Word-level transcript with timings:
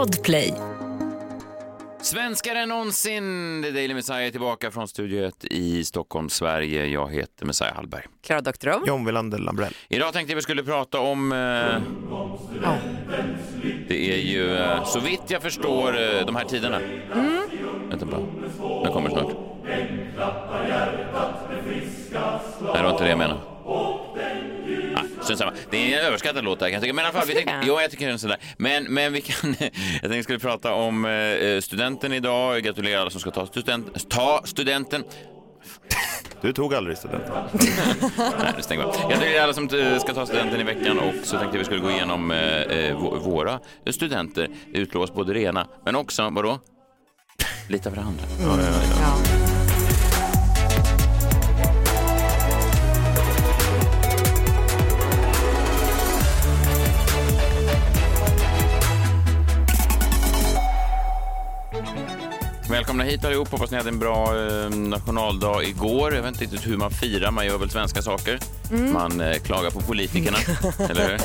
Podplay. 0.00 0.54
Svenskare 2.00 2.58
än 2.58 2.68
någonsin. 2.68 3.22
The 3.62 3.70
Daily 3.70 3.94
Messiah 3.94 4.26
är 4.26 4.30
tillbaka 4.30 4.70
från 4.70 4.88
Studio 4.88 5.26
1 5.26 5.44
i 5.44 5.84
Stockholm, 5.84 6.28
Sverige. 6.28 6.86
Jag 6.86 7.12
heter 7.12 7.46
Messiah 7.46 7.74
Hallberg. 7.74 8.06
Klara 8.22 8.40
Doktorow. 8.40 8.82
John 8.86 9.04
Wilander 9.04 9.38
Lambrell. 9.38 9.74
Idag 9.88 10.12
tänkte 10.12 10.34
vi 10.34 10.42
skulle 10.42 10.62
prata 10.62 11.00
om... 11.00 11.32
Eh, 11.32 11.38
det 13.88 14.12
är 14.12 14.18
ju, 14.18 14.56
eh, 14.56 14.84
så 14.84 15.00
vitt 15.00 15.22
jag 15.28 15.42
förstår, 15.42 15.88
eh, 15.88 16.26
de 16.26 16.36
här 16.36 16.44
tiderna. 16.44 16.80
Mm. 17.14 17.42
Vänta 17.88 18.06
bara. 18.06 18.20
Den 18.84 18.92
kommer 18.92 19.10
snart. 19.10 19.34
Nej, 19.64 20.10
det 22.74 22.82
var 22.82 22.90
inte 22.90 23.04
det 23.04 23.10
jag 23.10 23.18
menade. 23.18 23.40
Strunt 25.36 25.38
samma. 25.38 25.52
Det 25.70 25.94
är 25.94 25.98
en 26.00 26.06
överskattad 26.06 26.44
låt 26.44 26.58
där 26.58 26.66
kan 26.66 26.72
jag 26.72 26.82
tycka. 26.82 26.94
Men 26.94 27.04
i 27.04 27.08
alla 27.08 27.18
fall, 27.18 27.28
vi 27.28 27.34
tänkte, 27.34 27.54
jo, 27.64 27.80
jag 27.80 27.90
tycker 27.90 28.06
den 28.06 28.14
är 28.14 28.18
sådär. 28.18 28.38
Men, 28.56 28.84
men 28.84 29.12
vi 29.12 29.20
kan, 29.20 29.50
jag 29.60 29.70
tänkte 30.00 30.08
vi 30.16 30.22
skulle 30.22 30.38
prata 30.38 30.72
om 30.72 31.04
eh, 31.04 31.60
studenten 31.60 32.12
idag. 32.12 32.62
Gratulerar 32.62 33.00
alla 33.00 33.10
som 33.10 33.20
ska 33.20 33.30
ta, 33.30 33.46
student, 33.46 34.08
ta 34.10 34.42
studenten. 34.44 35.04
Du 36.42 36.52
tog 36.52 36.74
aldrig 36.74 36.98
studenten. 36.98 37.32
Nej, 38.18 38.52
det 38.56 38.62
stänger 38.62 38.84
bara. 38.84 39.08
Gratulerar 39.10 39.42
alla 39.44 39.52
som 39.52 39.68
eh, 39.68 39.98
ska 39.98 40.14
ta 40.14 40.26
studenten 40.26 40.60
i 40.60 40.64
veckan 40.64 40.98
och 40.98 41.14
så 41.22 41.38
tänkte 41.38 41.58
vi 41.58 41.64
skulle 41.64 41.80
gå 41.80 41.90
igenom 41.90 42.30
eh, 42.30 42.38
eh, 42.62 42.96
vå- 42.96 43.18
våra 43.18 43.60
studenter. 43.90 44.48
Det 44.72 44.78
utlovas 44.78 45.12
både 45.14 45.32
det 45.32 45.40
ena, 45.40 45.66
men 45.84 45.96
också, 45.96 46.30
vadå? 46.30 46.58
Lita 47.68 47.90
varandra. 47.90 48.24
Ja. 48.40 49.39
Välkomna 62.70 63.04
hit 63.04 63.24
allihop. 63.24 63.48
Hoppas 63.48 63.70
ni 63.70 63.76
hade 63.76 63.88
en 63.88 63.98
bra 63.98 64.46
eh, 64.48 64.70
nationaldag 64.70 65.62
igår. 65.64 66.14
Jag 66.14 66.22
vet 66.22 66.28
inte 66.32 66.44
riktigt 66.44 66.66
hur 66.66 66.76
man 66.76 66.90
firar. 66.90 67.30
Man 67.30 67.46
gör 67.46 67.58
väl 67.58 67.70
svenska 67.70 68.02
saker. 68.02 68.38
Man 68.92 69.20
eh, 69.20 69.34
klagar 69.38 69.70
på 69.70 69.80
politikerna, 69.80 70.36
eller 70.90 71.08
hur? 71.08 71.18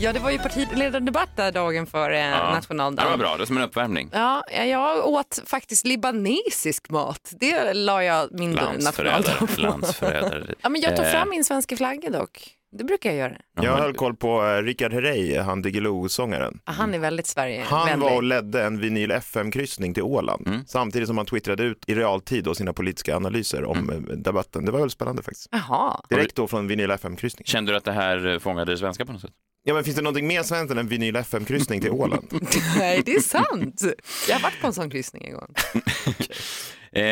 ja, 0.00 0.12
det 0.12 0.18
var 0.18 0.30
ju 0.30 0.38
partiledardebatt 0.38 1.28
där 1.36 1.52
dagen 1.52 1.86
före 1.86 2.18
Ja. 2.18 2.46
Det 2.46 2.52
nationaldagen. 2.54 3.10
var 3.10 3.18
bra. 3.18 3.36
Det 3.36 3.42
är 3.42 3.46
som 3.46 3.56
en 3.56 3.62
uppvärmning. 3.62 4.10
Ja, 4.12 4.42
jag 4.50 5.08
åt 5.08 5.40
faktiskt 5.46 5.86
libanesisk 5.86 6.90
mat. 6.90 7.32
Det 7.40 7.72
la 7.74 8.04
jag 8.04 8.28
min 8.32 8.58
nationaldag 8.80 9.32
på. 9.38 9.60
Landsförrädare. 9.60 10.54
Ja, 10.62 10.68
men 10.68 10.80
jag 10.80 10.96
tog 10.96 11.04
Eh, 11.06 11.10
fram 11.12 11.30
min 11.30 11.44
svenska 11.44 11.76
flagga 11.76 12.10
dock. 12.10 12.48
Det 12.78 12.84
brukar 12.84 13.10
jag 13.10 13.18
göra. 13.18 13.36
Jag 13.62 13.76
höll 13.76 13.94
koll 13.94 14.16
på 14.16 14.44
eh, 14.46 14.62
Richard 14.62 14.92
Herrey, 14.92 15.38
han 15.38 15.62
Diggiloo-sångaren. 15.62 16.60
Ah, 16.64 16.72
Han 16.72 16.94
är 16.94 16.98
väldigt 16.98 17.26
Sverigevänlig. 17.26 17.66
Han 17.70 18.00
var 18.00 18.16
och 18.16 18.22
ledde 18.22 18.62
en 18.64 18.78
vinyl 18.80 19.10
FM-kryssning 19.10 19.94
till 19.94 20.02
Åland 20.02 20.46
Mm. 20.46 20.60
samtidigt 20.66 21.08
som 21.08 21.16
han 21.16 21.26
twittrade 21.26 21.62
ut 21.62 21.84
i 21.86 21.94
realtid 21.94 22.44
då 22.44 22.54
sina 22.54 22.72
politiska 22.72 23.16
analyser 23.16 23.64
om 23.64 23.78
Mm. 23.78 24.10
eh, 24.10 24.16
debatten. 24.16 24.64
Det 24.64 24.72
var 24.72 24.78
väldigt 24.78 24.92
spännande 24.92 25.22
faktiskt. 25.22 25.48
Jaha. 25.50 26.00
Direkt 26.08 26.34
då 26.34 26.46
från 26.48 26.66
vinyl 26.66 26.90
FM-kryssning. 26.90 27.44
Kände 27.46 27.72
du 27.72 27.76
att 27.76 27.84
det 27.84 27.92
här 27.92 28.26
eh, 28.32 28.38
fångade 28.38 28.72
det 28.72 28.78
svenska 28.78 29.06
på 29.06 29.12
något 29.12 29.20
sätt? 29.20 29.30
Ja 29.66 29.74
men 29.74 29.84
finns 29.84 29.96
det 29.96 30.02
någonting 30.02 30.26
mer 30.26 30.42
svenskt 30.42 30.72
än 30.72 30.78
en 30.78 30.88
vinyl 30.88 31.16
FM-kryssning 31.16 31.80
till 31.80 31.90
Åland? 31.90 32.26
Nej, 32.78 33.02
det 33.06 33.14
är 33.14 33.20
sant. 33.20 33.82
Jag 34.28 34.34
har 34.36 34.42
varit 34.42 34.60
på 34.60 34.66
en 34.66 34.72
sån 34.72 34.90
kryssning 34.90 35.24
en 35.24 35.32
gång. 35.34 35.54
Eh, 36.94 37.02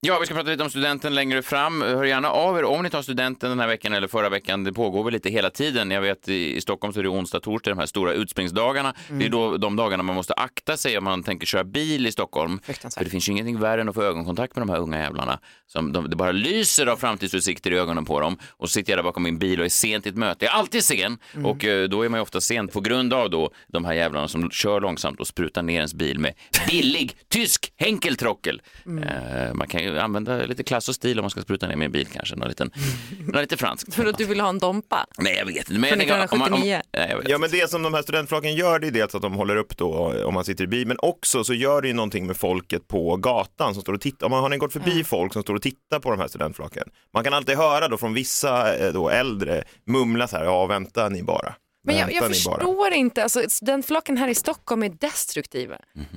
ja, 0.00 0.18
vi 0.20 0.26
ska 0.26 0.34
prata 0.34 0.50
lite 0.50 0.62
om 0.62 0.70
studenten 0.70 1.14
längre 1.14 1.42
fram. 1.42 1.82
Hör 1.82 2.04
gärna 2.04 2.30
av 2.30 2.58
er 2.58 2.64
om 2.64 2.82
ni 2.82 2.90
tar 2.90 3.02
studenten 3.02 3.50
den 3.50 3.60
här 3.60 3.66
veckan 3.66 3.92
eller 3.92 4.08
förra 4.08 4.28
veckan. 4.28 4.64
Det 4.64 4.72
pågår 4.72 5.04
väl 5.04 5.12
lite 5.12 5.30
hela 5.30 5.50
tiden. 5.50 5.90
Jag 5.90 6.00
vet 6.00 6.28
i, 6.28 6.56
i 6.56 6.60
Stockholm 6.60 6.92
så 6.92 6.98
är 6.98 7.02
det 7.02 7.08
onsdag, 7.08 7.40
torsdag, 7.40 7.70
de 7.70 7.78
här 7.78 7.86
stora 7.86 8.12
utspringsdagarna. 8.12 8.94
Det 9.08 9.24
är 9.26 9.28
då 9.28 9.56
de 9.56 9.76
dagarna 9.76 10.02
man 10.02 10.16
måste 10.16 10.34
akta 10.34 10.76
sig 10.76 10.98
om 10.98 11.04
man 11.04 11.22
tänker 11.22 11.46
köra 11.46 11.64
bil 11.64 12.06
i 12.06 12.12
Stockholm. 12.12 12.60
För 12.98 13.04
det 13.04 13.10
finns 13.10 13.28
ju 13.28 13.32
ingenting 13.32 13.60
värre 13.60 13.80
än 13.80 13.88
att 13.88 13.94
få 13.94 14.02
ögonkontakt 14.02 14.56
med 14.56 14.62
de 14.66 14.70
här 14.72 14.78
unga 14.78 14.98
jävlarna. 14.98 15.38
Som 15.66 15.92
de, 15.92 16.10
det 16.10 16.16
bara 16.16 16.32
lyser 16.32 16.86
av 16.86 16.96
framtidsutsikter 16.96 17.70
i 17.72 17.78
ögonen 17.78 18.04
på 18.04 18.20
dem. 18.20 18.38
Och 18.50 18.68
så 18.68 18.72
sitter 18.72 18.92
jag 18.92 18.98
där 18.98 19.02
bakom 19.04 19.22
min 19.22 19.38
bil 19.38 19.60
och 19.60 19.64
är 19.66 19.70
sent 19.70 20.04
till 20.04 20.12
ett 20.12 20.18
möte. 20.18 20.44
Jag 20.44 20.54
är 20.54 20.58
alltid 20.58 20.84
sen. 20.84 21.18
Och 21.44 21.64
eh, 21.64 21.88
då 21.88 22.04
är 22.04 22.08
man 22.08 22.18
ju 22.18 22.22
ofta 22.22 22.40
sent 22.40 22.72
på 22.72 22.80
grund 22.80 23.12
av 23.14 23.30
då 23.30 23.50
de 23.68 23.84
här 23.84 23.94
jävlarna 23.94 24.28
som 24.28 24.50
kör 24.50 24.80
långsamt 24.80 25.20
och 25.20 25.26
sprutar 25.26 25.62
ner 25.62 25.76
ens 25.76 25.94
bil 25.94 26.18
med 26.18 26.34
billig 26.68 27.16
tysk 27.28 27.72
henkeltrockel. 27.76 28.62
Eh, 29.04 29.13
man 29.54 29.68
kan 29.68 29.82
ju 29.82 29.98
använda 29.98 30.36
lite 30.36 30.62
klass 30.62 30.88
och 30.88 30.94
stil 30.94 31.18
om 31.18 31.22
man 31.22 31.30
ska 31.30 31.42
spruta 31.42 31.66
ner 31.66 31.76
med 31.76 31.86
en 31.86 31.92
bil 31.92 32.06
kanske. 32.06 32.36
Någon 32.36 32.48
liten, 32.48 32.70
någon 33.26 33.40
lite 33.40 33.56
franskt. 33.56 33.94
För 33.94 34.06
att 34.06 34.18
du 34.18 34.24
vill 34.24 34.40
ha 34.40 34.48
en 34.48 34.58
dompa. 34.58 35.06
Nej, 35.18 35.36
jag 35.38 35.46
vet 35.46 35.56
inte. 35.56 35.72
Men 35.72 35.90
Från 35.90 36.00
jag 36.00 36.08
tänker, 36.08 36.32
om 36.32 36.38
man, 36.38 36.52
om, 36.52 36.58
1979. 36.58 36.80
nej, 36.92 37.08
jag 37.10 37.18
vet. 37.18 37.28
Ja 37.28 37.38
men 37.38 37.50
det 37.50 37.70
som 37.70 37.82
de 37.82 37.94
här 37.94 38.02
studentflaken 38.02 38.54
gör 38.54 38.78
det 38.78 38.86
är 38.86 38.90
dels 38.90 39.14
att 39.14 39.22
de 39.22 39.34
håller 39.34 39.56
upp 39.56 39.76
då 39.76 40.12
eh, 40.12 40.26
om 40.26 40.34
man 40.34 40.44
sitter 40.44 40.64
i 40.64 40.66
bil 40.66 40.86
men 40.86 40.96
också 41.00 41.44
så 41.44 41.54
gör 41.54 41.82
det 41.82 41.88
ju 41.88 41.94
någonting 41.94 42.26
med 42.26 42.36
folket 42.36 42.88
på 42.88 43.16
gatan 43.16 43.74
som 43.74 43.82
står 43.82 43.92
och 43.92 44.00
tittar. 44.00 44.26
Om 44.26 44.30
man 44.30 44.42
har 44.42 44.56
gått 44.56 44.72
förbi 44.72 45.04
folk 45.04 45.32
som 45.32 45.42
står 45.42 45.54
och 45.54 45.62
tittar 45.62 45.98
på 45.98 46.10
de 46.10 46.20
här 46.20 46.28
studentflaken. 46.28 46.84
Man 47.14 47.24
kan 47.24 47.34
alltid 47.34 47.56
höra 47.56 47.88
då 47.88 47.96
från 47.96 48.14
vissa 48.14 48.76
eh, 48.76 48.92
då 48.92 49.08
äldre 49.08 49.64
mumla 49.86 50.28
så 50.28 50.36
här, 50.36 50.44
ja 50.44 50.66
vänta 50.66 51.08
ni 51.08 51.22
bara. 51.22 51.54
Men 51.86 51.96
jag, 51.96 52.12
jag 52.12 52.24
förstår 52.58 52.92
inte, 52.92 53.22
alltså, 53.22 53.42
studentflocken 53.48 54.16
här 54.16 54.28
i 54.28 54.34
Stockholm 54.34 54.82
är 54.82 54.88
destruktiva. 54.88 55.76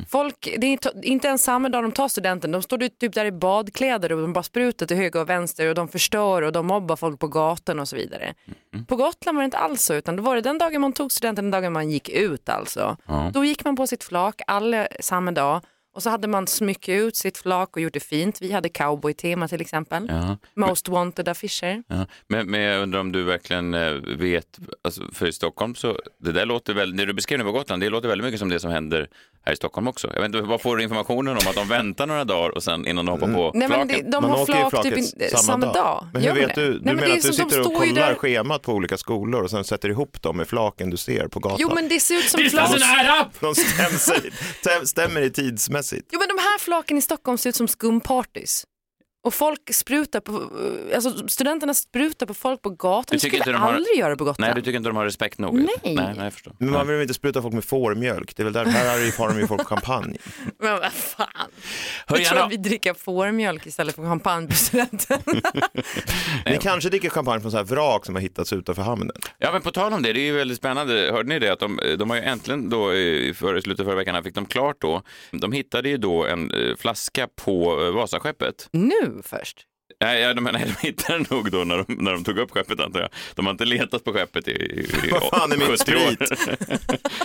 Folk, 0.09 0.55
det 0.57 0.67
är 0.67 1.03
inte- 1.05 1.27
ens 1.27 1.43
samma 1.43 1.69
dag 1.69 1.83
de 1.83 1.91
tar 1.91 2.07
studenten, 2.07 2.51
de 2.51 2.61
står 2.61 2.77
typ 2.77 3.13
där 3.13 3.25
i 3.25 3.31
badkläder 3.31 4.11
och 4.11 4.21
de 4.21 4.33
bara 4.33 4.43
sprutar 4.43 4.85
till 4.85 4.97
höger 4.97 5.19
och 5.21 5.29
vänster 5.29 5.67
och 5.67 5.75
de 5.75 5.87
förstör 5.87 6.41
och 6.41 6.51
de 6.51 6.67
mobbar 6.67 6.95
folk 6.95 7.19
på 7.19 7.27
gatan 7.27 7.79
och 7.79 7.87
så 7.87 7.95
vidare. 7.95 8.33
På 8.87 8.95
Gotland 8.95 9.35
var 9.35 9.41
det 9.43 9.45
inte 9.45 9.57
alls 9.57 9.81
så, 9.83 9.93
utan 9.93 10.15
då 10.15 10.23
var 10.23 10.35
det 10.35 10.41
den 10.41 10.57
dagen 10.57 10.81
man 10.81 10.93
tog 10.93 11.11
studenten, 11.11 11.45
den 11.45 11.51
dagen 11.51 11.73
man 11.73 11.89
gick 11.89 12.09
ut 12.09 12.49
alltså. 12.49 12.97
Ja. 13.07 13.31
Då 13.33 13.45
gick 13.45 13.65
man 13.65 13.75
på 13.75 13.87
sitt 13.87 14.03
flak 14.03 14.41
alla 14.47 14.87
samma 14.99 15.31
dag 15.31 15.61
och 15.97 16.03
så 16.03 16.09
hade 16.09 16.27
man 16.27 16.47
smyckat 16.47 16.93
ut 16.93 17.15
sitt 17.15 17.37
flak 17.37 17.75
och 17.75 17.81
gjort 17.81 17.93
det 17.93 17.99
fint. 17.99 18.41
Vi 18.41 18.51
hade 18.51 18.69
cowboy-tema 18.69 19.47
till 19.47 19.61
exempel. 19.61 20.05
Ja. 20.09 20.37
Most 20.53 20.89
wanted 20.89 21.27
affischer. 21.27 21.83
Ja, 21.87 22.05
men, 22.27 22.51
men 22.51 22.61
jag 22.61 22.83
undrar 22.83 22.99
om 22.99 23.11
du 23.11 23.23
verkligen 23.23 23.73
eh, 23.73 23.91
vet, 24.17 24.59
alltså 24.81 25.01
för 25.13 25.27
i 25.27 25.33
Stockholm 25.33 25.75
så, 25.75 25.99
det 26.17 26.31
där 26.31 26.45
låter 26.45 26.73
väl, 26.73 26.97
det 26.97 27.05
du 27.05 27.13
beskrev 27.13 27.39
nu 27.39 27.45
på 27.45 27.51
Gotland, 27.51 27.81
det 27.81 27.89
låter 27.89 28.07
väldigt 28.07 28.25
mycket 28.25 28.39
som 28.39 28.49
det 28.49 28.59
som 28.59 28.71
händer 28.71 29.09
här 29.47 29.53
i 29.53 29.55
Stockholm 29.55 29.87
också. 29.87 30.07
Jag 30.13 30.21
vet 30.21 30.25
inte, 30.25 30.41
vad 30.41 30.61
får 30.61 30.77
du 30.77 30.83
informationen 30.83 31.31
om 31.37 31.47
att 31.49 31.55
de 31.55 31.67
väntar 31.67 32.07
några 32.07 32.23
dagar 32.23 32.49
och 32.49 32.63
sen 32.63 32.87
innan 32.87 33.05
de 33.05 33.11
hoppar 33.11 33.33
på 33.33 33.51
Nej, 33.53 33.67
men 33.67 33.87
flaken? 33.87 34.05
det, 34.05 34.11
de 34.11 34.21
Man 34.21 34.31
har 34.31 34.41
åker 34.41 34.53
ju 34.53 34.59
flak 34.59 34.69
flaket 34.69 34.95
typ 34.95 35.21
in, 35.31 35.37
samma, 35.37 35.73
dag. 35.73 36.07
Men 36.13 36.21
hur 36.21 36.33
vet 36.33 36.55
det? 36.55 36.61
du? 36.61 36.67
Du 36.67 36.71
Nej, 36.73 36.79
men 36.85 36.95
menar 36.95 37.07
det 37.07 37.13
är 37.13 37.17
att 37.17 37.23
du 37.23 37.33
sitter 37.33 37.59
och 37.59 37.73
kollar 37.73 37.93
där- 37.93 38.15
schemat 38.15 38.61
på 38.61 38.73
olika 38.73 38.97
skolor 38.97 39.43
och 39.43 39.49
sen 39.49 39.63
sätter 39.63 39.89
ihop 39.89 40.21
dem 40.21 40.37
med 40.37 40.47
flaken 40.47 40.89
du 40.89 40.97
ser 40.97 41.27
på 41.27 41.39
gatan? 41.39 41.57
Jo 41.59 41.71
men 41.75 41.89
det 41.89 41.99
ser 41.99 42.15
ut 42.15 42.23
som 42.29 42.39
Det 42.41 42.45
är 42.45 42.49
flak. 42.49 42.69
nära! 42.79 43.25
De 43.39 43.55
stämmer, 43.55 43.89
stäm- 44.61 44.85
stämmer 44.85 45.21
i 45.21 45.29
tidsmässigt. 45.29 46.09
Jo 46.11 46.19
men 46.19 46.27
de 46.27 46.41
här 46.41 46.59
flaken 46.59 46.97
i 46.97 47.01
Stockholm 47.01 47.37
ser 47.37 47.49
ut 47.49 47.55
som 47.55 47.67
skumpartys. 47.67 48.63
Och 49.27 49.33
folk 49.33 49.73
sprutar 49.73 50.19
på, 50.19 50.49
alltså 50.95 51.27
studenterna 51.27 51.73
sprutar 51.73 52.25
på 52.25 52.33
folk 52.33 52.61
på 52.61 52.69
gatan. 52.69 53.03
Du 53.11 53.19
tycker 53.19 53.37
inte 53.37 53.51
de 53.51 53.61
har- 53.61 53.73
aldrig 53.73 53.97
göra 53.97 54.09
det 54.09 54.15
på 54.17 54.23
Gotland. 54.23 54.47
Nej, 54.47 54.55
du 54.55 54.61
tycker 54.61 54.77
inte 54.77 54.89
de 54.89 54.95
har 54.95 55.05
respekt 55.05 55.39
nog? 55.39 55.53
Nej. 55.55 55.67
nej, 55.83 55.95
nej 55.95 56.15
jag 56.23 56.33
förstår. 56.33 56.53
Men 56.59 56.69
man 56.71 56.87
vill 56.87 56.95
väl 56.95 57.01
inte 57.01 57.13
spruta 57.13 57.41
folk 57.41 57.53
med 57.53 57.63
fårmjölk? 57.63 58.35
Det 58.35 58.41
är 58.41 58.43
väl 58.43 58.53
där, 58.53 58.65
här 58.65 58.97
är 58.99 59.05
ju- 59.05 59.11
har 59.17 59.29
de 59.29 59.39
ju 59.39 59.47
folk 59.47 59.67
champagne. 59.67 60.17
Men 60.59 60.71
vad 60.79 60.91
fan. 60.93 61.27
Hör 62.07 62.17
Jag 62.17 62.25
tror 62.25 62.39
att 62.39 62.51
vi 62.51 62.57
dricker 62.57 62.93
fårmjölk 62.93 63.65
istället 63.67 63.95
för 63.95 64.03
champagne 64.03 64.47
på 64.47 64.53
studenten. 64.55 65.19
Ni 66.45 66.57
kanske 66.61 66.89
dricker 66.89 67.09
champagne 67.09 67.41
från 67.41 67.51
så 67.51 67.57
här 67.57 67.63
vrak 67.63 68.05
som 68.05 68.15
har 68.15 68.21
hittats 68.21 68.53
utanför 68.53 68.81
hamnen. 68.81 69.15
ja 69.37 69.51
men 69.51 69.61
på 69.61 69.71
tal 69.71 69.93
om 69.93 70.01
det, 70.01 70.13
det 70.13 70.19
är 70.19 70.25
ju 70.25 70.33
väldigt 70.37 70.57
spännande. 70.57 71.09
Hörde 71.11 71.29
ni 71.29 71.39
det 71.39 71.49
att 71.49 71.59
de, 71.59 71.79
de 71.99 72.09
har 72.09 72.17
ju 72.17 72.23
äntligen 72.23 72.69
då 72.69 72.93
i 72.93 73.33
för, 73.33 73.59
slutet 73.61 73.79
av 73.79 73.85
förra 73.89 73.95
veckan 73.95 74.23
fick 74.23 74.35
de 74.35 74.45
klart 74.45 74.75
då. 74.81 75.01
De 75.31 75.51
hittade 75.51 75.89
ju 75.89 75.97
då 75.97 76.25
en 76.25 76.51
eh, 76.51 76.75
flaska 76.75 77.27
på 77.35 77.81
eh, 77.85 77.91
Vasaskeppet. 77.93 78.69
nu 78.71 79.16
först. 79.23 79.65
Nej, 80.01 80.21
ja, 80.21 80.33
de, 80.33 80.43
nej, 80.43 80.73
de 80.81 80.87
hittade 80.87 81.25
nog 81.29 81.51
då 81.51 81.57
när 81.57 81.77
de, 81.77 81.85
när 81.93 82.11
de 82.11 82.23
tog 82.23 82.37
upp 82.37 82.51
skeppet 82.51 82.79
antar 82.79 82.99
jag. 82.99 83.09
De 83.35 83.45
har 83.45 83.51
inte 83.51 83.65
letat 83.65 84.03
på 84.03 84.13
skeppet 84.13 84.47
i, 84.47 84.51
i, 84.51 84.79
i 85.07 85.09
Vad 85.11 85.23
fan 85.23 85.51
är 85.51 85.57
min 85.57 85.67
70 85.67 85.95
år. 85.95 85.99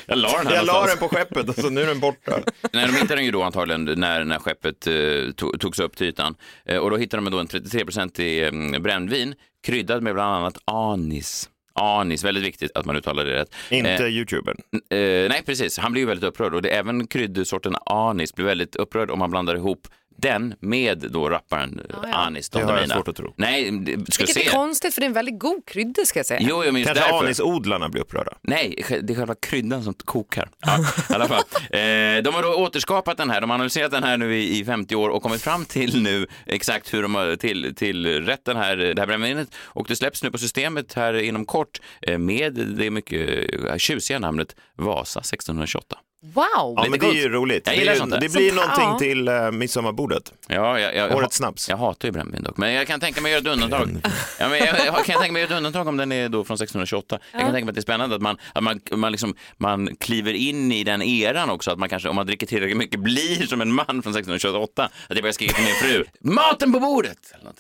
jag 0.07 0.19
la 0.19 0.39
den 0.39 0.47
här 0.47 0.55
Jag 0.55 0.67
la 0.67 0.87
den 0.87 0.99
på 0.99 1.09
skeppet 1.09 1.49
och 1.49 1.55
så 1.55 1.71
nu 1.71 1.83
är 1.83 1.87
den 1.87 2.01
borta. 2.01 2.39
Nej, 2.73 2.87
de 2.87 2.93
hittade 2.93 3.15
den 3.15 3.25
ju 3.25 3.31
då 3.31 3.43
antagligen 3.43 3.85
när, 3.85 4.25
när 4.25 4.39
skeppet 4.39 4.87
eh, 4.87 5.33
to, 5.37 5.59
togs 5.59 5.81
upp 5.81 5.97
till 5.97 6.07
ytan. 6.07 6.35
Eh, 6.65 6.77
och 6.79 6.91
då 6.91 6.97
hittade 6.97 7.23
de 7.23 7.31
då 7.31 7.39
en 7.39 7.47
33-procentig 7.47 8.45
eh, 8.75 8.81
brännvin 8.81 9.35
kryddad 9.67 10.03
med 10.03 10.15
bland 10.15 10.35
annat 10.35 10.59
anis. 10.65 11.49
Anis, 11.75 12.25
väldigt 12.25 12.45
viktigt 12.45 12.71
att 12.75 12.85
man 12.85 12.97
uttalar 12.97 13.25
det 13.25 13.33
rätt. 13.33 13.55
Inte 13.71 13.91
Eh, 13.91 14.07
youtubern. 14.07 14.57
Eh, 14.91 14.99
nej, 15.29 15.43
precis. 15.47 15.79
Han 15.79 15.93
blir 15.93 16.03
ju 16.03 16.07
väldigt 16.07 16.25
upprörd 16.25 16.55
och 16.55 16.63
det, 16.63 16.69
även 16.69 17.07
kryddsorten 17.07 17.77
anis 17.87 18.35
blir 18.35 18.47
väldigt 18.47 18.77
upprörd 18.77 19.11
om 19.11 19.19
man 19.19 19.31
blandar 19.31 19.55
ihop 19.57 19.89
den 20.17 20.55
med 20.61 20.99
då 21.11 21.29
rapparen 21.31 21.81
Ja, 21.89 21.97
ja. 22.03 22.15
Anis 22.15 22.49
Det 22.51 22.59
Don 22.59 22.69
har 22.69 22.79
jag 22.79 22.89
svårt 22.91 23.09
att 23.09 23.17
tro. 23.17 23.35
Nej, 23.37 23.71
det- 23.71 24.13
ska 24.13 24.25
Vilket 24.25 24.43
se. 24.43 24.47
är 24.47 24.51
konstigt 24.51 24.95
för 24.95 25.01
det 25.01 25.05
är 25.05 25.09
en 25.09 25.13
väldigt 25.15 25.39
god 25.39 25.67
krydda 25.67 26.05
ska 26.05 26.19
jag 26.19 26.27
säga. 26.27 26.41
Jo, 26.43 26.65
jag 26.65 26.75
minns 26.75 26.87
Kanske 26.87 27.05
därför. 27.05 27.25
anisodlarna 27.25 27.89
blir 27.89 28.03
upprörda. 28.03 28.33
Nej, 28.43 28.85
det 29.03 29.13
är 29.13 29.17
själva 29.17 29.35
kryddan 29.35 29.85
som 29.85 29.95
kokar. 29.95 30.49
Ja, 30.61 30.79
i 31.11 31.15
alla 31.15 31.29
fall. 31.29 31.43
Eh, 31.73 32.23
de 32.23 32.35
har 32.35 32.43
då 32.43 32.55
återskapat 32.55 33.17
den 33.17 33.31
här, 33.31 33.41
de 33.41 33.51
har 33.51 33.55
analyserat 33.55 33.91
den 33.91 34.03
här 34.03 34.17
nu 34.17 34.37
i, 34.39 34.59
i 34.61 34.65
50 34.65 34.95
år 34.97 35.09
och 35.09 35.23
kommit 35.23 35.43
fram 35.43 35.65
till 35.65 36.03
nu 36.03 36.27
exakt 36.47 36.95
hur 36.95 37.03
de 37.03 37.15
har 37.15 37.37
till, 37.37 37.75
till 37.75 38.07
rätt 38.25 38.45
den 38.45 38.57
här, 38.57 38.77
det 38.77 38.99
här 39.03 39.07
brännvinet. 39.07 39.49
Och 39.57 39.87
det 39.89 39.97
släpps 39.97 40.23
nu 40.23 40.31
på 40.31 40.39
systemet 40.39 40.93
här 40.95 41.15
inom 41.15 41.45
kort 41.47 41.81
eh, 42.03 42.19
med 42.19 42.55
det 42.55 42.91
mycket 42.91 43.81
tjusiga 43.81 44.19
namnet 44.19 44.57
Vasa 44.77 45.21
1628. 45.21 45.97
Wow! 46.25 46.45
Ja, 46.77 46.87
men 46.91 47.01
det 47.01 47.07
är 47.07 47.13
ju 47.13 47.29
roligt. 47.29 47.67
Jag 47.67 47.75
Det, 47.77 47.79
gillar 47.79 47.95
sånt 47.95 48.11
där. 48.11 48.21
det 48.21 48.29
blir 48.33 48.49
Sånt- 48.51 48.61
någonting 48.61 48.85
ja. 48.85 48.99
till 48.99 49.29
uh, 49.29 49.51
midsommarbordet. 49.51 50.33
Ja, 50.49 50.81
jag, 50.81 50.97
jag, 50.97 51.17
Årets 51.17 51.37
snaps. 51.37 51.69
Jag 51.69 51.77
hatar 51.77 52.09
ju 52.09 52.13
brännvin 52.13 52.43
dock, 52.43 52.57
men 52.57 52.73
jag 52.73 52.87
kan 52.87 53.01
tänka 53.01 53.21
mig 53.21 53.35
att 53.35 53.45
göra 53.45 53.55
ett 53.55 53.63
undantag. 53.63 54.01
Ja, 54.39 54.49
men 54.49 54.59
jag, 54.59 54.87
jag 54.87 55.05
kan 55.05 55.19
tänka 55.19 55.33
mig 55.33 55.43
att 55.43 55.51
göra 55.51 55.59
ett 55.59 55.67
undantag 55.67 55.89
om 55.89 55.97
den 55.97 56.13
är 56.13 56.29
då 56.29 56.45
från 56.45 56.55
1628. 56.55 57.19
Jag 57.33 57.41
kan 57.41 57.53
tänka 57.53 57.65
mig 57.65 57.71
att 57.71 57.75
det 57.75 57.79
är 57.79 57.83
spännande 57.83 58.17
att 58.17 58.23
man, 58.23 58.37
att 58.53 58.63
man, 58.63 58.81
man, 58.93 59.13
liksom, 59.13 59.35
man 59.57 59.97
kliver 60.01 60.33
in 60.35 60.73
i 60.73 60.85
den 60.85 61.03
eran 61.03 61.51
också, 61.51 61.71
att 61.71 61.79
man 61.79 61.89
kanske, 61.89 62.09
om 62.09 62.17
man 62.17 62.27
dricker 62.27 62.47
tillräckligt 62.47 62.79
mycket, 62.79 63.01
blir 63.01 63.47
som 63.47 63.61
en 63.61 63.73
man 63.73 63.87
från 63.87 63.99
1628. 63.99 64.85
Att 64.85 64.91
jag 65.09 65.19
börjar 65.23 65.33
skrika 65.33 65.55
till 65.55 65.65
min 65.65 65.75
fru, 65.75 66.05
maten 66.21 66.73
på 66.73 66.81
bordet! 66.81 67.19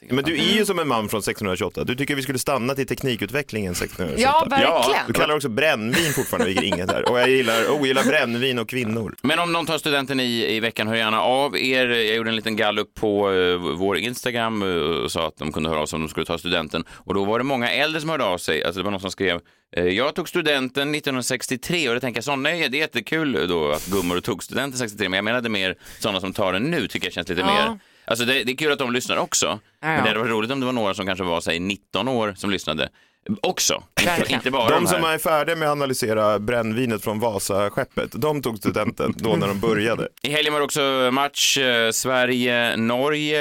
Men 0.08 0.24
du 0.24 0.38
är 0.38 0.54
ju 0.56 0.64
som 0.64 0.78
en 0.78 0.88
man 0.88 1.08
från 1.08 1.18
1628. 1.18 1.84
Du 1.84 1.94
tycker 1.94 2.14
vi 2.14 2.22
skulle 2.22 2.38
stanna 2.38 2.74
till 2.74 2.86
teknikutvecklingen 2.86 3.72
1628. 3.72 4.22
Ja, 4.22 4.46
verkligen. 4.50 5.00
Du 5.06 5.12
kallar 5.12 5.34
också 5.36 5.48
brännvin 5.48 6.12
fortfarande, 6.12 6.46
vilket 6.46 6.64
inget 6.64 6.90
är. 6.90 7.10
Och 7.10 7.20
jag 7.20 7.30
gillar, 7.30 7.70
ogillar 7.70 8.04
brännvin 8.04 8.51
och 8.58 8.68
kvinnor. 8.68 9.14
Men 9.22 9.38
om 9.38 9.52
någon 9.52 9.66
tar 9.66 9.78
studenten 9.78 10.20
i, 10.20 10.46
i 10.56 10.60
veckan, 10.60 10.88
hör 10.88 10.94
gärna 10.94 11.20
av 11.22 11.56
er. 11.58 11.88
Jag 11.88 12.16
gjorde 12.16 12.30
en 12.30 12.36
liten 12.36 12.56
gallup 12.56 12.94
på 12.94 13.32
eh, 13.32 13.56
vår 13.56 13.96
Instagram 13.98 14.62
eh, 14.62 14.68
och 15.04 15.12
sa 15.12 15.26
att 15.28 15.36
de 15.36 15.52
kunde 15.52 15.68
höra 15.70 15.80
av 15.80 15.86
sig 15.86 15.96
om 15.96 16.02
de 16.02 16.08
skulle 16.08 16.26
ta 16.26 16.38
studenten. 16.38 16.84
Och 16.90 17.14
då 17.14 17.24
var 17.24 17.38
det 17.38 17.44
många 17.44 17.70
äldre 17.70 18.00
som 18.00 18.10
hörde 18.10 18.24
av 18.24 18.38
sig. 18.38 18.64
Alltså 18.64 18.80
det 18.80 18.84
var 18.84 18.90
någon 18.90 19.00
som 19.00 19.10
skrev 19.10 19.40
eh, 19.76 19.84
jag 19.84 20.14
tog 20.14 20.28
studenten 20.28 20.94
1963 20.94 21.88
och 21.88 21.94
då 21.94 22.00
tänker 22.00 22.18
jag 22.18 22.24
så, 22.24 22.36
nej 22.36 22.68
det 22.68 22.76
är 22.76 22.80
jättekul 22.80 23.48
då 23.48 23.70
att 23.72 23.86
gummor 23.86 24.20
tog 24.20 24.42
studenten 24.42 24.78
63 24.78 25.08
men 25.08 25.16
jag 25.16 25.24
menade 25.24 25.48
mer 25.48 25.74
sådana 26.00 26.20
som 26.20 26.32
tar 26.32 26.52
den 26.52 26.62
nu 26.62 26.88
tycker 26.88 27.06
jag 27.06 27.12
känns 27.14 27.28
lite 27.28 27.40
Ja. 27.40 27.46
mer 27.46 27.78
Alltså 28.04 28.24
det, 28.24 28.44
det 28.44 28.52
är 28.52 28.56
kul 28.56 28.72
att 28.72 28.78
de 28.78 28.92
lyssnar 28.92 29.16
också, 29.16 29.58
men 29.80 30.02
det 30.02 30.08
hade 30.08 30.18
varit 30.20 30.30
roligt 30.30 30.50
om 30.50 30.60
det 30.60 30.66
var 30.66 30.72
några 30.72 30.94
som 30.94 31.06
kanske 31.06 31.24
var 31.24 31.40
säg 31.40 31.58
19 31.60 32.08
år 32.08 32.34
som 32.36 32.50
lyssnade 32.50 32.88
också. 33.40 33.82
Inte, 34.00 34.32
inte 34.32 34.50
bara 34.50 34.68
De 34.70 34.84
de, 34.84 34.90
som 34.90 35.04
är 35.04 35.18
färdiga 35.18 35.56
med 35.56 35.68
att 35.68 35.72
analysera 35.72 36.38
brännvinet 36.38 37.04
från 37.04 37.20
Vasaskeppet, 37.20 38.10
de 38.12 38.42
tog 38.42 38.58
studenten 38.58 39.14
då 39.16 39.36
när 39.36 39.48
de 39.48 39.60
började. 39.60 40.08
I 40.22 40.30
helgen 40.30 40.52
var 40.52 40.60
det 40.60 40.64
också 40.64 41.10
match. 41.12 41.58
eh, 41.58 41.90
Sverige-Norge. 41.90 43.38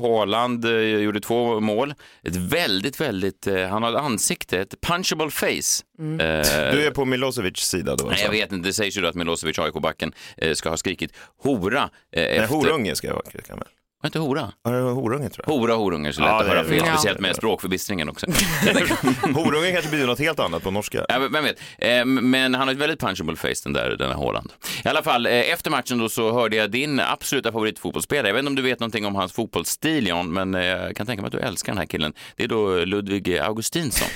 Haaland 0.00 0.64
eh, 0.64 0.70
gjorde 0.80 1.20
två 1.20 1.60
mål. 1.60 1.94
Ett 2.24 2.36
väldigt, 2.36 3.00
väldigt... 3.00 3.46
eh, 3.46 3.66
Han 3.68 3.82
har 3.82 3.90
ett 3.90 3.98
ansikte, 3.98 4.58
ett 4.58 4.74
punchable 4.80 5.30
face. 5.30 5.82
Mm. 5.98 6.20
Eh, 6.20 6.46
Du 6.72 6.86
är 6.86 6.90
på 6.90 7.04
Milosevics 7.04 7.68
sida 7.68 7.96
då? 7.96 8.04
Nej, 8.04 8.20
jag 8.24 8.30
vet 8.30 8.52
inte. 8.52 8.68
Det 8.68 8.72
sägs 8.72 8.96
ju 8.96 9.00
då 9.00 9.08
att 9.08 9.14
Milosevic, 9.14 9.58
AIK-backen, 9.58 10.12
eh, 10.36 10.54
ska 10.54 10.68
ha 10.70 10.76
skrikit 10.76 11.12
hora. 11.42 11.82
eh, 11.82 11.88
Nej, 12.12 12.24
efter... 12.38 12.56
horunge 12.56 12.94
ska 12.96 13.06
jag 13.06 13.14
vara. 13.14 13.24
Kan 13.46 13.58
väl. 13.58 13.66
Var 14.02 14.08
inte 14.08 14.18
hora? 14.18 14.52
Ja, 14.64 14.70
det 14.70 14.80
var 14.82 14.92
horunge 14.92 15.28
tror 15.28 15.44
jag. 15.48 15.54
Hora, 15.54 15.74
horunge 15.74 16.12
så 16.12 16.20
lätt 16.20 16.28
Ja, 16.30 16.38
att 16.38 16.44
det 16.44 16.50
höra 16.50 16.60
är- 16.60 16.64
fel. 16.64 16.76
ja. 16.86 16.92
Speciellt 16.92 17.20
med 17.20 17.36
språkförbistringen 17.36 18.08
också. 18.08 18.26
Horunge 19.34 19.72
kanske 19.72 19.90
betyder 19.90 20.06
något 20.06 20.18
helt 20.18 20.40
annat 20.40 20.62
på 20.62 20.70
norska. 20.70 21.04
Ja, 21.08 21.18
vem 21.32 21.44
vet. 21.44 21.60
Eh, 21.78 22.04
Men 22.04 22.54
han 22.54 22.68
har 22.68 22.74
ett 22.74 22.80
väldigt 22.80 23.00
punchable 23.00 23.36
face 23.36 23.54
den 23.64 23.72
där, 23.72 23.90
den 23.90 24.08
här 24.10 24.16
Haaland. 24.16 24.52
I 24.84 24.88
alla 24.88 25.02
fall, 25.02 25.26
eh, 25.26 25.32
efter 25.32 25.70
matchen 25.70 25.98
då 25.98 26.08
så 26.08 26.32
hörde 26.32 26.56
jag 26.56 26.70
din 26.70 27.00
absoluta 27.00 27.52
favoritfotbollsspelare. 27.52 28.26
Jag 28.28 28.34
vet 28.34 28.38
inte 28.40 28.48
om 28.50 28.54
du 28.56 28.62
vet 28.62 28.80
någonting 28.80 29.06
om 29.06 29.14
hans 29.14 29.32
fotbollsstil, 29.32 30.06
Jan, 30.06 30.32
men 30.32 30.54
eh, 30.54 30.64
jag 30.64 30.96
kan 30.96 31.06
tänka 31.06 31.22
mig 31.22 31.26
att 31.26 31.32
du 31.32 31.38
älskar 31.40 31.72
den 31.72 31.78
här 31.78 31.86
killen. 31.86 32.12
Det 32.36 32.44
är 32.44 32.48
då 32.48 32.84
Ludvig 32.84 33.38
Augustinsson. 33.38 34.08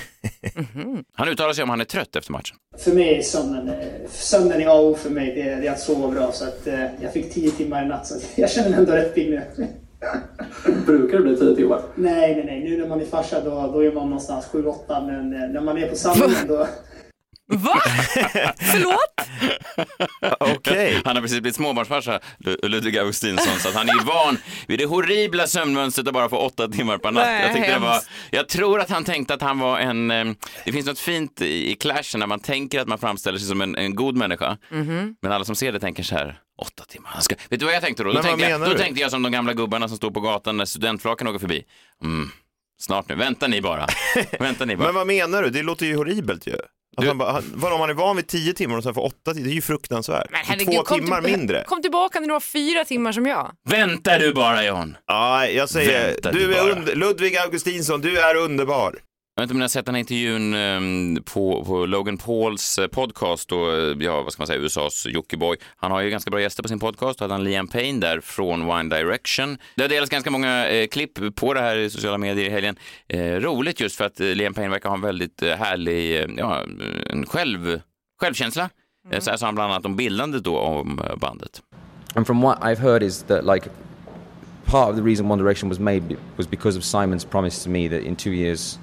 Han 1.13 1.29
uttalar 1.29 1.53
sig 1.53 1.63
om 1.63 1.71
han 1.71 1.81
är 1.81 1.85
trött 1.85 2.17
efter 2.17 2.33
matchen. 2.33 2.57
För 2.79 2.93
mig 2.93 3.19
är 3.19 3.23
sömnen, 3.23 3.69
eh, 3.69 3.75
sömnen 4.11 4.61
är 4.61 4.67
A 4.67 4.73
och 4.81 4.99
för 4.99 5.11
mig. 5.11 5.35
Det 5.35 5.43
är, 5.43 5.61
det 5.61 5.67
är 5.67 5.73
att 5.73 5.81
sova 5.81 6.09
bra. 6.09 6.33
Så 6.33 6.45
att, 6.45 6.67
eh, 6.67 6.85
jag 7.01 7.13
fick 7.13 7.35
10 7.35 7.51
timmar 7.51 7.85
i 7.85 7.89
natt 7.89 8.07
så 8.07 8.15
jag 8.41 8.51
känner 8.51 8.71
mig 8.71 8.79
ändå 8.79 8.93
rätt 8.93 9.15
pigg 9.15 9.31
nu. 9.31 9.43
Brukar 10.87 11.17
det 11.17 11.23
bli 11.23 11.37
tio 11.37 11.57
timmar? 11.57 11.83
nej, 11.95 12.35
nej, 12.35 12.45
nej. 12.47 12.71
Nu 12.71 12.79
när 12.79 12.89
man 12.89 13.01
är 13.01 13.05
farsa 13.05 13.41
då, 13.45 13.71
då 13.73 13.85
är 13.85 13.93
man 13.93 14.05
någonstans 14.05 14.49
7-8. 14.53 15.07
Men 15.07 15.43
eh, 15.43 15.49
när 15.49 15.61
man 15.61 15.79
är 15.79 15.89
på 15.89 15.97
samlingen 15.97 16.35
då... 16.49 16.67
Va? 17.49 17.81
Förlåt? 18.59 19.15
Okej. 20.41 21.01
Han 21.05 21.17
har 21.17 21.23
precis 21.23 21.41
blivit 21.41 21.57
småbarnsfarsa, 21.57 22.21
Lu- 22.39 22.69
Ludvig 22.69 22.99
Augustinsson, 22.99 23.59
så 23.59 23.69
att 23.69 23.75
han 23.75 23.89
är 23.89 24.05
van 24.05 24.39
vid 24.69 24.79
det 24.79 24.85
horribla 24.85 25.47
sömnmönstret 25.47 26.09
att 26.09 26.15
bara 26.15 26.29
få 26.29 26.37
åtta 26.39 26.69
timmar 26.69 26.99
per 26.99 27.11
natt. 27.11 27.25
Nej, 27.27 27.43
jag, 27.47 27.55
tyckte 27.55 27.73
det 27.73 27.79
var, 27.79 28.01
jag 28.31 28.49
tror 28.49 28.81
att 28.81 28.91
han 28.91 29.05
tänkte 29.05 29.35
att 29.35 29.43
han 29.43 29.59
var 29.59 29.79
en... 29.79 30.09
Det 30.65 30.73
finns 30.73 30.87
något 30.87 30.99
fint 30.99 31.43
i, 31.43 31.71
i 31.71 31.75
clashen 31.75 32.19
när 32.21 32.27
man 32.27 32.41
tänker 32.41 32.81
att 32.81 32.89
man 32.89 32.99
framställer 32.99 33.39
sig 33.39 33.49
som 33.49 33.61
en, 33.61 33.77
en 33.77 33.95
god 33.95 34.17
människa, 34.17 34.57
men 35.23 35.33
alla 35.33 35.45
som 35.45 35.55
ser 35.57 35.73
det 35.73 35.81
tänker 35.81 36.03
så 36.03 36.15
här, 36.15 36.39
åtta 36.63 36.85
timmar, 36.89 37.11
han 37.13 37.23
ska... 37.23 37.35
Vet 37.49 37.61
du 37.61 37.67
vad 37.67 37.75
jag 37.75 37.83
tänkte 37.83 38.03
då? 38.05 38.13
Då, 38.13 38.23
tänkte 38.23 38.49
jag, 38.49 38.61
då 38.61 38.67
du? 38.67 38.79
tänkte 38.79 39.01
jag 39.01 39.11
som 39.11 39.23
de 39.23 39.33
gamla 39.33 39.53
gubbarna 39.53 39.89
som 39.89 39.97
står 39.97 40.11
på 40.11 40.21
gatan 40.21 40.57
när 40.57 40.65
studentflaken 40.65 41.27
åker 41.29 41.39
förbi. 41.39 41.65
Mm, 42.03 42.31
snart 42.81 43.09
nu, 43.09 43.15
vänta 43.15 43.47
ni 43.47 43.61
bara. 43.63 43.87
vänta 44.41 44.65
ni 44.65 44.77
bara. 44.77 44.85
Men 44.87 44.95
vad 44.95 45.07
menar 45.07 45.43
du? 45.43 45.51
Det 45.51 45.63
låter 45.63 45.87
ju 45.87 45.97
horribelt 45.97 46.47
ju. 46.47 46.57
Att 46.97 47.03
Du- 47.03 47.09
han 47.09 47.19
bara, 47.19 47.33
han, 47.33 47.53
vadå, 47.55 47.75
om 47.75 47.81
man 47.81 47.91
är 47.91 47.95
van 47.95 48.17
vid 48.17 48.27
10 48.27 48.55
timmar 48.55 48.77
och 48.77 48.83
sen 48.83 48.95
får 48.95 49.05
8 49.05 49.35
timmar, 49.35 49.45
det 49.47 49.53
är 49.53 49.55
ju 49.55 49.63
fruktansvärt. 49.63 50.27
Men 50.31 50.41
herregud, 50.45 50.75
Två 50.75 50.83
kom 50.83 51.01
timmar 51.01 51.23
till- 51.23 51.31
mindre. 51.37 51.65
Kom 51.67 51.83
tillbaka 51.83 52.21
när 52.21 52.27
du 52.27 52.33
har 52.33 52.41
fyra 52.41 52.85
timmar 52.85 53.13
som 53.13 53.27
jag. 53.27 53.51
Vänta 53.69 54.19
du 54.19 54.33
bara 54.35 54.65
John. 54.65 54.97
Ja, 55.07 55.47
jag 55.47 55.69
säger, 55.69 56.13
Vänta 56.13 56.33
du 56.33 56.39
du 56.39 56.55
är 56.55 56.71
under, 56.71 56.95
Ludvig 56.95 57.37
Augustinsson, 57.37 58.01
du 58.01 58.19
är 58.19 58.35
underbar. 58.37 58.95
Jag 59.39 59.43
vet 59.43 59.47
inte 59.47 59.55
om 59.55 59.59
ni 59.59 59.63
har 59.63 59.69
sett 59.69 59.87
den 59.87 59.95
här 59.95 60.01
intervjun 60.01 60.55
ehm, 60.55 61.23
på, 61.25 61.65
på 61.65 61.87
Logan 61.87 62.19
Pauls 62.19 62.79
eh, 62.79 62.87
podcast 62.87 63.53
och 63.53 63.73
eh, 63.73 63.97
ja, 64.01 64.23
vad 64.23 64.33
ska 64.33 64.41
man 64.41 64.47
säga, 64.47 64.61
USAs 64.61 65.07
Jockiboi. 65.07 65.57
Han 65.77 65.91
har 65.91 66.01
ju 66.01 66.11
ganska 66.11 66.31
bra 66.31 66.41
gäster 66.41 66.63
på 66.63 66.69
sin 66.69 66.79
podcast. 66.79 67.19
Då 67.19 67.25
hade 67.25 67.35
han 67.35 67.45
Liam 67.45 67.69
Payne 67.69 68.01
där 68.01 68.21
från 68.21 68.71
One 68.71 68.97
Direction. 68.97 69.59
Det 69.75 69.83
har 69.83 69.89
delats 69.89 70.11
ganska 70.11 70.31
många 70.31 70.69
eh, 70.69 70.87
klipp 70.87 71.35
på 71.35 71.55
det 71.55 71.61
här 71.61 71.77
i 71.77 71.91
sociala 71.91 72.19
medier 72.19 72.47
i 72.47 72.51
helgen. 72.51 72.77
Eh, 73.09 73.21
roligt 73.21 73.81
just 73.81 73.97
för 73.97 74.05
att 74.05 74.21
eh, 74.21 74.27
Liam 74.27 74.55
Payne 74.55 74.71
verkar 74.71 74.89
ha 74.89 74.97
en 74.97 75.03
väldigt 75.03 75.43
härlig, 75.43 76.27
ja, 76.39 76.63
en 77.11 77.27
själv, 77.27 77.81
självkänsla. 78.21 78.71
Mm. 79.07 79.21
Så 79.21 79.31
här 79.31 79.37
sa 79.37 79.47
han 79.47 79.55
bland 79.55 79.73
annat 79.73 79.87
om 79.87 79.97
bildandet 79.97 80.45
då 80.45 80.59
om 80.59 81.01
bandet. 81.17 81.63
And 82.15 82.27
from 82.27 82.41
what 82.41 82.59
I've 82.61 82.81
heard 82.81 83.03
is 83.03 83.23
that 83.23 83.45
like 83.45 83.69
part 84.65 84.91
of 84.91 84.97
the 84.97 85.03
reason 85.03 85.31
One 85.31 85.43
Direction 85.43 85.69
was 85.69 85.79
made 85.79 86.17
was 86.37 86.51
because 86.51 86.79
of 86.79 86.85
Simon's 86.85 87.29
promise 87.31 87.65
to 87.65 87.71
me 87.71 87.89
that 87.89 88.01
in 88.01 88.17
two 88.17 88.33
years 88.33 88.79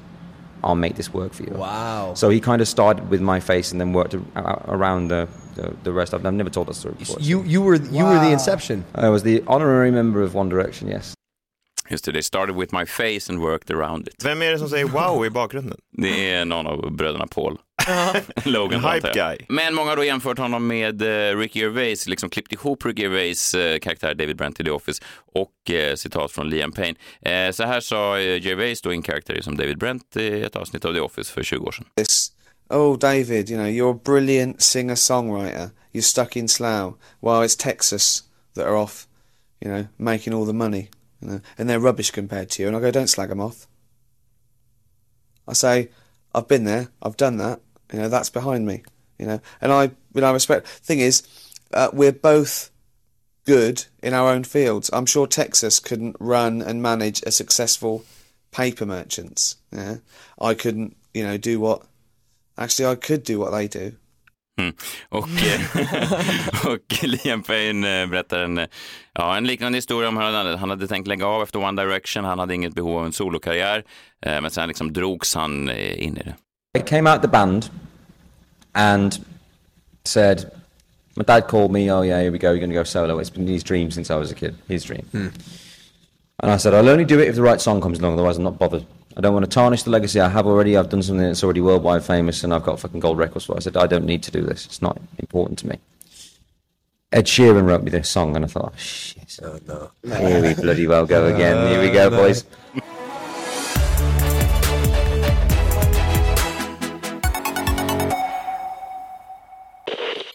I'll 0.63 0.75
make 0.79 0.95
this 0.95 1.13
work 1.13 1.33
for 1.33 1.43
you. 1.43 1.53
Wow. 1.57 2.13
So 2.15 2.29
he 2.29 2.39
kind 2.39 2.61
of 2.61 2.67
started 2.67 3.09
with 3.09 3.21
my 3.21 3.39
face 3.39 3.71
and 3.71 3.81
then 3.81 3.93
worked 3.93 4.13
a- 4.13 4.21
a- 4.35 4.75
around 4.77 5.09
the, 5.11 5.27
the, 5.55 5.73
the 5.83 5.91
rest. 5.91 6.13
I've, 6.13 6.25
I've 6.25 6.33
never 6.37 6.49
told 6.49 6.67
that 6.67 6.75
story 6.75 6.95
before. 6.99 7.17
You 7.19 7.43
you 7.45 7.61
were 7.65 7.75
you 7.91 8.05
were 8.05 8.19
the 8.19 8.31
inception. 8.31 8.83
I 8.95 9.09
was 9.09 9.23
the 9.23 9.41
honorary 9.47 9.91
member 9.91 10.23
of 10.23 10.35
One 10.35 10.49
Direction. 10.49 10.87
Yes. 10.89 11.13
Just 11.91 12.05
det, 12.05 12.11
they 12.13 12.21
started 12.21 12.55
with 12.55 12.71
my 12.73 12.85
face 12.85 13.29
and 13.33 13.39
worked 13.41 13.69
around 13.71 14.07
it. 14.07 14.23
Vem 14.23 14.41
är 14.41 14.51
det 14.51 14.59
som 14.59 14.69
säger 14.69 14.85
wow 14.85 15.25
i 15.25 15.29
bakgrunden? 15.29 15.77
Det 15.97 16.29
är 16.33 16.45
någon 16.45 16.67
av 16.67 16.91
bröderna 16.91 17.27
Paul. 17.27 17.57
Logan 18.45 18.85
En 18.85 18.91
hype 18.91 19.11
guy. 19.13 19.37
Men 19.49 19.73
många 19.73 19.89
har 19.89 19.97
då 19.97 20.03
jämfört 20.03 20.37
honom 20.37 20.67
med 20.67 21.01
eh, 21.01 21.37
Ricky 21.37 21.59
Gervais, 21.59 22.07
liksom 22.07 22.29
klippt 22.29 22.53
ihop 22.53 22.85
Ricky 22.85 23.01
Gervais 23.01 23.53
eh, 23.53 23.79
karaktär 23.79 24.13
David 24.13 24.37
Brent 24.37 24.59
i 24.59 24.63
The 24.63 24.71
Office 24.71 25.03
och 25.33 25.71
eh, 25.71 25.95
citat 25.95 26.31
från 26.31 26.49
Liam 26.49 26.71
Payne. 26.71 26.95
Eh, 27.21 27.51
så 27.51 27.63
här 27.63 27.79
sa 27.79 28.19
eh, 28.19 28.41
Gervais 28.41 28.81
då 28.81 28.91
en 28.91 29.01
karaktär 29.01 29.41
som 29.41 29.57
David 29.57 29.77
Brent 29.77 30.17
i 30.17 30.41
ett 30.41 30.55
avsnitt 30.55 30.85
av 30.85 30.93
The 30.93 30.99
Office 30.99 31.33
för 31.33 31.43
20 31.43 31.65
år 31.65 31.71
sedan. 31.71 31.85
this. 31.95 32.31
Oh, 32.69 32.97
David, 32.97 33.49
you 33.49 33.57
know, 33.57 33.67
you're 33.67 33.91
a 33.91 33.99
brilliant 34.03 34.61
singer 34.61 34.95
songwriter. 34.95 35.69
You're 35.91 36.01
stuck 36.01 36.35
in 36.35 36.47
Slough. 36.47 36.95
Well, 37.21 37.43
it's 37.43 37.55
Texas 37.55 38.23
that 38.55 38.65
are 38.65 38.75
off, 38.75 39.07
you 39.59 39.69
know, 39.71 39.87
making 39.97 40.33
all 40.33 40.45
the 40.45 40.53
money. 40.53 40.89
You 41.21 41.27
know, 41.27 41.41
and 41.57 41.69
they're 41.69 41.79
rubbish 41.79 42.11
compared 42.11 42.49
to 42.49 42.61
you. 42.63 42.67
And 42.67 42.77
I 42.77 42.79
go, 42.79 42.91
don't 42.91 43.09
slag 43.09 43.29
them 43.29 43.39
off. 43.41 43.67
I 45.47 45.53
say, 45.53 45.89
I've 46.33 46.47
been 46.47 46.63
there. 46.63 46.87
I've 47.01 47.17
done 47.17 47.37
that. 47.37 47.59
You 47.93 47.99
know, 47.99 48.09
that's 48.09 48.29
behind 48.29 48.65
me. 48.65 48.83
You 49.19 49.27
know, 49.27 49.41
and 49.61 49.71
I, 49.71 49.83
you 49.83 50.21
know, 50.21 50.27
I 50.27 50.31
respect. 50.31 50.67
Thing 50.67 50.99
is, 50.99 51.23
uh, 51.73 51.89
we're 51.93 52.11
both 52.11 52.71
good 53.45 53.85
in 54.01 54.13
our 54.13 54.31
own 54.31 54.43
fields. 54.43 54.89
I'm 54.91 55.05
sure 55.05 55.27
Texas 55.27 55.79
couldn't 55.79 56.17
run 56.19 56.61
and 56.61 56.81
manage 56.81 57.21
a 57.25 57.31
successful 57.31 58.03
paper 58.51 58.85
merchants. 58.85 59.57
Yeah, 59.71 59.97
I 60.41 60.55
couldn't, 60.55 60.97
you 61.13 61.23
know, 61.23 61.37
do 61.37 61.59
what. 61.59 61.83
Actually, 62.57 62.91
I 62.91 62.95
could 62.95 63.23
do 63.23 63.39
what 63.39 63.51
they 63.51 63.67
do. 63.67 63.93
Mm. 64.59 64.75
Och, 65.09 65.27
och 66.65 67.03
Liam 67.03 67.43
Payne 67.43 68.01
eh, 68.01 68.09
berättar 68.09 68.39
en, 68.39 68.57
eh, 68.57 68.67
ja, 69.13 69.37
en 69.37 69.47
liknande 69.47 69.77
historia 69.77 70.09
om 70.09 70.17
hur 70.17 70.23
han 70.23 70.33
hade, 70.33 70.57
han 70.57 70.69
hade 70.69 70.87
tänkt 70.87 71.07
lägga 71.07 71.25
av 71.25 71.43
efter 71.43 71.59
One 71.59 71.81
Direction. 71.81 72.23
Han 72.23 72.39
hade 72.39 72.55
inget 72.55 72.73
behov 72.73 72.97
av 72.97 73.05
en 73.05 73.13
solokarriär, 73.13 73.83
eh, 74.25 74.41
men 74.41 74.51
sen 74.51 74.67
liksom 74.67 74.93
drogs 74.93 75.35
han 75.35 75.69
in 75.69 76.17
i 76.17 76.23
det. 76.23 76.35
I 76.79 76.81
came 76.81 77.11
out 77.11 77.21
the 77.21 77.27
band 77.27 77.69
and 78.75 79.23
said, 80.05 80.51
my 81.15 81.23
dad 81.23 81.47
called 81.47 81.71
me, 81.71 81.91
oh 81.91 82.01
yeah, 82.01 82.21
here 82.21 82.31
we 82.31 82.39
go, 82.39 82.51
you're 82.51 82.59
going 82.59 82.69
to 82.69 82.75
go 82.75 82.83
solo. 82.83 83.19
It's 83.19 83.29
been 83.29 83.47
his 83.47 83.63
dream 83.63 83.91
since 83.91 84.09
I 84.09 84.15
was 84.15 84.31
a 84.31 84.35
kid, 84.35 84.55
his 84.67 84.83
dream. 84.83 85.05
Hmm. 85.11 85.27
And 86.39 86.51
I 86.51 86.57
said, 86.57 86.73
I'll 86.73 86.89
only 86.89 87.05
do 87.05 87.19
it 87.19 87.27
if 87.27 87.35
the 87.35 87.41
right 87.41 87.61
song 87.61 87.79
comes 87.81 87.99
along, 87.99 88.13
otherwise 88.13 88.37
I'm 88.37 88.43
not 88.43 88.57
bothered. 88.57 88.85
I 89.15 89.21
don't 89.21 89.33
want 89.33 89.45
to 89.45 89.49
tarnish 89.49 89.83
the 89.83 89.91
legacy 89.91 90.19
I 90.19 90.27
have 90.27 90.47
already. 90.47 90.75
I've 90.75 90.89
done 90.89 91.03
something 91.03 91.25
that's 91.25 91.43
already 91.43 91.61
worldwide 91.61 92.03
famous 92.03 92.43
and 92.43 92.53
I've 92.53 92.63
got 92.63 92.79
fucking 92.79 92.99
gold 92.99 93.19
records 93.19 93.45
for 93.45 93.53
it. 93.53 93.57
I 93.57 93.59
said, 93.59 93.77
I 93.77 93.85
don't 93.85 94.05
need 94.05 94.23
to 94.23 94.31
do 94.31 94.41
this. 94.41 94.65
It's 94.65 94.81
not 94.81 94.99
important 95.19 95.59
to 95.59 95.67
me. 95.67 95.79
Ed 97.11 97.25
Sheeran 97.27 97.67
wrote 97.67 97.83
me 97.83 97.91
this 97.91 98.09
song 98.09 98.35
and 98.35 98.43
I 98.43 98.47
thought, 98.47 98.73
oh, 98.73 98.77
shit. 98.77 99.39
Oh, 99.43 99.59
no. 99.67 99.91
Here 100.17 100.41
we 100.41 100.55
bloody 100.55 100.87
well 100.87 101.05
go 101.05 101.27
again. 101.27 101.67
Here 101.67 101.81
we 101.81 101.91
go, 101.91 102.07
oh, 102.07 102.09
boys. 102.09 102.43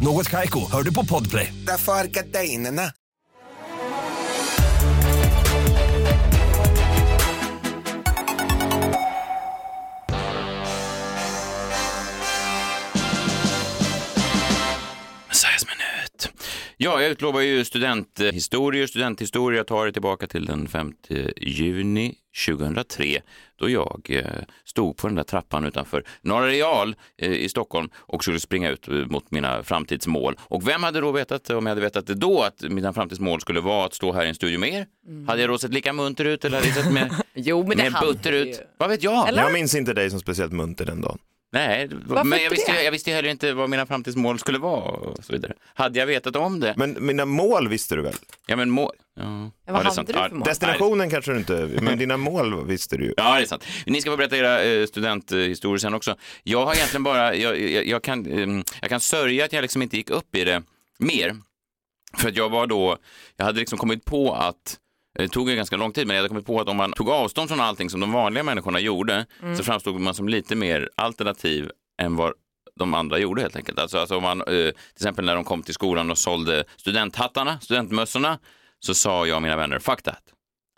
Något 0.00 0.30
Kaiko, 0.30 0.70
hör 0.72 0.82
du 0.82 0.94
på 0.94 1.04
Podplay. 1.04 1.54
Därför 1.66 1.92
är 1.92 2.04
gardinerna. 2.04 2.92
Ja, 16.76 17.02
jag 17.02 17.10
utlovar 17.10 17.40
ju 17.40 17.64
studenthistorier. 17.64 19.56
Jag 19.56 19.66
tar 19.66 19.86
det 19.86 19.92
tillbaka 19.92 20.26
till 20.26 20.46
den 20.46 20.68
5 20.68 20.92
juni 21.36 22.14
2003 22.46 23.20
då 23.56 23.68
jag 23.70 24.06
eh, 24.08 24.24
stod 24.64 24.96
på 24.96 25.06
den 25.06 25.16
där 25.16 25.22
trappan 25.22 25.64
utanför 25.64 26.04
Norra 26.22 26.46
Real 26.46 26.96
eh, 27.18 27.32
i 27.32 27.48
Stockholm 27.48 27.88
och 27.96 28.22
skulle 28.22 28.40
springa 28.40 28.70
ut 28.70 28.88
eh, 28.88 28.94
mot 28.94 29.30
mina 29.30 29.62
framtidsmål. 29.62 30.36
Och 30.40 30.68
vem 30.68 30.82
hade 30.82 31.00
då 31.00 31.12
vetat, 31.12 31.50
om 31.50 31.66
jag 31.66 31.70
hade 31.70 31.80
vetat 31.80 32.06
det 32.06 32.14
då, 32.14 32.42
att 32.42 32.62
mina 32.62 32.92
framtidsmål 32.92 33.40
skulle 33.40 33.60
vara 33.60 33.86
att 33.86 33.94
stå 33.94 34.12
här 34.12 34.24
i 34.24 34.28
en 34.28 34.34
studio 34.34 34.58
med 34.58 34.68
er? 34.74 34.86
Hade 35.26 35.40
jag 35.40 35.50
då 35.50 35.58
sett 35.58 35.74
lika 35.74 35.92
munter 35.92 36.24
ut 36.24 36.44
eller 36.44 36.56
hade 36.56 36.68
jag 36.68 36.76
sett 36.76 36.92
mer, 36.92 37.10
Jo, 37.34 37.66
men 37.66 37.76
det 37.76 37.90
mer 37.90 38.00
butter 38.00 38.32
du 38.32 38.38
ut? 38.38 38.48
ju. 38.48 38.54
Vad 38.78 38.88
vet 38.88 39.02
jag? 39.02 39.28
Eller? 39.28 39.42
Jag 39.42 39.52
minns 39.52 39.74
inte 39.74 39.92
dig 39.92 40.10
som 40.10 40.20
speciellt 40.20 40.52
munter 40.52 40.84
den 40.84 41.00
dagen. 41.00 41.18
Nej, 41.52 41.90
Varför 42.06 42.24
men 42.24 42.42
jag 42.42 42.50
visste, 42.50 42.72
jag 42.72 42.92
visste 42.92 43.10
heller 43.10 43.28
inte 43.28 43.52
vad 43.52 43.70
mina 43.70 43.86
framtidsmål 43.86 44.38
skulle 44.38 44.58
vara 44.58 44.82
och 44.90 45.24
så 45.24 45.32
vidare. 45.32 45.52
Hade 45.74 45.98
jag 45.98 46.06
vetat 46.06 46.36
om 46.36 46.60
det? 46.60 46.74
Men 46.76 46.96
mina 47.00 47.24
mål 47.24 47.68
visste 47.68 47.96
du 47.96 48.02
väl? 48.02 48.14
Ja, 48.46 48.56
men 48.56 48.70
mål... 48.70 48.90
Ja, 49.16 49.22
Ja, 49.22 49.50
Ja, 49.66 49.72
vad 49.72 49.80
är 49.80 49.84
hade 49.84 49.94
sant. 49.94 50.08
du 50.08 50.14
Ja, 50.14 50.28
för 50.28 50.34
mål? 50.36 50.44
Destinationen 50.48 51.10
kanske 51.10 51.32
du 51.32 51.38
inte, 51.38 51.68
men 51.82 51.98
dina 51.98 52.16
mål 52.16 52.66
visste 52.66 52.96
du 52.96 53.04
ju. 53.04 53.14
Ja, 53.16 53.34
det 53.36 53.42
är 53.42 53.46
sant. 53.46 53.64
Ni 53.86 54.00
ska 54.00 54.10
få 54.10 54.16
berätta 54.16 54.36
era 54.36 54.62
eh, 54.62 54.86
studenthistorier 54.86 55.78
sen 55.78 55.94
också. 55.94 56.16
Jag 56.42 56.66
har 56.66 56.74
egentligen 56.74 57.02
bara, 57.02 57.34
jag, 57.34 57.60
jag, 57.60 57.86
jag, 57.86 58.02
kan, 58.02 58.26
ehm, 58.26 58.64
jag 58.80 58.90
kan 58.90 59.00
sörja 59.00 59.44
att 59.44 59.52
jag 59.52 59.62
liksom 59.62 59.82
inte 59.82 59.96
gick 59.96 60.10
upp 60.10 60.36
i 60.36 60.44
det 60.44 60.62
mer. 60.98 61.36
För 62.16 62.28
att 62.28 62.36
jag 62.36 62.48
var 62.50 62.66
då, 62.66 62.96
jag 63.36 63.44
hade 63.44 63.58
liksom 63.60 63.78
kommit 63.78 64.04
på 64.04 64.34
att 64.34 64.78
det 65.18 65.28
tog 65.28 65.50
ju 65.50 65.56
ganska 65.56 65.76
lång 65.76 65.92
tid, 65.92 66.06
men 66.06 66.16
jag 66.16 66.22
hade 66.22 66.28
kommit 66.28 66.46
på 66.46 66.60
att 66.60 66.68
om 66.68 66.76
man 66.76 66.92
tog 66.92 67.08
avstånd 67.08 67.48
från 67.48 67.60
allting 67.60 67.90
som 67.90 68.00
de 68.00 68.12
vanliga 68.12 68.44
människorna 68.44 68.80
gjorde 68.80 69.26
Mm. 69.42 69.56
så 69.56 69.64
framstod 69.64 70.00
man 70.00 70.14
som 70.14 70.28
lite 70.28 70.54
mer 70.56 70.90
alternativ 70.96 71.70
än 72.02 72.16
vad 72.16 72.32
de 72.76 72.94
andra 72.94 73.18
gjorde 73.18 73.42
helt 73.42 73.56
enkelt. 73.56 73.78
Alltså, 73.78 73.98
alltså 73.98 74.16
om 74.16 74.22
man, 74.22 74.40
eh, 74.40 74.46
till 74.46 74.72
exempel 74.96 75.24
när 75.24 75.34
de 75.34 75.44
kom 75.44 75.62
till 75.62 75.74
skolan 75.74 76.10
och 76.10 76.18
sålde 76.18 76.64
studenthattarna, 76.76 77.60
studentmössorna, 77.60 78.38
så 78.80 78.94
sa 78.94 79.26
jag 79.26 79.36
och 79.36 79.42
mina 79.42 79.56
vänner, 79.56 79.78
fuck 79.78 80.02
that. 80.02 80.22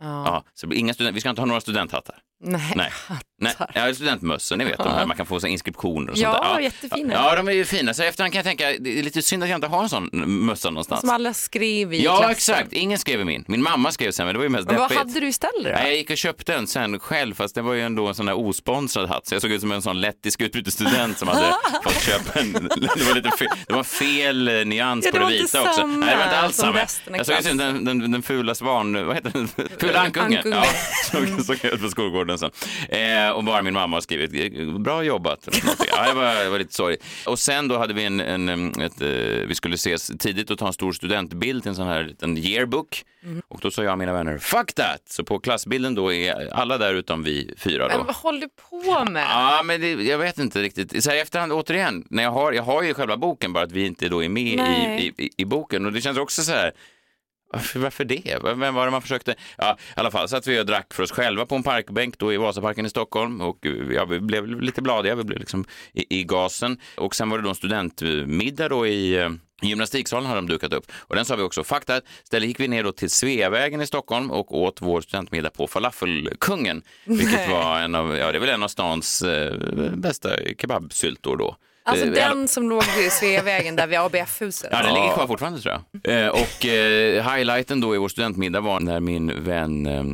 Ja. 0.00 0.06
Ja, 0.26 0.44
så 0.54 0.72
inga 0.72 0.94
student, 0.94 1.16
vi 1.16 1.20
ska 1.20 1.30
inte 1.30 1.40
ha 1.42 1.46
några 1.46 1.60
studenthattar. 1.60 2.18
Nej. 2.40 2.72
Nej. 2.76 2.92
Nej, 3.38 3.52
ja, 3.74 3.94
studentmössor, 3.94 4.56
ni 4.56 4.64
vet 4.64 4.78
de 4.78 4.88
här, 4.88 5.06
man 5.06 5.16
kan 5.16 5.26
få 5.26 5.40
så 5.40 5.46
här 5.46 5.52
inskriptioner 5.52 6.12
och 6.12 6.18
Ja, 6.18 6.32
sånt 6.32 6.54
där. 6.56 6.60
jättefina. 6.60 7.14
Ja, 7.14 7.36
de 7.36 7.48
är 7.48 7.52
ju 7.52 7.64
fina. 7.64 7.94
Så 7.94 8.02
efterhand 8.02 8.32
kan 8.32 8.38
jag 8.38 8.44
tänka, 8.46 8.64
det 8.80 8.98
är 8.98 9.02
lite 9.02 9.22
synd 9.22 9.42
att 9.42 9.48
jag 9.48 9.56
inte 9.56 9.66
har 9.66 9.82
en 9.82 9.88
sån 9.88 10.10
mössa 10.46 10.70
någonstans. 10.70 11.00
Som 11.00 11.10
alla 11.10 11.34
skrev 11.34 11.92
i 11.94 12.04
Ja, 12.04 12.16
klassen. 12.16 12.30
exakt. 12.30 12.72
Ingen 12.72 12.98
skrev 12.98 13.20
i 13.20 13.24
min. 13.24 13.44
Min 13.48 13.62
mamma 13.62 13.92
skrev 13.92 14.10
sen, 14.10 14.26
men 14.26 14.34
det 14.34 14.38
var 14.38 14.44
ju 14.44 14.48
mest 14.48 14.66
Men 14.66 14.76
vad 14.76 14.84
deppigt. 14.84 14.98
hade 14.98 15.20
du 15.20 15.26
istället 15.28 15.64
då? 15.64 15.70
Nej, 15.70 15.86
jag 15.86 15.96
gick 15.96 16.10
och 16.10 16.16
köpte 16.16 16.54
en 16.54 16.66
sen 16.66 16.98
själv, 16.98 17.34
fast 17.34 17.54
det 17.54 17.62
var 17.62 17.72
ju 17.74 17.82
ändå 17.82 18.06
en 18.06 18.14
sån 18.14 18.26
där 18.26 18.38
osponsrad 18.38 19.08
hatt. 19.08 19.26
Så 19.26 19.34
jag 19.34 19.42
såg 19.42 19.50
ut 19.50 19.60
som 19.60 19.72
en 19.72 19.82
sån 19.82 20.00
lettisk 20.00 20.40
utbytesstudent 20.40 21.18
som 21.18 21.28
hade 21.28 21.54
fått 21.84 22.02
köpa 22.02 22.40
en. 22.40 22.52
Det 22.96 23.04
var, 23.04 23.14
lite 23.14 23.30
fel, 23.30 23.48
det 23.68 23.74
var 23.74 23.82
fel 23.84 24.48
eh, 24.48 24.64
nyans 24.64 25.04
Ja, 25.06 25.12
på 25.12 25.18
det 25.18 25.24
det 25.24 25.30
vita 25.42 25.60
också. 25.62 25.72
samma 25.72 25.96
Nej, 26.06 26.10
det 26.10 26.16
var 26.16 26.24
inte 26.24 26.38
alls 26.38 26.56
samma. 26.56 26.78
Jag 27.16 27.26
såg 27.26 27.38
ut 27.38 27.44
som 27.44 27.56
den, 27.56 27.84
den, 27.84 28.12
den 28.12 28.22
fula 28.22 28.54
svan, 28.54 29.06
vad 29.06 29.14
heter 29.16 29.30
den? 29.30 29.48
Fula 29.80 30.00
ankungen. 30.00 30.36
Ankungen. 30.36 30.58
Ja, 30.58 30.64
såg, 31.12 31.44
såg 31.56 31.64
ut 31.72 31.80
på 31.82 31.88
skolgården 31.88 32.38
sen. 32.38 32.50
Eh, 32.88 33.25
och 33.32 33.44
bara 33.44 33.62
min 33.62 33.74
mamma 33.74 33.96
har 33.96 34.00
skrivit, 34.00 34.52
bra 34.80 35.02
jobbat. 35.02 35.48
Ja, 35.88 36.08
det, 36.08 36.14
var, 36.14 36.44
det 36.44 36.50
var 36.50 36.58
lite 36.58 36.74
sorgligt. 36.74 37.04
Och 37.26 37.38
sen 37.38 37.68
då 37.68 37.78
hade 37.78 37.94
vi 37.94 38.04
en, 38.04 38.20
en, 38.20 38.68
ett, 38.82 39.00
eh, 39.02 39.08
vi 39.48 39.54
skulle 39.54 39.74
ses 39.74 40.12
tidigt 40.18 40.50
och 40.50 40.58
ta 40.58 40.66
en 40.66 40.72
stor 40.72 40.92
studentbild 40.92 41.62
till 41.62 41.68
en 41.68 41.76
sån 41.76 41.86
här 41.86 42.04
liten 42.04 42.38
yearbook. 42.38 43.04
Och 43.48 43.60
då 43.62 43.70
sa 43.70 43.82
jag 43.82 43.92
och 43.92 43.98
mina 43.98 44.12
vänner, 44.12 44.38
fuck 44.38 44.72
that! 44.72 45.02
Så 45.08 45.24
på 45.24 45.38
klassbilden 45.38 45.94
då 45.94 46.12
är 46.12 46.54
alla 46.54 46.78
där 46.78 46.94
utom 46.94 47.22
vi 47.22 47.54
fyra 47.58 47.88
Men 47.88 47.98
då. 47.98 48.04
vad 48.04 48.16
håller 48.16 48.40
du 48.40 48.48
på 48.70 49.04
med? 49.10 49.22
Ja, 49.30 49.62
men 49.64 49.80
det, 49.80 49.90
jag 49.92 50.18
vet 50.18 50.38
inte 50.38 50.62
riktigt. 50.62 51.04
Så 51.04 51.10
här 51.10 51.16
i 51.16 51.20
efterhand, 51.20 51.52
återigen, 51.52 52.06
när 52.10 52.22
jag 52.22 52.30
har, 52.30 52.52
jag 52.52 52.62
har 52.62 52.82
ju 52.82 52.94
själva 52.94 53.16
boken, 53.16 53.52
bara 53.52 53.64
att 53.64 53.72
vi 53.72 53.86
inte 53.86 54.08
då 54.08 54.24
är 54.24 54.28
med 54.28 54.42
i, 54.42 55.04
i, 55.06 55.24
i, 55.24 55.30
i 55.36 55.44
boken. 55.44 55.86
Och 55.86 55.92
det 55.92 56.00
känns 56.00 56.18
också 56.18 56.42
så 56.42 56.52
här, 56.52 56.72
varför, 57.52 57.80
varför 57.80 58.04
det? 58.04 58.38
Vem 58.42 58.74
var 58.74 58.84
det 58.84 58.90
man 58.90 59.02
försökte? 59.02 59.34
Ja, 59.58 59.78
i 59.96 60.00
alla 60.00 60.10
fall 60.10 60.28
satt 60.28 60.46
vi 60.46 60.60
och 60.60 60.66
drack 60.66 60.94
för 60.94 61.02
oss 61.02 61.12
själva 61.12 61.46
på 61.46 61.54
en 61.54 61.62
parkbänk 61.62 62.18
då 62.18 62.32
i 62.32 62.36
Vasaparken 62.36 62.86
i 62.86 62.90
Stockholm 62.90 63.40
och 63.40 63.66
ja, 63.90 64.04
vi 64.04 64.20
blev 64.20 64.60
lite 64.60 64.82
bladiga, 64.82 65.14
vi 65.14 65.24
blev 65.24 65.38
liksom 65.38 65.64
i, 65.92 66.20
i 66.20 66.24
gasen. 66.24 66.80
Och 66.96 67.14
sen 67.14 67.30
var 67.30 67.38
det 67.38 67.44
då 67.44 67.48
en 67.48 67.54
studentmiddag 67.54 68.68
då 68.68 68.86
i 68.86 69.18
eh, 69.18 69.30
gymnastiksalen 69.62 70.26
hade 70.26 70.38
de 70.38 70.46
dukat 70.48 70.72
upp 70.72 70.92
och 70.96 71.16
den 71.16 71.24
sa 71.24 71.36
vi 71.36 71.42
också 71.42 71.64
fuck 71.64 71.84
that. 71.84 72.04
Istället 72.22 72.48
gick 72.48 72.60
vi 72.60 72.68
ner 72.68 72.84
då 72.84 72.92
till 72.92 73.10
Sveavägen 73.10 73.80
i 73.80 73.86
Stockholm 73.86 74.30
och 74.30 74.58
åt 74.58 74.80
vår 74.80 75.00
studentmiddag 75.00 75.50
på 75.50 75.66
Falafelkungen, 75.66 76.82
vilket 77.04 77.50
var 77.50 77.80
en 77.80 77.94
av, 77.94 78.16
ja 78.16 78.32
det 78.32 78.38
är 78.38 78.40
väl 78.40 78.48
en 78.48 78.62
av 78.62 78.68
stans 78.68 79.22
eh, 79.22 79.54
bästa 79.92 80.30
kebabsyltor 80.58 81.36
då. 81.36 81.56
Alltså 81.86 82.06
Eh, 82.06 82.12
den 82.12 82.48
som 82.48 82.68
låg 82.68 82.82
vid 82.98 83.12
Sveavägen 83.12 83.76
där 83.76 83.86
vid 83.86 83.98
ABF-huset. 83.98 84.68
Ja, 84.72 84.82
den 84.82 84.94
ligger 84.94 85.14
kvar 85.14 85.26
fortfarande 85.26 85.60
tror 85.60 85.74
jag. 86.02 86.24
Eh, 86.24 86.28
och 86.28 86.66
eh, 86.66 87.32
highlighten 87.34 87.80
då 87.80 87.94
i 87.94 87.98
vår 87.98 88.08
studentmiddag 88.08 88.60
var 88.60 88.80
när 88.80 89.00
min 89.00 89.44
vän 89.44 89.86
eh, 89.86 90.04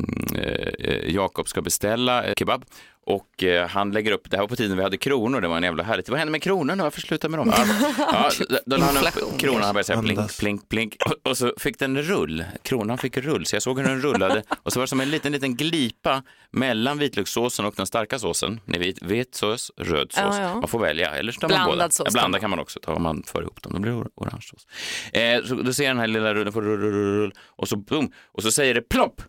eh, 0.88 1.14
Jakob 1.14 1.48
ska 1.48 1.62
beställa 1.62 2.24
eh, 2.24 2.34
kebab. 2.34 2.64
Och 3.06 3.42
eh, 3.44 3.68
han 3.68 3.90
lägger 3.92 4.12
upp, 4.12 4.30
det 4.30 4.36
här 4.36 4.42
var 4.42 4.48
på 4.48 4.56
tiden 4.56 4.76
vi 4.76 4.82
hade 4.82 4.96
kronor, 4.96 5.40
det 5.40 5.48
var 5.48 5.56
en 5.56 5.62
jävla 5.62 5.82
härligt. 5.82 6.08
Vad 6.08 6.18
hände 6.18 6.30
med 6.32 6.42
kronorna? 6.42 6.82
Varför 6.82 7.00
slutar 7.00 7.28
med 7.28 7.40
dem? 7.40 7.52
Ja, 7.98 8.30
då- 8.66 8.76
la 8.76 8.84
han 8.84 8.96
upp 9.06 9.38
kronan, 9.40 9.62
han 9.62 9.74
började 9.74 9.84
säga 9.84 10.02
plink, 10.02 10.38
plink, 10.38 10.68
plink. 10.68 10.96
Och, 11.06 11.30
och 11.30 11.38
så 11.38 11.52
fick 11.58 11.78
den 11.78 12.02
rull, 12.02 12.44
kronan 12.62 12.98
fick 12.98 13.16
rull, 13.16 13.46
så 13.46 13.56
jag 13.56 13.62
såg 13.62 13.78
hur 13.80 13.86
den 13.88 14.00
rullade. 14.00 14.42
Och 14.62 14.72
så 14.72 14.78
var 14.78 14.82
det 14.84 14.88
som 14.88 15.00
en 15.00 15.10
liten, 15.10 15.32
liten 15.32 15.56
glipa 15.56 16.22
mellan 16.50 16.98
vitlökssåsen 16.98 17.64
och 17.66 17.74
den 17.76 17.86
starka 17.86 18.18
såsen. 18.18 18.60
Ni 18.64 18.78
vet, 18.78 19.02
vit 19.02 19.34
sås, 19.34 19.70
röd 19.76 20.12
sås. 20.12 20.20
Ja, 20.22 20.40
ja. 20.40 20.54
Man 20.54 20.68
får 20.68 20.78
välja, 20.78 21.10
eller 21.10 21.32
så 21.32 21.40
tar 21.40 21.48
man 21.48 21.56
Blandad 21.56 21.74
båda. 21.76 21.90
sås 21.90 22.06
Ja, 22.06 22.12
blanda 22.12 22.38
kan 22.38 22.50
man 22.50 22.58
också 22.58 22.80
ta 22.80 22.92
om 22.94 23.02
man 23.02 23.22
för 23.26 23.42
ihop 23.42 23.62
dem. 23.62 23.72
Då 23.72 23.78
blir 23.80 23.92
det 23.92 23.98
or- 23.98 24.10
orange 24.14 24.42
sås. 24.42 24.66
Eh, 25.12 25.44
så 25.44 25.54
då 25.54 25.72
ser 25.72 25.84
jag 25.84 25.90
den 25.90 26.00
här 26.00 26.06
lilla 26.06 26.34
rullen, 26.34 26.52
får 26.52 26.62
rull, 26.62 26.80
rull, 26.80 26.92
rull, 26.92 27.16
rull, 27.16 27.32
och 27.56 27.68
så 27.68 27.76
boom, 27.76 28.12
och 28.32 28.42
så 28.42 28.52
säger 28.52 28.74
det 28.74 28.82
plopp 28.88 29.22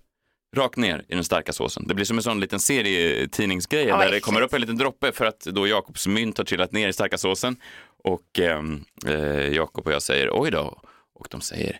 rakt 0.53 0.77
ner 0.77 1.05
i 1.07 1.15
den 1.15 1.23
starka 1.23 1.53
såsen. 1.53 1.87
Det 1.87 1.93
blir 1.93 2.05
som 2.05 2.17
en 2.17 2.23
sån 2.23 2.39
liten 2.39 2.59
serietidningsgrej 2.59 3.85
Ja, 3.87 3.97
där 3.97 4.11
det 4.11 4.19
kommer 4.19 4.41
upp 4.41 4.53
en 4.53 4.61
liten 4.61 4.77
droppe 4.77 5.11
för 5.11 5.25
att 5.25 5.39
då 5.39 5.67
Jakobs 5.67 6.07
mynt 6.07 6.37
har 6.37 6.45
trillat 6.45 6.71
ner 6.71 6.87
i 6.89 6.93
starka 6.93 7.17
såsen. 7.17 7.55
Och 8.03 8.39
ehm, 8.39 8.83
eh, 9.07 9.47
Jakob 9.47 9.87
och 9.87 9.93
jag 9.93 10.01
säger 10.01 10.29
oj 10.31 10.51
då. 10.51 10.81
Och 11.15 11.27
de 11.31 11.41
säger 11.41 11.79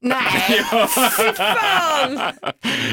Nej, 0.00 0.20
fy 1.16 1.32
fan! 1.32 2.20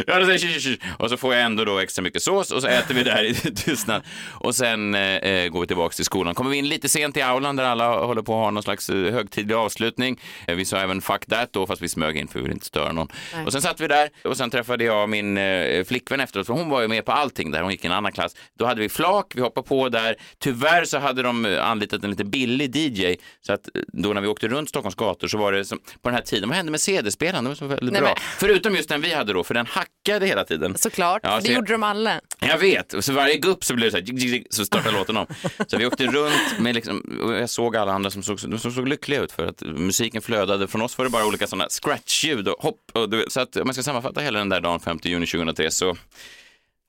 Ja, 0.08 0.20
då 0.20 0.26
säger 0.26 0.78
och 0.98 1.10
så 1.10 1.18
får 1.18 1.34
jag 1.34 1.44
ändå 1.44 1.66
då 1.66 1.80
extra 1.80 2.02
mycket 2.02 2.24
sås 2.24 2.52
och 2.52 2.62
så 2.62 2.68
äter 2.68 2.96
vi 2.96 3.04
där 3.04 3.24
i 3.24 3.34
tystnad. 3.56 4.02
Och 4.30 4.56
sen 4.56 4.96
eh, 4.96 5.02
eh, 5.02 5.50
går 5.50 5.62
vi 5.62 5.68
tillbaka 5.68 5.94
till 5.94 6.06
skolan. 6.06 6.36
Kommer 6.36 6.52
vi 6.52 6.58
in 6.58 6.68
lite 6.68 6.90
sent 6.90 7.18
i 7.18 7.22
aulan 7.22 7.56
där 7.56 7.64
alla 7.64 8.06
håller 8.06 8.22
på 8.22 8.34
att 8.34 8.44
ha 8.44 8.52
någon 8.52 8.64
slags 8.64 8.90
eh, 8.90 9.14
högtidlig 9.14 9.56
avslutning. 9.56 10.20
Eh, 10.48 10.56
vi 10.56 10.66
sa 10.66 10.78
även 10.78 11.02
fuck 11.02 11.26
that 11.26 11.54
då, 11.54 11.68
fast 11.68 11.82
vi 11.82 11.90
smög 11.90 12.18
in 12.18 12.28
för 12.28 12.40
vi 12.40 12.44
ville 12.44 12.54
inte 12.54 12.66
störa 12.66 12.92
någon. 12.92 13.08
Nej. 13.36 13.46
Och 13.46 13.52
sen 13.52 13.62
satt 13.62 13.82
vi 13.82 13.88
där 13.88 14.10
och 14.24 14.38
sen 14.38 14.50
träffade 14.50 14.84
jag 14.84 15.10
min 15.10 15.38
eh, 15.38 15.84
flickvän 15.84 16.20
efteråt, 16.20 16.48
för 16.48 16.54
hon 16.54 16.70
var 16.70 16.82
ju 16.82 16.88
med 16.88 17.06
på 17.06 17.12
allting 17.12 17.52
där. 17.52 17.62
Hon 17.62 17.72
gick 17.72 17.84
i 17.84 17.88
en 17.88 17.94
annan 17.94 18.12
klass. 18.12 18.36
Då 18.60 18.66
hade 18.66 18.82
vi 18.82 18.90
flak, 18.90 19.32
vi 19.36 19.42
hoppade 19.42 19.68
på 19.68 19.90
där. 19.90 20.16
Tyvärr 20.40 20.86
så 20.86 20.98
hade 20.98 21.24
de 21.24 21.58
anlitat 21.62 22.04
en 22.04 22.10
lite 22.10 22.26
billig 22.26 22.76
DJ, 22.76 23.16
så 23.42 23.54
att 23.54 23.70
då 23.94 24.14
när 24.14 24.22
vi 24.22 24.28
åkte 24.28 24.48
runt 24.48 24.70
Stockholms 24.70 24.96
gator 24.96 25.28
så 25.28 25.38
var 25.38 25.52
det 25.52 25.66
som, 25.66 25.80
på 26.02 26.10
den 26.10 26.16
här 26.16 26.22
tiden, 26.22 26.50
vad 26.50 26.56
hände 26.56 26.72
med 26.72 26.82
CD-spelaren? 26.82 27.44
Det 27.44 27.50
var 27.50 27.56
så 27.56 27.68
väldigt 27.68 27.92
Nej, 27.94 28.02
bra. 28.02 28.10
men- 28.10 28.24
Förutom 28.38 28.76
just 28.76 28.90
den 28.90 29.02
vi 29.02 29.14
hade 29.14 29.34
då, 29.34 29.44
för 29.44 29.54
den 29.54 29.66
hackade 29.66 30.26
hela 30.26 30.44
tiden. 30.46 30.78
Såklart, 30.78 31.22
Ja, 31.24 31.36
det 31.36 31.42
så 31.42 31.48
jag- 31.48 31.56
gjorde 31.56 31.72
de 31.72 31.84
alla. 31.84 32.22
Jag 32.40 32.58
vet, 32.58 32.94
och 32.94 33.04
så 33.04 33.14
varje 33.14 33.38
gupp 33.38 33.64
så 33.64 33.74
blev 33.76 33.92
det 33.92 34.06
så 34.06 34.12
här, 34.14 34.44
så 34.54 34.66
startade 34.66 34.98
låten 34.98 35.18
om. 35.18 35.26
Så 35.68 35.78
vi 35.78 35.86
åkte 35.86 36.06
runt 36.08 36.60
med 36.60 36.76
liksom, 36.76 37.20
och 37.24 37.34
jag 37.34 37.50
såg 37.50 37.76
alla 37.78 37.92
andra 37.94 38.12
som 38.12 38.24
såg, 38.24 38.40
de 38.48 38.60
såg 38.60 38.88
lyckliga 38.88 39.22
ut 39.22 39.32
för 39.32 39.46
att 39.46 39.62
musiken 39.62 40.22
flödade. 40.22 40.68
Från 40.68 40.82
oss 40.82 40.98
var 40.98 41.06
det 41.06 41.12
bara 41.12 41.26
olika 41.26 41.48
sådana 41.48 41.68
scratch-ljud 41.70 42.48
och 42.48 42.64
hopp. 42.64 42.92
Och 42.94 43.10
så 43.28 43.40
att 43.42 43.56
om 43.56 43.68
man 43.68 43.74
ska 43.74 43.84
sammanfatta 43.84 44.22
hela 44.22 44.40
den 44.40 44.50
där 44.50 44.62
dagen 44.62 44.80
5 44.80 45.00
juni 45.04 45.26
2003 45.28 45.72
så 45.72 45.96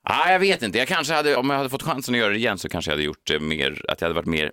Ah, 0.03 0.31
jag 0.31 0.39
vet 0.39 0.61
inte, 0.63 0.77
jag 0.77 0.87
kanske 0.87 1.13
hade, 1.13 1.35
om 1.35 1.49
jag 1.49 1.57
hade 1.57 1.69
fått 1.69 1.83
chansen 1.83 2.15
att 2.15 2.19
göra 2.19 2.29
det 2.29 2.37
igen 2.37 2.57
så 2.57 2.69
kanske 2.69 2.91
jag 2.91 2.93
hade 2.95 3.03
gjort 3.03 3.27
det 3.27 3.39
mer, 3.39 3.81
att 3.87 4.01
jag 4.01 4.05
hade 4.05 4.15
varit 4.15 4.25
mer 4.25 4.51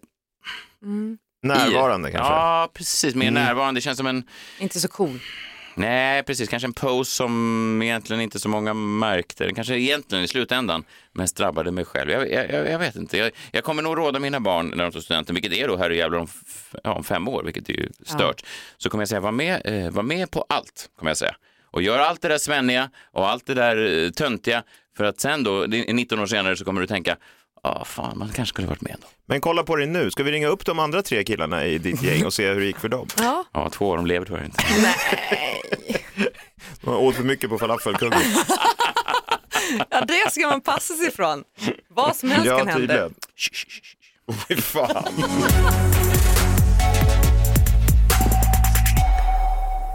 Närvarande 1.42 2.10
kanske. 2.10 2.32
Ja, 2.32 2.70
precis, 2.74 3.14
mer 3.14 3.28
Mm. 3.28 3.44
närvarande. 3.44 3.78
Det 3.78 3.82
känns 3.82 3.96
som 3.98 4.06
en, 4.06 4.22
Inte 4.58 4.80
så 4.80 4.88
cool. 4.88 5.18
Nej, 5.74 6.22
precis. 6.22 6.48
Kanske 6.48 6.66
en 6.66 6.72
pose 6.72 7.10
som 7.10 7.82
egentligen 7.82 8.22
inte 8.22 8.38
så 8.38 8.48
många 8.48 8.74
märkte. 8.74 9.44
Den 9.44 9.54
kanske 9.54 9.74
egentligen 9.78 10.24
i 10.24 10.28
slutändan 10.28 10.84
mest 11.12 11.36
drabbade 11.36 11.70
mig 11.70 11.84
själv. 11.84 12.10
Jag, 12.10 12.32
jag, 12.32 12.70
jag, 12.70 12.78
vet 12.78 12.96
inte. 12.96 13.18
Jag, 13.18 13.30
jag 13.52 13.64
kommer 13.64 13.82
nog 13.82 13.98
råda 13.98 14.18
mina 14.18 14.40
barn 14.40 14.72
när 14.76 14.84
de 14.84 14.92
tar 14.92 15.00
studenten, 15.00 15.34
vilket 15.34 15.52
är 15.52 15.68
då 15.68 15.76
här 15.76 15.90
jävlar 15.90 16.18
om, 16.18 16.28
ja, 16.84 16.92
om 16.92 17.04
fem 17.04 17.28
år, 17.28 17.42
vilket 17.44 17.68
är 17.68 17.72
ju 17.72 17.88
stört. 18.04 18.42
Så 18.78 18.90
kommer 18.90 19.02
jag 19.02 19.08
säga, 19.08 19.20
var 19.20 19.32
med, 19.32 19.60
eh, 19.64 19.90
var 19.90 20.02
med 20.02 20.30
på 20.30 20.44
allt, 20.48 20.90
kommer 20.98 21.10
jag 21.10 21.16
säga. 21.18 21.34
Och 21.70 21.82
gör 21.82 21.98
allt 21.98 22.22
det 22.22 22.28
där 22.28 22.38
svenniga 22.38 22.90
och 23.12 23.28
allt 23.28 23.46
det 23.46 23.54
där 23.54 24.04
eh, 24.04 24.10
töntiga. 24.10 24.62
För 24.96 25.04
att 25.04 25.20
sen 25.20 25.44
då, 25.44 25.66
det 25.66 25.90
är 25.90 25.94
19 25.94 26.18
år 26.20 26.26
senare, 26.26 26.56
så 26.56 26.64
kommer 26.64 26.80
du 26.80 26.86
tänka, 26.86 27.16
ja 27.62 27.84
fan, 27.84 28.18
man 28.18 28.28
kanske 28.28 28.52
skulle 28.54 28.68
varit 28.68 28.80
med 28.80 28.96
då. 29.00 29.06
Men 29.26 29.40
kolla 29.40 29.62
på 29.62 29.76
det 29.76 29.86
nu, 29.86 30.10
ska 30.10 30.22
vi 30.22 30.32
ringa 30.32 30.48
upp 30.48 30.64
de 30.66 30.78
andra 30.78 31.02
tre 31.02 31.24
killarna 31.24 31.64
i 31.66 31.78
ditt 31.78 32.02
gäng 32.02 32.24
och 32.26 32.32
se 32.34 32.48
hur 32.48 32.60
det 32.60 32.66
gick 32.66 32.78
för 32.78 32.88
dem? 32.88 33.06
Ja. 33.18 33.44
Ja, 33.52 33.70
två 33.70 33.90
av 33.90 33.96
dem 33.96 34.06
lever 34.06 34.26
tyvärr 34.26 34.44
inte. 34.44 34.62
De 36.80 36.90
åt 36.96 37.14
för 37.16 37.22
mycket 37.24 37.50
på 37.50 37.58
falafelkuggen. 37.58 38.20
ja, 39.90 40.00
det 40.00 40.30
ska 40.32 40.46
man 40.46 40.60
passa 40.60 40.94
sig 40.94 41.06
ifrån. 41.08 41.44
Vad 41.88 42.16
som 42.16 42.30
helst 42.30 42.46
Ja, 42.46 42.58
kan 42.58 42.68
hända. 42.68 42.80
tydligen. 42.80 43.14
Fy 44.48 44.56
fan. 44.56 45.04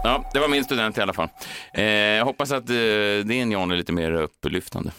Ja, 0.04 0.30
det 0.32 0.38
var 0.40 0.48
min 0.48 0.64
student 0.64 0.98
i 0.98 1.00
alla 1.00 1.12
fall. 1.12 1.28
Eh, 1.74 1.84
jag 1.84 2.24
hoppas 2.24 2.52
att 2.52 2.70
eh, 2.70 2.76
din 3.24 3.50
John 3.52 3.70
är 3.70 3.76
lite 3.76 3.92
mer 3.92 4.12
upplyftande. 4.12 4.90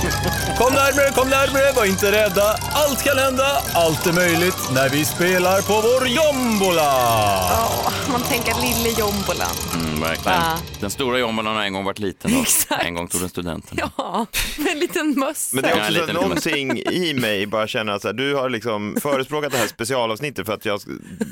Kom 0.00 0.72
närmare, 0.74 1.10
kom 1.14 1.28
närmare, 1.28 1.72
var 1.76 1.84
inte 1.84 2.12
rädda. 2.12 2.56
Allt 2.72 3.04
kan 3.04 3.18
hända, 3.18 3.62
allt 3.74 4.06
är 4.06 4.12
möjligt 4.12 4.56
när 4.74 4.88
vi 4.88 5.04
spelar 5.04 5.62
på 5.62 5.72
vår 5.72 6.08
jombola. 6.08 6.82
Ja, 7.50 7.92
man 8.12 8.22
tänker 8.22 8.54
lille 8.54 8.98
jombolan. 8.98 9.48
Mm, 9.74 10.00
verkligen. 10.00 10.40
Va? 10.40 10.58
Den 10.80 10.90
stora 10.90 11.18
jombolan 11.18 11.56
har 11.56 11.62
en 11.62 11.72
gång 11.72 11.84
varit 11.84 11.98
liten. 11.98 12.32
Då. 12.34 12.40
Exakt. 12.40 12.84
En 12.84 12.94
gång 12.94 13.08
tog 13.08 13.20
den 13.20 13.28
studenten. 13.30 13.78
Ja, 13.96 14.26
med 14.58 14.72
en 14.72 14.78
liten 14.78 15.18
mössa. 15.18 15.56
Men 15.56 15.62
det 15.64 15.70
är 15.70 15.76
Ja, 15.76 15.80
också 15.80 15.92
lite, 15.92 16.06
så 16.06 16.12
någonting 16.12 16.78
i 16.78 17.14
mig 17.14 17.46
bara 17.46 17.66
känner 17.66 17.92
att 17.92 18.02
så 18.02 18.08
här, 18.08 18.12
du 18.12 18.34
har 18.34 18.50
liksom 18.50 18.96
förespråkat 19.02 19.52
det 19.52 19.58
här 19.58 19.66
specialavsnittet 19.66 20.46
för 20.46 20.52
att 20.54 20.64
jag, 20.64 20.80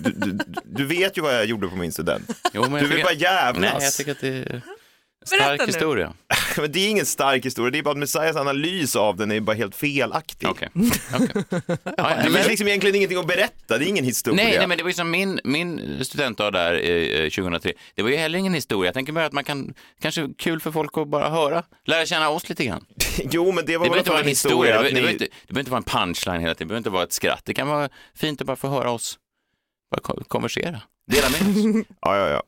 du, 0.04 0.10
du, 0.10 0.38
du 0.64 0.86
vet 0.86 1.18
ju 1.18 1.22
vad 1.22 1.34
jag 1.34 1.44
gjorde 1.44 1.68
på 1.68 1.76
min 1.76 1.92
student. 1.92 2.30
Jo, 2.52 2.64
Du 2.80 2.86
vill 2.86 3.02
bara 3.04 3.12
jävlas. 3.12 3.72
Nej, 3.74 3.84
jag 3.84 3.92
tycker 3.92 4.12
att 4.12 4.20
det 4.20 4.28
är 4.28 4.32
en 4.32 4.62
Berätta 5.30 5.72
stark 5.72 5.96
nu. 5.96 6.12
Men 6.62 6.72
det 6.72 6.78
är 6.78 6.88
ingen 6.90 7.06
stark 7.06 7.46
historia, 7.46 7.70
det 7.70 7.78
är 7.78 7.82
bara 7.82 7.90
att 7.90 7.96
Messiahs 7.98 8.36
analys 8.36 8.96
av 8.96 9.16
den 9.16 9.32
är 9.32 9.40
bara 9.40 9.56
helt 9.56 9.76
felaktig. 9.76 10.48
Okej. 10.48 10.68
Okej. 11.14 11.44
Ja, 11.50 11.70
ja, 11.96 12.08
Det 12.08 12.22
men- 12.22 12.32
finns 12.32 12.48
liksom 12.48 12.68
egentligen 12.68 12.96
ingenting 12.96 13.18
att 13.18 13.26
berätta, 13.26 13.78
det 13.78 13.84
är 13.84 13.88
ingen 13.88 14.04
historia. 14.04 14.44
Nej, 14.44 14.58
nej, 14.58 14.66
men 14.66 14.76
det 14.78 14.84
var 14.84 14.90
ju 14.90 14.94
som 14.94 15.10
min, 15.10 15.40
min 15.44 15.98
studentdag 16.04 16.50
där 16.50 16.74
eh, 16.90 17.28
2003. 17.30 17.72
Det 17.94 18.02
var 18.02 18.10
ju 18.10 18.16
heller 18.16 18.38
ingen 18.38 18.54
historia. 18.54 18.88
Jag 18.88 18.94
tänker 18.94 19.12
bara 19.12 19.26
att 19.26 19.32
man 19.32 19.44
kan, 19.44 19.74
kanske 20.00 20.28
kul 20.38 20.60
för 20.60 20.70
folk 20.70 20.98
att 20.98 21.08
bara 21.08 21.30
höra, 21.30 21.62
lära 21.84 22.06
känna 22.06 22.28
oss 22.28 22.48
lite 22.48 22.64
grann. 22.64 22.84
Jo, 23.30 23.52
men 23.52 23.66
det 23.66 23.72
Det 23.72 23.78
var 23.78 23.84
behöver 23.86 23.90
väl 23.90 23.98
inte 23.98 24.10
vara 24.10 24.20
en 24.20 24.26
historia, 24.28 24.72
det 24.72 24.78
att 24.78 24.82
behöver, 24.82 24.88
det, 24.88 24.94
behöver 24.94 25.12
inte, 25.12 25.24
det 25.46 25.52
behöver 25.52 25.60
inte 25.60 25.70
vara 25.70 25.78
en 26.02 26.06
punchline 26.14 26.40
hela 26.40 26.54
tiden, 26.54 26.68
det 26.68 26.68
behöver 26.68 26.78
inte 26.78 26.90
vara 26.90 27.02
ett 27.04 27.12
skratt. 27.12 27.42
Det 27.44 27.54
kan 27.54 27.68
vara 27.68 27.88
fint 28.14 28.40
att 28.40 28.46
bara 28.46 28.56
få 28.56 28.68
höra 28.68 28.90
oss 28.90 29.18
bara 29.90 30.00
ko- 30.00 30.24
konversera. 30.28 30.80
Dela 31.10 31.28
med 31.28 31.40
oss. 31.80 31.86
Ja, 32.00 32.16
ja, 32.16 32.28
ja. 32.28 32.42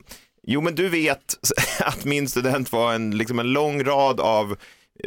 Jo, 0.46 0.60
men 0.60 0.74
du 0.74 0.88
vet 0.88 1.36
att 1.80 2.04
min 2.04 2.28
student 2.28 2.72
var 2.72 2.92
en, 2.94 3.10
liksom 3.18 3.38
en 3.38 3.52
lång 3.52 3.84
rad 3.84 4.20
av 4.20 4.56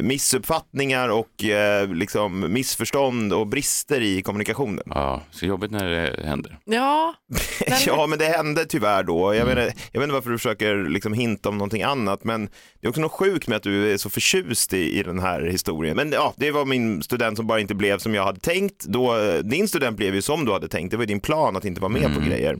missuppfattningar 0.02 1.08
och 1.08 1.44
eh, 1.44 1.88
liksom 1.88 2.52
missförstånd 2.52 3.32
och 3.32 3.46
brister 3.46 4.00
i 4.00 4.22
kommunikationen. 4.22 4.84
Ja, 4.86 5.22
så 5.30 5.46
jobbigt 5.46 5.70
när 5.70 5.90
det 5.90 6.26
händer. 6.26 6.58
Ja, 6.64 7.14
Ja, 7.86 8.06
men 8.06 8.18
det 8.18 8.24
hände 8.24 8.64
tyvärr 8.64 9.02
då. 9.02 9.34
Jag, 9.34 9.46
menar, 9.46 9.62
jag 9.62 10.00
vet 10.00 10.02
inte 10.02 10.12
varför 10.14 10.30
du 10.30 10.38
försöker 10.38 10.88
liksom 10.88 11.12
hinta 11.12 11.48
om 11.48 11.58
någonting 11.58 11.82
annat, 11.82 12.24
men 12.24 12.44
det 12.80 12.86
är 12.86 12.88
också 12.88 13.00
något 13.00 13.12
sjukt 13.12 13.48
med 13.48 13.56
att 13.56 13.62
du 13.62 13.92
är 13.92 13.96
så 13.96 14.10
förtjust 14.10 14.72
i, 14.72 14.98
i 14.98 15.02
den 15.02 15.18
här 15.18 15.42
historien. 15.42 15.96
Men 15.96 16.12
ja, 16.12 16.34
det 16.36 16.50
var 16.50 16.64
min 16.64 17.02
student 17.02 17.36
som 17.36 17.46
bara 17.46 17.60
inte 17.60 17.74
blev 17.74 17.98
som 17.98 18.14
jag 18.14 18.24
hade 18.24 18.40
tänkt. 18.40 18.84
Då, 18.84 19.18
eh, 19.18 19.38
din 19.38 19.68
student 19.68 19.96
blev 19.96 20.14
ju 20.14 20.22
som 20.22 20.44
du 20.44 20.52
hade 20.52 20.68
tänkt. 20.68 20.90
Det 20.90 20.96
var 20.96 21.02
ju 21.02 21.06
din 21.06 21.20
plan 21.20 21.56
att 21.56 21.64
inte 21.64 21.80
vara 21.80 21.92
med 21.92 22.14
på 22.14 22.20
grejer. 22.20 22.56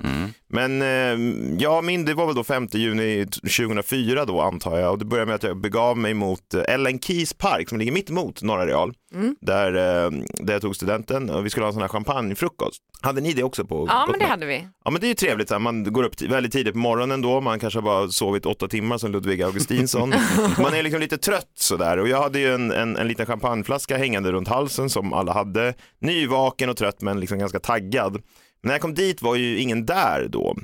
Men 0.49 0.83
eh, 0.83 1.59
ja, 1.59 1.81
min, 1.83 2.05
det 2.05 2.15
var 2.15 2.27
väl 2.27 2.35
då 2.35 2.45
5 2.45 2.69
juni 2.73 3.27
2004 3.27 4.25
då 4.25 4.41
antar 4.41 4.79
jag 4.79 4.93
och 4.93 4.99
det 4.99 5.05
började 5.05 5.27
med 5.27 5.35
att 5.35 5.43
jag 5.43 5.57
begav 5.57 5.99
mig 5.99 6.15
mot 6.15 6.55
eh, 6.55 6.63
Ellen 6.69 6.99
Keys 7.25 7.33
park 7.33 7.69
som 7.69 7.79
ligger 7.79 7.93
mitt 7.93 8.11
emot 8.11 8.43
Norra 8.43 8.67
Real. 8.67 8.93
Där, 9.41 9.75
eh, 9.75 10.11
där 10.35 10.53
jag 10.53 10.63
tog 10.63 10.77
studenten 10.77 11.31
och 11.31 11.47
vi 11.47 11.51
skulle 11.51 11.65
ha 11.65 11.69
en 11.69 11.73
sån 11.73 11.83
här 11.83 11.89
champagnefrukost. 11.89 12.83
Hade 13.01 13.21
ni 13.21 13.33
det 13.33 13.43
också 13.43 13.65
på 13.65 13.87
ja 13.89 14.07
men 14.11 14.19
det 14.19 14.25
hade 14.25 14.47
vi. 14.47 14.69
Ja 14.85 14.91
men 14.91 15.01
det 15.01 15.07
är 15.07 15.09
ju 15.09 15.15
trevligt, 15.15 15.49
så 15.49 15.55
här. 15.55 15.59
man 15.59 15.93
går 15.93 16.03
upp 16.03 16.23
väldigt 16.23 16.53
tidigt 16.53 16.73
på 16.73 16.79
morgonen 16.79 17.23
då, 17.23 17.41
man 17.41 17.59
kanske 17.59 17.79
har 17.79 17.85
bara 17.85 18.09
sovit 18.09 18.47
åtta 18.47 18.69
timmar 18.69 18.99
som 18.99 19.13
Ludvig 19.13 19.43
Augustinsson. 19.43 20.09
man 20.59 20.75
är 20.75 20.83
liksom 20.83 21.01
lite 21.01 21.19
trött 21.19 21.53
sådär 21.55 21.99
och 21.99 22.09
jag 22.09 22.23
hade 22.23 22.39
ju 22.39 22.55
en, 22.55 22.71
en, 22.71 22.97
en 22.97 23.09
liten 23.09 23.27
champagneflaska 23.27 23.97
hängande 23.97 24.33
runt 24.33 24.49
halsen 24.49 24.91
som 24.91 25.13
alla 25.13 25.33
hade. 25.33 25.75
Nyvaken 25.99 26.71
och 26.71 26.77
trött 26.77 27.01
men 27.01 27.21
liksom 27.21 27.39
ganska 27.39 27.61
taggad. 27.61 28.13
Men 28.13 28.21
när 28.63 28.73
jag 28.73 28.81
kom 28.81 28.95
dit 28.95 29.23
var 29.23 29.35
ju 29.35 29.59
ingen 29.59 29.87
där 29.87 30.29
då. 30.29 30.57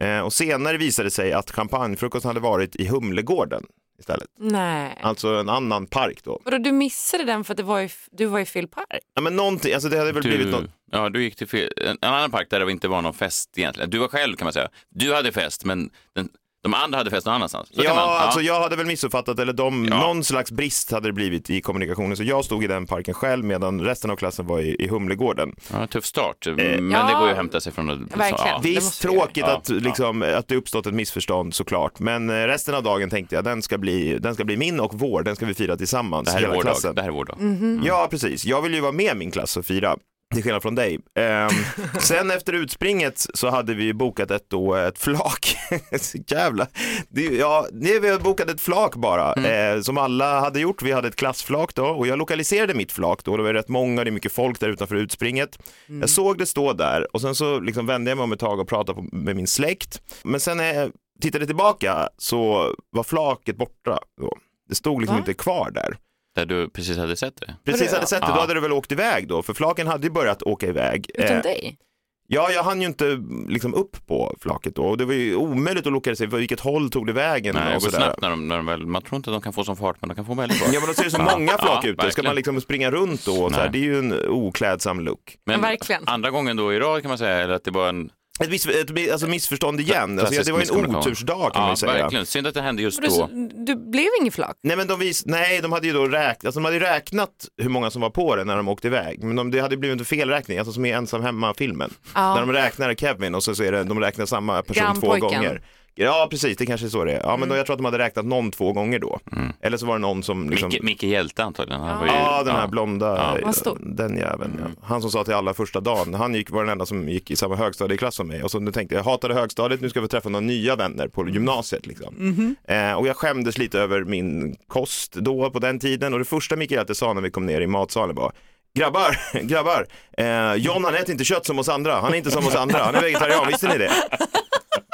Eh, 0.00 0.20
och 0.20 0.32
senare 0.32 0.76
visade 0.76 1.06
det 1.06 1.10
sig 1.10 1.32
att 1.32 1.50
champagnefrukosten 1.50 2.28
hade 2.28 2.40
varit 2.40 2.76
i 2.76 2.86
Humlegården 2.86 3.62
istället. 4.02 4.28
Nej. 4.38 4.98
Alltså 5.02 5.28
en 5.28 5.48
annan 5.48 5.86
park 5.86 6.18
då. 6.24 6.40
Vadå, 6.44 6.58
du 6.58 6.72
missade 6.72 7.24
den 7.24 7.44
för 7.44 7.52
att 7.52 7.56
det 7.56 7.62
var 7.62 7.80
i, 7.80 7.88
du 8.10 8.26
var 8.26 8.40
i 8.40 8.44
fel 8.44 8.68
park? 8.68 8.86
Ja 9.14 9.22
men 9.22 9.36
någonting, 9.36 9.74
alltså 9.74 9.88
det 9.88 9.98
hade 9.98 10.12
väl 10.12 10.22
blivit 10.22 10.46
Du, 10.46 10.52
något. 10.52 10.70
ja, 10.92 11.08
du 11.08 11.22
gick 11.22 11.36
till 11.36 11.46
fel, 11.48 11.72
en, 11.76 11.98
en 12.00 12.14
annan 12.14 12.30
park 12.30 12.46
där 12.50 12.60
det 12.60 12.72
inte 12.72 12.88
var 12.88 13.02
någon 13.02 13.14
fest 13.14 13.58
egentligen. 13.58 13.90
Du 13.90 13.98
var 13.98 14.08
själv 14.08 14.36
kan 14.36 14.44
man 14.46 14.52
säga. 14.52 14.68
Du 14.88 15.14
hade 15.14 15.32
fest, 15.32 15.64
men 15.64 15.90
den, 16.14 16.28
de 16.62 16.74
andra 16.74 16.98
hade 16.98 17.10
fest 17.10 17.26
någon 17.26 17.34
annanstans. 17.34 17.68
Så 17.74 17.82
Ja, 17.84 17.94
man, 17.94 18.08
alltså 18.08 18.40
jag 18.40 18.60
hade 18.60 18.76
väl 18.76 18.86
missuppfattat, 18.86 19.38
eller 19.38 19.52
de, 19.52 19.84
Ja. 19.90 19.96
någon 20.06 20.24
slags 20.24 20.50
brist 20.52 20.90
hade 20.92 21.08
det 21.08 21.12
blivit 21.12 21.50
i 21.50 21.60
kommunikationen. 21.60 22.16
Så 22.16 22.22
jag 22.22 22.44
stod 22.44 22.64
i 22.64 22.66
den 22.66 22.86
parken 22.86 23.14
själv 23.14 23.44
medan 23.44 23.80
resten 23.80 24.10
av 24.10 24.16
klassen 24.16 24.46
var 24.46 24.60
i, 24.60 24.76
i 24.78 24.88
Humlegården. 24.88 25.54
Ja, 25.72 25.86
tuff 25.86 26.04
start, 26.04 26.46
men 26.56 26.90
Ja. 26.90 27.06
det 27.06 27.12
går 27.14 27.24
ju 27.24 27.30
att 27.30 27.36
hämta 27.36 27.60
sig 27.60 27.72
från... 27.72 27.90
att- 27.90 27.98
Verkligen. 27.98 28.46
Ja. 28.46 28.60
Det 28.62 28.68
Visst, 28.68 29.02
tråkigt 29.02 29.44
Ja, 29.46 29.56
att, 29.56 29.68
liksom, 29.68 30.22
att 30.36 30.48
det 30.48 30.56
uppstått 30.56 30.86
ett 30.86 30.94
missförstånd 30.94 31.54
såklart. 31.54 31.98
Men 31.98 32.30
eh, 32.30 32.34
resten 32.34 32.74
av 32.74 32.82
dagen 32.82 33.10
tänkte 33.10 33.34
jag, 33.34 33.44
den 33.44 33.62
ska 33.62 33.78
bli, 33.78 34.18
den 34.18 34.34
ska 34.34 34.44
bli 34.44 34.56
min 34.56 34.80
och 34.80 34.90
vår. 34.94 35.22
Den 35.22 35.36
ska 35.36 35.46
vi 35.46 35.54
fira 35.54 35.76
tillsammans, 35.76 36.26
Det 36.28 36.32
här 36.38 36.42
är 36.42 36.54
vår 36.54 36.62
klassen. 36.62 36.88
dag. 36.88 36.96
Det 36.96 37.02
här 37.02 37.08
är 37.08 37.12
vår 37.12 37.24
dag. 37.24 37.38
Ja, 37.86 38.08
precis. 38.10 38.44
Jag 38.44 38.62
vill 38.62 38.74
ju 38.74 38.80
vara 38.80 38.92
med 38.92 39.16
min 39.16 39.30
klass 39.30 39.56
och 39.56 39.66
fira. 39.66 39.96
Till 40.32 40.42
skillnad 40.42 40.62
från 40.62 40.74
dig. 40.74 40.98
Ehm, 41.14 41.50
sen 42.00 42.30
efter 42.30 42.52
utspringet 42.52 43.26
så 43.34 43.50
hade 43.50 43.74
vi 43.74 43.94
bokat 43.94 44.30
ett, 44.30 44.50
då, 44.50 44.74
ett 44.74 44.98
flak. 44.98 45.56
jävla. 46.26 46.66
Det, 47.08 47.22
ja, 47.22 47.66
nej, 47.72 48.00
vi 48.00 48.18
bokat 48.18 48.50
ett 48.50 48.60
flak 48.60 48.94
bara. 48.94 49.34
Eh, 49.34 49.80
som 49.80 49.98
alla 49.98 50.40
hade 50.40 50.60
gjort. 50.60 50.82
Vi 50.82 50.92
hade 50.92 51.08
ett 51.08 51.16
klassflak 51.16 51.74
då 51.74 51.86
och 51.86 52.06
jag 52.06 52.18
lokaliserade 52.18 52.74
mitt 52.74 52.92
flak 52.92 53.24
då. 53.24 53.36
Det 53.36 53.42
var 53.42 53.54
rätt 53.54 53.68
många, 53.68 54.04
det 54.04 54.10
är 54.10 54.12
mycket 54.12 54.32
folk 54.32 54.60
där 54.60 54.68
utanför 54.68 54.94
utspringet. 54.96 55.58
Jag 55.86 56.10
såg 56.10 56.38
det 56.38 56.46
stå 56.46 56.72
där 56.72 57.14
och 57.14 57.20
sen 57.20 57.34
så 57.34 57.60
liksom 57.60 57.86
vände 57.86 58.10
jag 58.10 58.16
mig 58.18 58.24
om 58.24 58.32
ett 58.32 58.40
tag 58.40 58.60
och 58.60 58.68
pratade 58.68 58.94
på, 58.94 59.16
med 59.16 59.36
min 59.36 59.46
släkt. 59.46 60.02
Men 60.24 60.40
sen 60.40 60.56
när 60.56 60.74
jag 60.74 60.92
tittade 61.20 61.46
tillbaka 61.46 62.08
så 62.18 62.74
var 62.90 63.02
flaket 63.02 63.56
borta. 63.56 63.98
Då. 64.20 64.36
Det 64.68 64.74
stod 64.74 65.00
liksom 65.00 65.16
Va? 65.16 65.20
inte 65.20 65.34
kvar 65.34 65.70
där. 65.70 65.96
Där 66.34 66.46
du 66.46 66.68
precis 66.68 66.96
hade 66.96 67.16
sett 67.16 67.40
det. 67.40 67.54
Precis 67.64 67.92
hade 67.92 68.06
sett 68.06 68.20
det, 68.20 68.26
då 68.26 68.40
hade 68.40 68.54
det 68.54 68.60
väl 68.60 68.72
åkt 68.72 68.92
iväg 68.92 69.28
då, 69.28 69.42
för 69.42 69.54
flaken 69.54 69.86
hade 69.86 70.06
ju 70.06 70.10
börjat 70.12 70.42
åka 70.42 70.66
iväg. 70.66 71.10
Utan 71.14 71.36
Eh, 71.36 71.42
dig? 71.42 71.78
Ja, 72.26 72.50
jag 72.50 72.62
hann 72.62 72.80
ju 72.80 72.86
inte 72.86 73.22
liksom 73.48 73.74
upp 73.74 74.06
på 74.06 74.36
flaket 74.40 74.74
då 74.76 74.82
och 74.82 74.98
det 74.98 75.04
var 75.04 75.12
ju 75.14 75.36
omöjligt 75.36 75.86
att 75.86 75.92
lokalisera 75.92 76.30
för 76.30 76.38
vilket 76.38 76.60
håll 76.60 76.90
tog 76.90 77.06
det 77.06 77.12
vägen 77.12 77.54
Nej, 77.54 77.76
och 77.76 77.82
sådär. 77.82 77.96
snabbt 77.98 78.20
när 78.20 78.30
de, 78.30 78.48
när 78.48 78.56
de 78.56 78.66
väl, 78.66 78.86
man 78.86 79.02
tror 79.02 79.16
inte 79.16 79.30
att 79.30 79.34
de 79.34 79.42
kan 79.42 79.52
få 79.52 79.64
sån 79.64 79.76
fart, 79.76 79.96
men 80.00 80.08
de 80.08 80.14
kan 80.14 80.24
få 80.26 80.34
väldigt 80.34 80.58
fart. 80.58 80.72
Ja 80.74 80.80
men 80.80 80.88
då 80.88 80.94
ser 80.94 81.04
det 81.04 81.10
så 81.10 81.22
många 81.22 81.58
flak 81.58 81.84
Ja, 81.84 81.88
ute, 81.88 81.96
ska 81.96 82.02
verkligen. 82.06 82.26
man 82.28 82.36
liksom 82.36 82.60
springa 82.60 82.90
runt 82.90 83.24
då 83.26 83.32
och 83.44 83.50
så 83.52 83.56
här, 83.60 83.68
det 83.68 83.78
är 83.78 83.82
ju 83.82 83.98
en 83.98 84.28
oklädsam 84.28 85.00
look. 85.00 85.36
Men 85.46 85.60
Verkligen. 85.60 86.02
andra 86.06 86.30
gången 86.30 86.56
då 86.56 86.72
i 86.74 86.78
rad 86.78 87.02
kan 87.02 87.08
man 87.08 87.18
säga, 87.18 87.36
eller 87.36 87.54
att 87.54 87.64
det 87.64 87.70
var 87.70 87.88
en 87.88 88.10
Ett, 88.42 88.50
miss, 88.50 88.66
ett 88.66 89.12
alltså 89.12 89.26
missförstånd 89.26 89.80
igen, 89.80 90.18
alltså, 90.18 90.42
det 90.42 90.52
var 90.52 90.60
en 90.84 90.96
otursdag 90.96 91.50
kan 91.52 91.62
man 91.62 91.68
Ja, 91.68 91.70
ju 91.72 91.76
säga. 91.76 91.92
verkligen. 91.92 92.26
Synd 92.26 92.46
att 92.46 92.54
det 92.54 92.62
hände 92.62 92.82
just 92.82 93.02
då. 93.02 93.28
Du 93.66 93.76
blev 93.76 94.08
ingen 94.20 94.32
flak? 94.32 94.56
Nej 94.62 94.76
men 94.76 94.86
de 94.86 94.98
vis, 94.98 95.26
nej 95.26 95.60
de 95.60 95.72
hade 95.72 95.86
ju 95.86 95.92
då 95.92 96.06
räknat, 96.06 96.44
alltså 96.44 96.60
de 96.60 96.64
hade 96.64 96.80
räknat 96.80 97.30
hur 97.62 97.68
många 97.68 97.90
som 97.90 98.02
var 98.02 98.10
på 98.10 98.36
det 98.36 98.44
när 98.44 98.56
de 98.56 98.68
åkte 98.68 98.86
iväg. 98.88 99.22
Men 99.24 99.36
de, 99.36 99.50
det 99.50 99.60
hade 99.60 99.76
blivit 99.76 99.98
en 99.98 100.04
felräkning, 100.04 100.58
alltså 100.58 100.72
som 100.72 100.84
i 100.84 100.90
ensam 100.90 101.22
hemma-filmen. 101.22 101.90
Ja. 102.14 102.34
När 102.34 102.40
de 102.40 102.52
räknar 102.52 102.94
Kevin 102.94 103.34
och 103.34 103.42
så, 103.42 103.54
så 103.54 103.62
är 103.62 103.72
det, 103.72 103.84
de 103.84 104.00
räknar 104.00 104.26
samma 104.26 104.62
person 104.62 105.00
två 105.00 105.16
gånger. 105.16 105.62
Ja 105.94 106.28
precis, 106.30 106.56
det 106.56 106.66
kanske 106.66 106.86
är 106.86 106.90
så 106.90 107.04
det 107.04 107.12
är. 107.12 107.20
Ja 107.22 107.36
men 107.36 107.48
då, 107.48 107.56
jag 107.56 107.66
tror 107.66 107.74
att 107.74 107.78
de 107.78 107.84
hade 107.84 107.98
räknat 107.98 108.24
någon 108.24 108.50
två 108.50 108.72
gånger 108.72 108.98
då. 108.98 109.18
Eller 109.60 109.76
så 109.76 109.86
var 109.86 109.94
det 109.94 110.00
någon 110.00 110.22
som 110.22 110.50
liksom... 110.50 110.68
Micke, 110.68 110.82
Micke 110.82 111.02
Hjälte 111.02 111.44
antagligen. 111.44 111.80
Han 111.80 111.98
var 111.98 112.06
ju, 112.06 112.12
Ja, 112.12 112.42
den 112.42 112.54
här 112.56 112.66
blonda, 112.68 113.06
Ja. 113.16 113.38
Vad 113.44 113.54
stor? 113.56 113.78
den 113.80 114.16
jäveln. 114.16 114.52
Ja. 114.58 114.86
Han 114.86 115.02
som 115.02 115.10
sa 115.10 115.24
till 115.24 115.34
alla 115.34 115.54
första 115.54 115.80
dagen, 115.80 116.14
han 116.14 116.34
gick, 116.34 116.50
var 116.50 116.62
den 116.62 116.72
enda 116.72 116.86
som 116.86 117.08
gick 117.08 117.30
i 117.30 117.36
samma 117.36 117.56
högstadieklass 117.56 118.14
som 118.14 118.28
mig. 118.28 118.42
Och 118.42 118.50
så 118.50 118.58
nu 118.60 118.72
tänkte 118.72 118.94
jag, 118.94 119.00
jag 119.06 119.10
hatade 119.10 119.34
högstadiet, 119.34 119.80
nu 119.80 119.88
ska 119.90 120.00
vi 120.00 120.08
träffa 120.08 120.28
några 120.28 120.46
nya 120.46 120.76
vänner 120.76 121.08
på 121.08 121.28
gymnasiet. 121.28 121.86
Liksom. 121.86 122.56
Eh, 122.64 122.92
och 122.92 123.06
jag 123.06 123.16
skämdes 123.16 123.58
lite 123.58 123.80
över 123.80 124.04
min 124.04 124.56
kost 124.68 125.12
då 125.12 125.50
på 125.50 125.58
den 125.58 125.78
tiden. 125.80 126.12
Och 126.12 126.18
det 126.18 126.24
första 126.24 126.56
Mikael 126.56 126.76
Hjälte 126.76 126.94
sa 126.94 127.12
när 127.12 127.20
vi 127.22 127.30
kom 127.30 127.46
ner 127.46 127.60
i 127.60 127.66
matsalen 127.66 128.16
var, 128.16 128.32
Grabbar, 128.78 129.18
grabbar, 129.42 129.86
eh, 130.18 130.54
John 130.54 130.84
han 130.84 130.94
äter 130.94 131.10
inte 131.10 131.24
kött 131.24 131.46
som 131.46 131.58
oss 131.58 131.68
andra, 131.68 132.00
han 132.00 132.12
är 132.12 132.16
inte 132.16 132.30
som 132.30 132.46
oss 132.46 132.54
andra, 132.54 132.78
han 132.84 132.94
är 132.94 133.00
vegetarian, 133.00 133.46
visste 133.48 133.68
ni 133.68 133.78
det? 133.78 133.90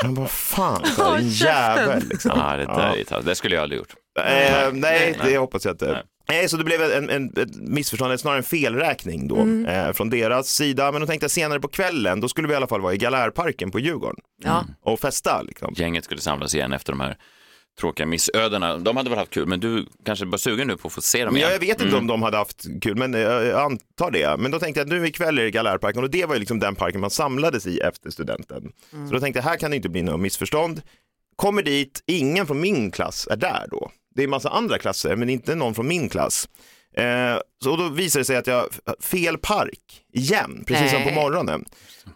Men 0.03 0.15
vad 0.15 0.31
fan, 0.31 0.85
käften. 0.85 1.29
jävel 1.29 2.03
liksom. 2.09 2.33
Ja, 2.37 2.57
det, 2.57 2.65
där, 2.65 2.73
är 2.73 3.05
taskigt. 3.05 3.27
det 3.27 3.35
skulle 3.35 3.55
jag 3.55 3.63
aldrig 3.63 3.79
gjort. 3.79 3.95
Eh, 4.19 4.25
nej, 4.25 4.73
Nej. 4.73 5.17
det 5.25 5.39
hoppas 5.39 5.65
jag 5.65 5.73
inte. 5.75 5.93
Nej. 5.93 6.03
Nej. 6.29 6.49
så 6.49 6.57
det 6.57 6.65
blev 6.65 6.83
en, 6.83 7.11
en, 7.11 7.33
ett 7.37 7.57
missförstånd, 7.57 8.21
snarare 8.21 8.39
en 8.39 8.45
felräkning 8.45 9.29
då 9.29 9.37
Mm. 9.37 9.67
eh, 9.67 9.93
från 9.93 10.11
deras 10.11 10.49
sida. 10.49 10.93
Men 10.93 11.01
då 11.01 11.07
tänkte 11.07 11.25
jag 11.25 11.31
senare 11.31 11.61
på 11.61 11.69
kvällen, 11.69 12.21
då 12.21 12.29
skulle 12.29 12.49
vi 12.49 12.55
i 12.55 12.57
alla 12.57 12.67
fall 12.67 12.81
vara 12.81 12.95
i 12.95 12.99
Galärparken 12.99 13.71
på 13.71 13.79
Djurgården 13.81 14.17
Ja. 14.45 14.65
och 14.85 15.01
festa. 15.01 15.43
Liksom. 15.43 15.75
Gänget 15.77 16.05
skulle 16.05 16.21
samlas 16.21 16.55
igen 16.55 16.73
efter 16.73 16.93
de 16.93 17.01
här 17.01 17.17
tråkiga 17.81 18.07
missödena. 18.07 18.79
De 18.79 18.97
hade 18.97 19.11
väl 19.11 19.19
haft 19.19 19.31
kul, 19.31 19.47
men 19.47 19.61
du 19.61 19.87
kanske 20.05 20.27
bara 20.27 20.39
sugen 20.39 20.67
nu 20.69 20.77
på 20.77 20.87
att 20.89 20.93
få 20.95 21.01
se 21.01 21.25
dem 21.25 21.35
Men 21.35 21.37
igen. 21.37 21.53
jag 21.53 21.61
vet 21.61 21.81
inte 21.83 21.97
om 21.97 22.07
de 22.07 22.23
hade 22.23 22.37
haft 22.37 22.67
kul, 22.83 22.97
men 22.97 23.15
eh, 23.15 23.21
jag 23.21 23.61
antar 23.61 24.11
det. 24.11 24.37
Men 24.39 24.51
då 24.51 24.59
tänkte 24.59 24.81
jag 24.81 24.87
att 24.87 24.93
nu 24.93 25.07
ikväll 25.07 25.39
är 25.39 25.43
det 25.43 25.51
Galärparken 25.51 26.03
och 26.03 26.11
det 26.11 26.27
var 26.27 26.35
ju 26.35 26.39
liksom 26.41 26.59
den 26.59 26.75
parken 26.75 27.01
man 27.01 27.11
samlades 27.11 27.67
i 27.67 27.79
efter 27.79 28.11
studenten. 28.11 28.73
Så 28.91 29.15
då 29.15 29.21
tänkte 29.21 29.39
jag, 29.39 29.45
här 29.45 29.57
kan 29.57 29.71
det 29.71 29.77
inte 29.77 29.89
bli 29.89 30.03
något 30.03 30.21
missförstånd. 30.21 30.83
Kommer 31.37 31.63
dit, 31.63 32.03
ingen 32.07 32.47
från 32.47 32.61
min 32.61 32.91
klass 32.91 33.29
är 33.31 33.37
där 33.37 33.67
då. 33.71 33.91
Det 34.15 34.23
är 34.23 34.29
massa 34.29 34.49
andra 34.51 34.79
klasser, 34.79 35.17
men 35.17 35.29
inte 35.31 35.55
någon 35.55 35.75
från 35.75 35.89
min 35.89 36.09
klass. 36.09 36.49
Eh, 36.97 37.39
så 37.65 37.77
då 37.77 37.89
visade 37.89 38.21
det 38.21 38.25
sig 38.25 38.37
att 38.37 38.47
jag 38.47 38.67
fel 39.01 39.39
park 39.39 40.03
igen, 40.13 40.65
precis 40.67 40.91
som 40.91 41.03
på 41.03 41.11
morgonen. 41.11 41.65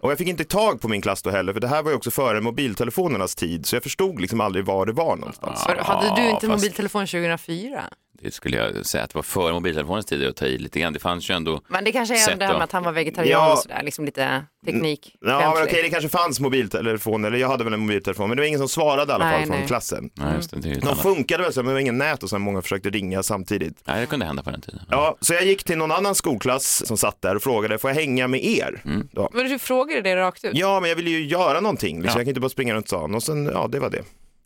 Och 0.01 0.11
jag 0.11 0.19
fick 0.19 0.29
inte 0.29 0.45
tag 0.45 0.81
på 0.81 0.89
min 0.89 1.03
klass 1.03 1.23
då 1.23 1.31
heller, 1.31 1.53
för 1.53 1.61
det 1.61 1.69
här 1.69 1.83
var 1.83 1.91
ju 1.91 1.97
också 1.97 2.11
före 2.11 2.41
mobiltelefonernas 2.41 3.35
tid, 3.35 3.67
så 3.67 3.77
jag 3.77 3.83
förstod 3.83 4.21
liksom 4.21 4.41
aldrig 4.41 4.65
var 4.65 4.87
det 4.87 4.93
var 4.93 5.17
någonstans. 5.17 5.63
För 5.65 5.77
Hade 5.77 6.23
du 6.23 6.31
inte 6.31 6.47
fast- 6.47 6.63
mobiltelefon 6.63 7.07
2004? 7.07 7.85
Det 8.23 8.35
skulle 8.35 8.57
jag 8.57 8.87
säga 8.87 9.05
att 9.05 9.11
det 9.11 9.15
var 9.15 9.23
före 9.23 9.53
mobiltelefonens 9.53 10.07
tid 10.07 10.27
att 10.27 10.37
ta 10.37 10.47
i 10.47 10.59
lite 10.59 10.81
grann. 10.81 10.93
Det 10.93 10.99
fanns 10.99 11.31
ju 11.31 11.35
ändå 11.35 11.61
Men 11.69 11.85
det 11.85 11.93
kanske 11.93 12.15
är 12.33 12.37
det 12.37 12.45
här 12.47 12.53
med 12.55 12.63
att 12.63 12.73
han 12.73 12.83
var 12.83 12.93
vegetarian 12.93 13.31
Ja. 13.31 13.53
och 13.53 13.59
sådär, 13.59 13.83
liksom 13.83 14.05
lite 14.05 14.45
teknik. 14.67 15.17
Ja, 15.21 15.53
men 15.55 15.63
okej, 15.63 15.83
det 15.83 15.91
kanske 15.91 16.09
fanns 16.09 16.41
mobiltelefon, 16.41 17.25
eller 17.25 17.39
jag 17.39 17.49
hade 17.49 17.65
väl 17.65 17.73
en 17.73 17.81
mobiltelefon, 17.81 18.29
men 18.29 18.37
det 18.37 18.41
var 18.41 18.47
ingen 18.47 18.59
som 18.61 18.69
svarade 18.69 19.13
i 19.13 19.15
alla 19.15 19.25
Nej, 19.25 19.39
fall 19.39 19.47
från 19.47 19.57
nej. 19.59 19.67
klassen. 19.67 20.11
Nej, 20.15 20.35
just 20.37 20.51
det, 20.51 20.57
det 20.61 20.69
är 20.69 20.73
ju 20.73 20.79
ett 20.79 20.85
De 20.85 20.97
funkade 20.97 21.43
väl 21.43 21.53
så, 21.53 21.61
men 21.61 21.67
det 21.67 21.73
var 21.73 21.81
ingen 21.81 21.99
nät 21.99 22.23
och 22.23 22.29
så 22.31 22.39
många 22.39 22.63
försökte 22.63 22.91
ringa 22.91 23.23
samtidigt. 23.23 23.83
Nej, 23.85 24.01
det 24.01 24.07
kunde 24.07 24.27
hända 24.27 24.43
på 24.43 24.51
den 24.51 24.61
tiden. 24.61 24.81
Ja, 24.91 25.17
så 25.21 25.35
jag 25.35 25.45
gick 25.45 25.65
till 25.65 25.79
någon 25.79 25.93
annan 25.93 26.15
skolklass 26.15 26.87
som 26.87 26.97
satt 26.97 27.23
där 27.23 27.37
och 27.37 27.43
frågade, 27.43 27.79
får 27.79 27.91
jag 27.91 27.95
hänga 27.95 28.29
med 28.29 28.45
er? 28.45 28.83
Mm. 28.85 29.09
Då. 29.13 29.31
Men 29.33 29.49
du 29.49 29.59
frågade 29.59 30.01
det 30.03 30.17
rakt 30.17 30.45
ut? 30.45 30.51
Ja, 30.55 30.81
men 30.81 30.89
jag 30.89 30.97
ville 30.97 31.11
ju 31.11 31.27
göra 31.27 31.61
någonting, 31.61 31.97
liksom. 32.03 32.07
Ja. 32.07 32.21
jag 32.21 32.25
kan 32.27 32.29
inte 32.29 32.41
bara 32.41 32.49
springa 32.49 32.75
runt 32.75 32.87
stan. 32.89 33.15
Och 33.15 33.23
sen, 33.23 33.47
ja, 33.47 33.69
det 33.73 33.79
var 33.81 33.91
det. 33.91 34.03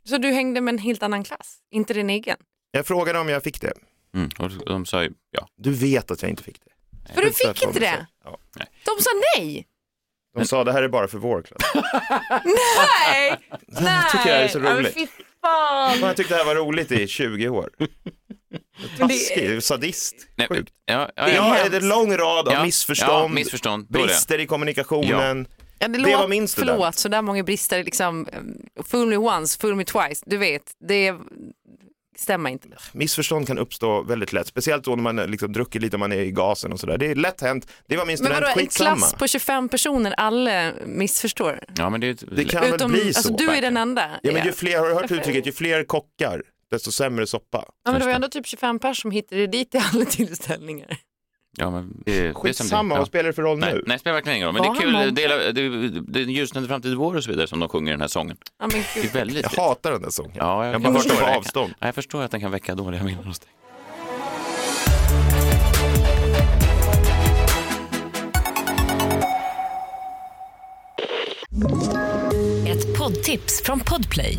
Så 0.09 0.19
du 0.19 0.29
hängde 0.29 0.61
med 0.61 0.73
en 0.73 0.79
helt 0.79 1.03
annan 1.03 1.25
klass? 1.25 1.59
Inte 1.71 1.95
din 1.95 2.11
egen? 2.11 2.37
Jag 2.77 2.87
frågade 2.87 3.19
om 3.19 3.29
jag 3.29 3.43
fick 3.43 3.61
det. 3.61 3.73
Mm. 4.15 4.31
Och 4.39 4.51
de 4.51 4.87
sa 4.87 5.03
ju 5.03 5.13
ja. 5.31 5.49
Du 5.57 5.71
vet 5.73 6.11
att 6.11 6.23
jag 6.23 6.31
inte 6.31 6.43
fick 6.43 6.61
det. 6.65 7.15
För 7.15 7.23
du 7.23 7.33
fick 7.33 7.63
inte 7.63 7.81
det? 7.81 8.07
Ja. 8.25 8.39
De 8.85 9.03
sa 9.03 9.11
nej! 9.37 9.67
De 10.39 10.45
sa, 10.47 10.65
det 10.65 10.73
här 10.73 10.83
är 10.83 10.89
bara 10.89 11.09
för 11.09 11.19
vår 11.19 11.43
klass. 11.43 11.63
Nej! 12.45 13.37
Nej! 13.67 14.03
tycker 14.13 14.29
jag 14.29 14.43
är 14.43 14.49
så 14.49 14.59
Ja, 14.59 14.75
roligt. 14.79 14.95
Fy 14.95 15.07
fan! 15.41 15.99
Jag 16.01 16.17
tyckte 16.17 16.35
det 16.35 16.39
här 16.39 16.45
var 16.45 16.55
roligt 16.55 16.93
i 16.93 17.07
20 17.07 17.49
år. 17.49 17.71
Det- 17.79 18.99
Taskig, 18.99 19.63
sadist. 19.63 20.15
Nej, 20.37 20.49
Sjukt. 20.49 20.73
ja, 20.85 21.11
ja, 21.17 21.25
Det 21.25 21.31
är 21.31 21.35
ja. 21.37 21.59
Ja, 21.59 21.69
det 21.69 21.77
är 21.77 21.81
en 21.81 21.89
lång 21.89 22.17
rad 22.17 22.49
av 22.49 22.55
Ja, 22.55 22.65
missförstånd, 22.65 23.11
ja, 23.25 23.29
missförstånd. 23.29 23.87
Är 23.97 23.99
det. 23.99 24.05
brister 24.05 24.39
i 24.39 24.47
kommunikationen. 24.47 25.47
Ja, 25.79 25.89
det, 25.89 25.93
Det 25.93 25.99
låter, 25.99 26.17
var 26.17 26.29
min 26.29 26.49
student. 26.49 26.71
Förlåt, 26.79 26.95
så 26.99 27.09
där 27.09 27.23
många 27.23 27.43
brister. 27.43 27.85
Liksom, 27.85 28.29
fool 28.87 29.07
me 29.09 29.17
once, 29.17 29.59
fool 29.61 29.75
me 29.75 29.85
twice. 29.85 30.23
Du 30.27 30.37
vet, 30.37 30.63
det 30.89 31.15
stämmer 32.21 32.51
inte. 32.51 32.69
Missförstånd 32.93 33.47
kan 33.47 33.59
uppstå 33.59 34.03
väldigt 34.03 34.33
lätt, 34.33 34.47
speciellt 34.47 34.85
då 34.85 34.97
när 34.97 35.03
man 35.03 35.19
eh, 35.19 35.27
liksom 35.29 35.53
druckit 35.53 35.83
lite, 35.83 35.99
man 35.99 36.13
är 36.13 36.17
i 36.21 36.31
gasen 36.31 36.73
och 36.73 36.81
sådär. 36.81 36.99
Det 36.99 37.07
är 37.11 37.15
lätt 37.15 37.41
hänt. 37.41 37.69
Det 37.87 37.97
var 37.97 38.05
min 38.07 38.13
Men 38.13 38.17
student, 38.17 38.35
vadå, 38.41 38.47
en 38.47 38.55
skitsamma. 38.55 38.97
klass 38.97 39.15
på 39.15 39.27
25 39.27 39.69
personer, 39.69 40.13
alla 40.17 40.73
missförstår? 40.87 41.61
ja, 41.77 41.91
men 41.91 42.01
det, 42.01 42.13
Det 42.37 42.45
kan 42.45 42.65
Utom, 42.65 42.91
väl 42.93 43.01
bli 43.01 43.07
alltså, 43.09 43.23
så. 43.23 43.37
du 43.37 43.49
är 43.51 43.61
den 43.63 43.77
enda. 43.77 44.11
Ja, 44.23 44.33
men 44.33 44.47
ju 44.47 44.53
fler, 44.53 44.79
har 44.79 44.89
du 44.89 44.95
hört 44.95 45.11
uttrycket, 45.11 45.47
ju 45.47 45.53
fler 45.53 45.85
kockar, 45.85 46.43
desto 46.71 46.93
sämre 46.93 47.27
soppa. 47.27 47.65
Ja, 47.85 47.91
men 47.93 48.01
det 48.01 48.07
var 48.07 48.13
ändå 48.13 48.29
typ 48.29 48.47
25 48.47 48.79
personer 48.79 48.95
som 48.95 49.11
hittade 49.11 49.47
dit 49.47 49.75
i 49.75 49.79
alla 49.93 50.05
tillställningar. 50.41 50.97
Ja, 51.59 51.71
men 51.71 52.03
det, 52.05 52.13
det 52.13 52.29
är 52.29 52.33
som 52.33 52.43
Skitsamma, 52.43 52.99
vad 52.99 53.07
spelar 53.07 53.25
det 53.27 53.33
för 53.33 53.43
roll 53.43 53.59
Nej, 53.59 53.75
nu? 53.75 53.83
nej, 53.87 53.95
det 53.97 53.99
spelar 54.01 54.15
verkligen 54.15 54.37
ingen 54.37 54.47
roll. 54.47 54.55
Men 54.55 54.63
det 54.63 54.69
är 54.69 54.81
kul, 55.05 55.15
dela, 55.15 55.35
det, 55.37 55.89
det 56.13 56.21
är 56.21 56.25
ljusnande 56.25 56.69
framtid 56.69 56.95
vår 56.95 57.17
och 57.17 57.25
så 57.25 57.31
vidare 57.31 57.47
som 57.47 57.61
de 57.61 57.69
sjunger 57.69 57.91
i 57.93 57.95
den 57.95 58.01
här 58.01 58.09
sången. 58.09 58.37
Ja, 58.61 58.69
men 58.73 58.83
Det 58.95 59.05
är 59.05 59.13
väldigt 59.13 59.47
Jag 59.53 59.63
hatar 59.63 59.93
den 59.93 60.03
där 60.03 60.11
sången. 60.11 60.33
Ja, 60.35 60.65
jag, 60.67 60.75
jag 60.75 60.83
bara 60.83 60.95
förstår 60.95 61.15
på 61.15 61.27
det. 61.27 61.37
avstånd. 61.37 61.75
Ja, 61.79 61.87
jag 61.87 61.95
förstår 61.95 62.23
att 62.23 62.31
den 62.31 62.41
kan 62.41 62.51
väcka 62.51 62.75
dåliga 62.75 63.03
minnen 63.03 63.25
hos 63.25 63.39
dig. 63.39 63.49
Ett 72.67 72.99
poddtips 72.99 73.63
från 73.65 73.81
Podplay. 73.81 74.39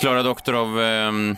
Klara 0.00 0.22
Doktorov, 0.22 0.80
ehm, 0.80 1.36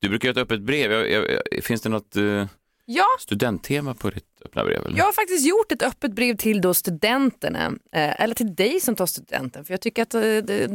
du 0.00 0.08
brukar 0.08 0.28
göra 0.28 0.40
ett 0.40 0.42
öppet 0.42 0.60
brev. 0.60 0.92
Jag, 0.92 1.10
jag, 1.10 1.64
finns 1.64 1.82
det 1.82 1.88
något 1.88 2.16
eh, 2.16 2.46
Ja, 2.84 3.06
studenttema 3.20 3.94
på 3.94 4.10
ditt 4.10 4.31
öppna 4.44 4.64
brev? 4.64 4.86
Eller? 4.86 4.98
jag 4.98 5.04
har 5.04 5.12
faktiskt 5.12 5.46
gjort 5.48 5.72
ett 5.72 5.82
öppet 5.82 6.12
brev 6.14 6.36
till 6.36 6.60
då 6.60 6.74
studenterna, 6.74 7.66
eh, 7.66 8.20
eller 8.22 8.34
till 8.34 8.54
dig 8.54 8.80
som 8.80 8.96
tar 8.96 9.06
studenten, 9.06 9.64
för 9.64 9.72
jag 9.72 9.80
tycker 9.80 10.02
att 10.02 10.14
eh, 10.14 10.20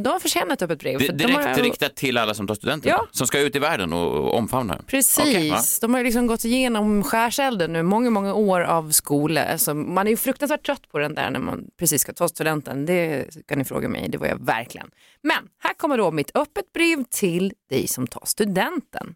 de 0.02 0.20
förtjänar 0.20 0.52
ett 0.54 0.62
öppet 0.62 0.78
brev. 0.78 0.98
De 0.98 1.08
direkt 1.12 1.34
har- 1.36 1.54
riktat 1.62 1.96
till 1.96 2.18
alla 2.18 2.34
som 2.34 2.46
tar 2.46 2.54
studenten? 2.54 2.90
Ja. 2.90 3.06
Som 3.10 3.26
ska 3.26 3.40
ut 3.40 3.56
i 3.56 3.58
världen 3.58 3.92
och, 3.92 4.14
och 4.14 4.34
omfamna? 4.34 4.82
Precis, 4.86 5.50
va? 5.50 5.58
de 5.80 5.94
har 5.94 6.04
liksom 6.04 6.26
gått 6.26 6.44
igenom 6.44 7.02
skärselden 7.04 7.72
nu, 7.72 7.82
många, 7.82 8.10
många 8.10 8.34
år 8.34 8.60
av 8.60 8.90
skola. 8.90 9.44
Alltså, 9.44 9.74
man 9.74 10.06
är 10.06 10.10
ju 10.10 10.16
fruktansvärt 10.16 10.66
trött 10.66 10.88
på 10.92 10.98
den 10.98 11.14
där 11.14 11.30
när 11.30 11.40
man 11.40 11.64
precis 11.78 12.02
ska 12.02 12.12
ta 12.12 12.28
studenten. 12.28 12.86
Det 12.86 13.26
kan 13.46 13.58
ni 13.58 13.64
fråga 13.64 13.88
mig, 13.88 14.08
det 14.08 14.18
var 14.18 14.26
jag 14.26 14.44
verkligen. 14.46 14.90
Men 15.22 15.38
här 15.62 15.74
kommer 15.74 15.98
då 15.98 16.10
mitt 16.10 16.30
öppet 16.34 16.72
brev 16.72 17.04
till 17.10 17.52
dig 17.70 17.88
som 17.88 18.06
tar 18.06 18.22
studenten. 18.26 19.14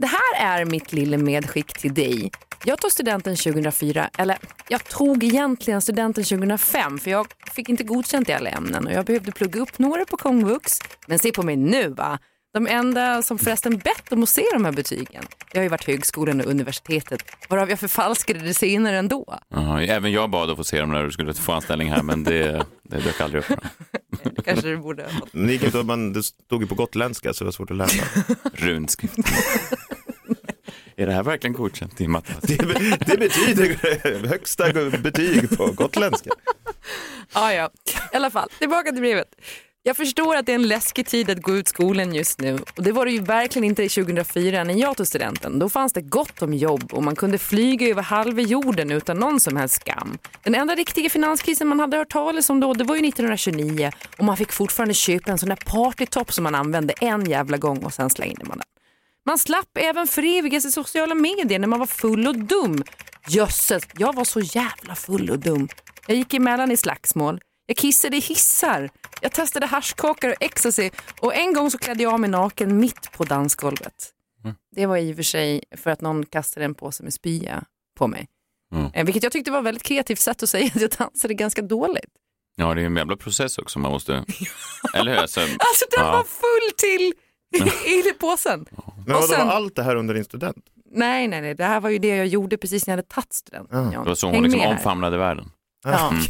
Det 0.00 0.06
här 0.06 0.60
är 0.60 0.64
mitt 0.64 0.92
lilla 0.92 1.18
medskick 1.18 1.78
till 1.78 1.94
dig. 1.94 2.30
Jag 2.64 2.80
tog 2.80 2.92
studenten 2.92 3.36
2004, 3.36 4.10
eller 4.18 4.38
jag 4.68 4.84
tog 4.84 5.24
egentligen 5.24 5.82
studenten 5.82 6.24
2005 6.24 6.98
för 6.98 7.10
jag 7.10 7.26
fick 7.54 7.68
inte 7.68 7.84
godkänt 7.84 8.28
i 8.28 8.32
alla 8.32 8.50
ämnen 8.50 8.86
och 8.86 8.92
jag 8.92 9.04
behövde 9.04 9.32
plugga 9.32 9.60
upp 9.60 9.78
några 9.78 10.04
på 10.04 10.16
komvux. 10.16 10.78
Men 11.06 11.18
se 11.18 11.32
på 11.32 11.42
mig 11.42 11.56
nu 11.56 11.88
va. 11.88 12.18
De 12.54 12.66
enda 12.66 13.22
som 13.22 13.38
förresten 13.38 13.78
bett 13.78 14.12
om 14.12 14.22
att 14.22 14.28
se 14.28 14.44
de 14.52 14.64
här 14.64 14.72
betygen, 14.72 15.24
det 15.52 15.58
har 15.58 15.62
ju 15.62 15.68
varit 15.68 15.86
högskolan 15.86 16.40
och 16.40 16.46
universitetet, 16.46 17.22
varav 17.48 17.70
jag 17.70 17.80
förfalskade 17.80 18.38
det 18.38 18.54
senare 18.54 18.98
ändå. 18.98 19.38
Jaha, 19.48 19.82
även 19.82 20.12
jag 20.12 20.30
bad 20.30 20.50
att 20.50 20.56
få 20.56 20.64
se 20.64 20.80
dem 20.80 20.90
när 20.90 21.04
du 21.04 21.10
skulle 21.10 21.34
få 21.34 21.52
anställning 21.52 21.90
här, 21.90 22.02
men 22.02 22.24
det, 22.24 22.66
det 22.82 23.00
dök 23.00 23.20
aldrig 23.20 23.42
upp. 23.42 23.58
Det 24.36 24.42
kanske 24.42 24.68
du 24.68 24.76
borde 24.76 25.02
ha 25.02 25.10
fått. 25.10 25.34
Men 25.34 25.46
det 25.46 25.52
gick 25.52 25.62
inte, 25.62 25.80
att 25.80 25.86
man, 25.86 26.12
det 26.12 26.22
stod 26.22 26.62
ju 26.62 26.68
på 26.68 26.74
gotländska 26.74 27.32
så 27.32 27.44
det 27.44 27.46
var 27.46 27.52
svårt 27.52 27.70
att 27.70 27.76
läsa. 27.76 28.04
Runskrift. 28.52 29.14
Är 30.96 31.06
det 31.06 31.12
här 31.12 31.22
verkligen 31.22 31.54
godkänt 31.54 32.00
i 32.00 32.08
matte? 32.08 32.34
Det, 32.42 32.56
det 33.06 33.16
betyder 33.18 34.28
högsta 34.28 34.72
betyg 34.98 35.56
på 35.56 35.66
gotländska. 35.66 36.30
Ja, 37.34 37.52
ja. 37.52 37.70
I 38.12 38.16
alla 38.16 38.30
fall, 38.30 38.48
tillbaka 38.58 38.90
till 38.90 39.00
brevet. 39.00 39.28
Jag 39.88 39.96
förstår 39.96 40.36
att 40.36 40.46
det 40.46 40.52
är 40.52 40.54
en 40.54 40.68
läskig 40.68 41.06
tid 41.06 41.30
att 41.30 41.42
gå 41.42 41.56
ut 41.56 41.68
skolan 41.68 42.14
just 42.14 42.40
nu 42.40 42.58
och 42.76 42.82
det 42.82 42.92
var 42.92 43.04
det 43.04 43.12
ju 43.12 43.20
verkligen 43.20 43.64
inte 43.64 43.88
2004 43.88 44.64
när 44.64 44.74
jag 44.74 44.96
tog 44.96 45.06
studenten. 45.06 45.58
Då 45.58 45.68
fanns 45.68 45.92
det 45.92 46.00
gott 46.00 46.42
om 46.42 46.54
jobb 46.54 46.94
och 46.94 47.02
man 47.02 47.16
kunde 47.16 47.38
flyga 47.38 47.88
över 47.88 48.02
halva 48.02 48.40
jorden 48.40 48.90
utan 48.90 49.18
någon 49.18 49.40
som 49.40 49.56
helst 49.56 49.74
skam. 49.74 50.18
Den 50.42 50.54
enda 50.54 50.74
riktiga 50.74 51.10
finanskrisen 51.10 51.68
man 51.68 51.80
hade 51.80 51.96
hört 51.96 52.12
talas 52.12 52.50
om 52.50 52.60
då, 52.60 52.74
det 52.74 52.84
var 52.84 52.96
ju 52.96 53.08
1929 53.08 53.90
och 54.18 54.24
man 54.24 54.36
fick 54.36 54.52
fortfarande 54.52 54.94
köpa 54.94 55.32
en 55.32 55.38
sån 55.38 55.48
där 55.48 55.58
partytopp 55.66 56.32
som 56.32 56.44
man 56.44 56.54
använde 56.54 56.94
en 57.00 57.30
jävla 57.30 57.56
gång 57.56 57.78
och 57.78 57.94
sen 57.94 58.10
slängde 58.10 58.44
man 58.44 58.58
den. 58.58 58.66
Man 59.26 59.38
slapp 59.38 59.78
även 59.78 60.06
förevigas 60.06 60.64
i 60.64 60.70
sociala 60.70 61.14
medier 61.14 61.58
när 61.58 61.68
man 61.68 61.78
var 61.78 61.86
full 61.86 62.26
och 62.26 62.38
dum. 62.38 62.84
Jösses, 63.28 63.82
jag 63.98 64.14
var 64.14 64.24
så 64.24 64.40
jävla 64.40 64.94
full 64.94 65.30
och 65.30 65.38
dum. 65.38 65.68
Jag 66.06 66.16
gick 66.16 66.34
emellan 66.34 66.70
i 66.70 66.76
slagsmål. 66.76 67.40
Jag 67.70 67.76
kissade 67.76 68.16
i 68.16 68.20
hissar. 68.20 68.90
Jag 69.20 69.32
testade 69.32 69.66
haschkakor 69.66 70.30
och 70.30 70.36
ecstasy 70.42 70.90
och 71.20 71.34
en 71.34 71.52
gång 71.54 71.70
så 71.70 71.78
klädde 71.78 72.02
jag 72.02 72.12
av 72.12 72.20
mig 72.20 72.30
naken 72.30 72.78
mitt 72.80 73.12
på 73.12 73.24
dansgolvet. 73.24 74.12
Det 74.76 74.86
var 74.86 74.96
i 74.96 75.12
och 75.12 75.16
för 75.16 75.22
sig 75.22 75.62
för 75.76 75.90
att 75.90 76.00
någon 76.00 76.26
kastade 76.26 76.64
en 76.64 76.74
påse 76.74 77.02
med 77.02 77.12
spya 77.14 77.64
på 77.98 78.06
mig. 78.06 78.26
Mm. 78.72 78.90
Eh, 78.94 79.04
Vilket 79.04 79.22
jag 79.22 79.32
tyckte 79.32 79.50
var 79.50 79.58
ett 79.58 79.64
väldigt 79.64 79.82
kreativt 79.82 80.18
sätt 80.20 80.42
att 80.42 80.48
säga 80.48 80.70
att 80.74 80.80
jag 80.80 80.90
dansade 80.90 81.34
ganska 81.34 81.62
dåligt. 81.62 82.10
Ja, 82.56 82.74
det 82.74 82.80
är 82.82 82.86
en 82.86 82.96
jävla 82.96 83.16
process 83.16 83.58
också 83.58 83.78
man 83.78 83.92
måste... 83.92 84.12
Eller 84.94 85.12
hur? 85.12 85.18
Alltså, 85.18 85.40
Alltså 85.40 85.84
den 85.90 86.06
ja. 86.06 86.12
var 86.12 86.24
full 86.24 86.76
till 86.76 87.12
i 88.08 88.12
påsen. 88.12 88.66
Men 89.06 89.14
vadå, 89.14 89.22
sen- 89.26 89.46
var 89.46 89.54
allt 89.54 89.76
det 89.76 89.82
här 89.82 89.96
under 89.96 90.14
din 90.14 90.24
student? 90.24 90.56
Nej, 90.90 91.28
nej, 91.28 91.40
nej, 91.40 91.54
det 91.54 91.64
här 91.64 91.80
var 91.80 91.90
ju 91.90 91.98
det 91.98 92.08
jag 92.16 92.26
gjorde 92.26 92.56
precis 92.58 92.86
när 92.86 92.92
jag 92.92 92.96
hade 92.98 93.08
tagit 93.08 93.32
studenten. 93.32 93.90
Det 93.90 93.98
var 93.98 94.14
så 94.14 94.30
hon 94.30 94.42
liksom 94.44 94.60
omfamnade 94.60 95.18
världen. 95.18 95.50
Ja. 95.84 96.08
Mm. 96.12 96.22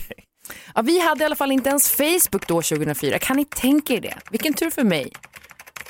Ja, 0.74 0.82
vi 0.82 1.00
hade 1.00 1.22
i 1.22 1.26
alla 1.26 1.36
fall 1.36 1.52
inte 1.52 1.68
ens 1.68 1.90
Facebook 1.90 2.46
då 2.46 2.62
2004. 2.62 3.18
Kan 3.18 3.36
ni 3.36 3.44
tänka 3.44 3.94
er 3.94 4.00
det? 4.00 4.18
Vilken 4.30 4.54
tur 4.54 4.70
för 4.70 4.84
mig. 4.84 5.12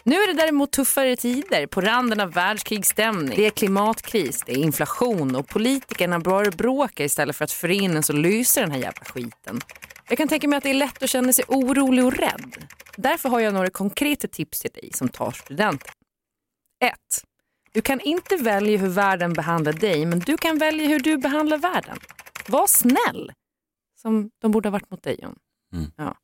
Nu 0.03 0.16
är 0.16 0.27
det 0.27 0.33
däremot 0.33 0.73
tuffare 0.73 1.16
tider, 1.16 1.66
på 1.66 1.81
randen 1.81 2.21
av 2.21 2.33
världskrigsstämning. 2.33 3.37
Det 3.37 3.47
är 3.47 3.51
klimatkris, 3.51 4.42
det 4.47 4.53
är 4.53 4.57
inflation 4.57 5.37
och 5.37 5.49
politikerna 5.49 6.18
bara 6.18 6.51
bråkar 6.51 7.05
istället 7.05 7.37
för 7.37 7.44
att 7.44 7.53
förenas 7.53 8.07
så 8.07 8.12
lyser 8.12 8.61
den 8.61 8.71
här 8.71 8.79
jävla 8.79 9.05
skiten. 9.05 9.61
Jag 10.09 10.18
kan 10.18 10.29
tänka 10.29 10.49
mig 10.49 10.57
att 10.57 10.62
det 10.62 10.71
är 10.71 10.75
lätt 10.75 11.03
att 11.03 11.11
känna 11.11 11.33
sig 11.33 11.44
orolig 11.49 12.05
och 12.05 12.12
rädd. 12.12 12.57
Därför 12.97 13.29
har 13.29 13.40
jag 13.40 13.55
några 13.55 13.71
konkreta 13.71 14.29
tips 14.29 14.61
till 14.61 14.71
dig 14.71 14.90
som 14.94 15.09
tar 15.09 15.31
studenten. 15.31 15.92
1. 16.85 16.92
Du 17.73 17.81
kan 17.81 18.01
inte 18.01 18.37
välja 18.37 18.79
hur 18.79 18.88
världen 18.88 19.33
behandlar 19.33 19.73
dig, 19.73 20.07
men 20.07 20.18
du 20.18 20.37
kan 20.37 20.59
välja 20.59 20.88
hur 20.88 21.01
du 21.01 21.18
behandlar 21.18 21.59
världen. 21.59 21.99
Var 22.49 22.66
snäll, 22.66 23.33
som 24.02 24.30
de 24.42 24.50
borde 24.50 24.68
ha 24.68 24.72
varit 24.72 24.90
mot 24.90 25.02
dig 25.02 25.16
John. 25.22 25.34
Mm. 25.72 25.90
Ja. 25.96 26.16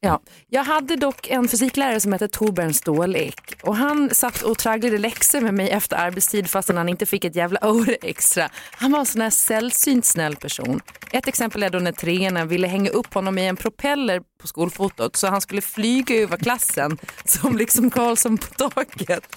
Ja, 0.00 0.20
jag 0.46 0.64
hade 0.64 0.96
dock 0.96 1.28
en 1.30 1.48
fysiklärare 1.48 2.00
som 2.00 2.12
hette 2.12 2.28
Torbjörn 2.28 2.74
Stålek 2.74 3.60
och 3.62 3.76
han 3.76 4.14
satt 4.14 4.42
och 4.42 4.58
tragglade 4.58 4.98
läxor 4.98 5.40
med 5.40 5.54
mig 5.54 5.70
efter 5.70 5.96
arbetstid 5.96 6.50
fastän 6.50 6.76
han 6.76 6.88
inte 6.88 7.06
fick 7.06 7.24
ett 7.24 7.36
jävla 7.36 7.60
öre 7.62 7.94
extra. 8.02 8.48
Han 8.72 8.92
var 8.92 8.98
en 8.98 9.06
sån 9.06 9.20
här 9.20 9.30
sällsynt 9.30 10.04
snäll 10.04 10.36
person. 10.36 10.80
Ett 11.12 11.28
exempel 11.28 11.62
är 11.62 11.70
då 11.70 11.78
när 11.78 11.92
treorna 11.92 12.44
ville 12.44 12.66
hänga 12.66 12.90
upp 12.90 13.14
honom 13.14 13.38
i 13.38 13.46
en 13.46 13.56
propeller 13.56 14.22
på 14.40 14.46
skolfotot 14.46 15.16
så 15.16 15.26
han 15.26 15.40
skulle 15.40 15.60
flyga 15.60 16.16
över 16.16 16.36
klassen 16.36 16.98
som 17.24 17.56
liksom 17.56 17.90
Karlsson 17.90 18.38
på 18.38 18.68
taket. 18.68 19.36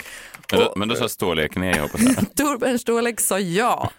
Men 0.52 0.60
då, 0.60 0.74
men 0.76 0.88
då 0.88 0.96
sa 0.96 1.10
storlek 1.10 1.56
nej, 1.56 1.76
jag 1.76 1.82
hoppas 1.82 2.02
jag. 2.02 2.16
Torbjörn 2.36 2.80
Stålek 2.80 3.20
sa 3.20 3.40
ja. 3.40 3.92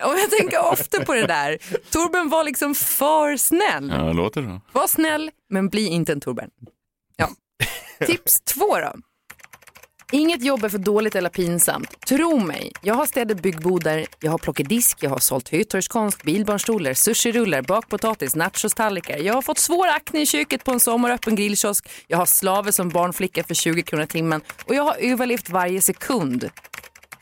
Och 0.00 0.18
jag 0.18 0.30
tänker 0.30 0.72
ofta 0.72 1.04
på 1.04 1.14
det 1.14 1.26
där. 1.26 1.58
Torbjörn 1.90 2.28
var 2.28 2.44
liksom 2.44 2.74
för 2.74 3.36
snäll. 3.36 3.92
Ja, 3.96 4.12
låter 4.12 4.42
så. 4.42 4.60
Var 4.72 4.86
snäll, 4.86 5.30
men 5.50 5.68
bli 5.68 5.86
inte 5.86 6.12
en 6.12 6.20
Torbjörn. 6.20 6.50
Ja. 7.16 7.28
Tips 8.06 8.40
två 8.40 8.78
då. 8.78 8.92
Inget 10.12 10.44
jobb 10.44 10.64
är 10.64 10.68
för 10.68 10.78
dåligt 10.78 11.14
eller 11.14 11.30
pinsamt. 11.30 12.00
Tro 12.06 12.38
mig, 12.38 12.72
jag 12.82 12.94
har 12.94 13.06
städat 13.06 13.42
byggbodar, 13.42 14.06
jag 14.20 14.30
har 14.30 14.38
plockat 14.38 14.68
disk, 14.68 14.98
jag 15.00 15.10
har 15.10 15.18
sålt 15.18 15.48
hötorgskonst, 15.48 16.22
bilbarnstolar, 16.22 16.94
sushirullar, 16.94 17.62
bakpotatis, 17.62 18.36
nachostallrikar. 18.36 19.18
Jag 19.18 19.34
har 19.34 19.42
fått 19.42 19.58
svår 19.58 19.86
akne 19.86 20.20
i 20.20 20.26
köket 20.26 20.64
på 20.64 20.72
en 20.72 20.80
sommaröppen 20.80 21.34
grillkiosk. 21.34 21.88
Jag 22.06 22.18
har 22.18 22.26
slaver 22.26 22.70
som 22.70 22.88
barnflicka 22.88 23.44
för 23.44 23.54
20 23.54 23.82
kronor 23.82 24.06
timmen 24.06 24.40
och 24.64 24.74
jag 24.74 24.82
har 24.82 24.96
överlevt 25.00 25.50
varje 25.50 25.80
sekund. 25.80 26.50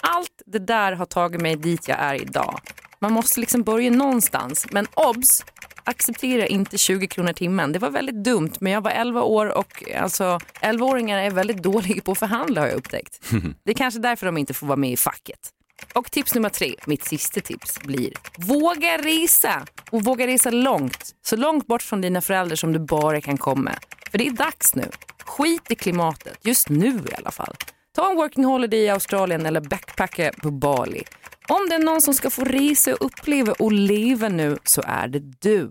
Allt 0.08 0.42
det 0.46 0.58
där 0.58 0.92
har 0.92 1.06
tagit 1.06 1.40
mig 1.40 1.56
dit 1.56 1.88
jag 1.88 1.98
är 1.98 2.14
idag. 2.14 2.60
Man 2.98 3.12
måste 3.12 3.40
liksom 3.40 3.62
börja 3.62 3.90
någonstans. 3.90 4.66
Men 4.70 4.86
obs! 4.94 5.44
Acceptera 5.84 6.46
inte 6.46 6.78
20 6.78 7.06
kronor 7.06 7.32
timmen. 7.32 7.72
Det 7.72 7.78
var 7.78 7.90
väldigt 7.90 8.24
dumt, 8.24 8.52
men 8.60 8.72
jag 8.72 8.80
var 8.80 8.90
11 8.90 9.22
år 9.22 9.58
och 9.58 9.84
alltså 9.96 10.38
11-åringar 10.62 11.18
är 11.18 11.30
väldigt 11.30 11.62
dåliga 11.62 12.02
på 12.02 12.12
att 12.12 12.18
förhandla 12.18 12.60
har 12.60 12.68
jag 12.68 12.76
upptäckt. 12.76 13.20
Det 13.64 13.70
är 13.70 13.74
kanske 13.74 14.00
därför 14.00 14.26
de 14.26 14.38
inte 14.38 14.54
får 14.54 14.66
vara 14.66 14.76
med 14.76 14.92
i 14.92 14.96
facket. 14.96 15.50
Och 15.94 16.10
tips 16.10 16.34
nummer 16.34 16.48
tre, 16.48 16.74
mitt 16.86 17.04
sista 17.04 17.40
tips, 17.40 17.80
blir 17.80 18.12
våga 18.38 18.98
resa 18.98 19.66
och 19.90 20.04
våga 20.04 20.26
resa 20.26 20.50
långt. 20.50 21.14
Så 21.22 21.36
långt 21.36 21.66
bort 21.66 21.82
från 21.82 22.00
dina 22.00 22.20
föräldrar 22.20 22.56
som 22.56 22.72
du 22.72 22.78
bara 22.78 23.20
kan 23.20 23.36
komma. 23.36 23.72
För 24.10 24.18
det 24.18 24.26
är 24.26 24.30
dags 24.30 24.74
nu. 24.74 24.90
Skit 25.24 25.70
i 25.70 25.74
klimatet, 25.74 26.38
just 26.42 26.68
nu 26.68 27.02
i 27.10 27.14
alla 27.18 27.30
fall. 27.30 27.54
Ta 27.94 28.10
en 28.10 28.16
working 28.16 28.44
holiday 28.44 28.80
i 28.80 28.88
Australien 28.88 29.46
eller 29.46 29.60
backpacka 29.60 30.32
på 30.42 30.50
Bali. 30.50 31.02
Om 31.48 31.66
det 31.68 31.74
är 31.74 31.84
någon 31.84 32.00
som 32.00 32.14
ska 32.14 32.30
få 32.30 32.44
resa 32.44 32.94
och 32.94 33.06
uppleva 33.06 33.52
och 33.58 33.72
leva 33.72 34.28
nu 34.28 34.58
så 34.64 34.82
är 34.86 35.08
det 35.08 35.18
du. 35.18 35.70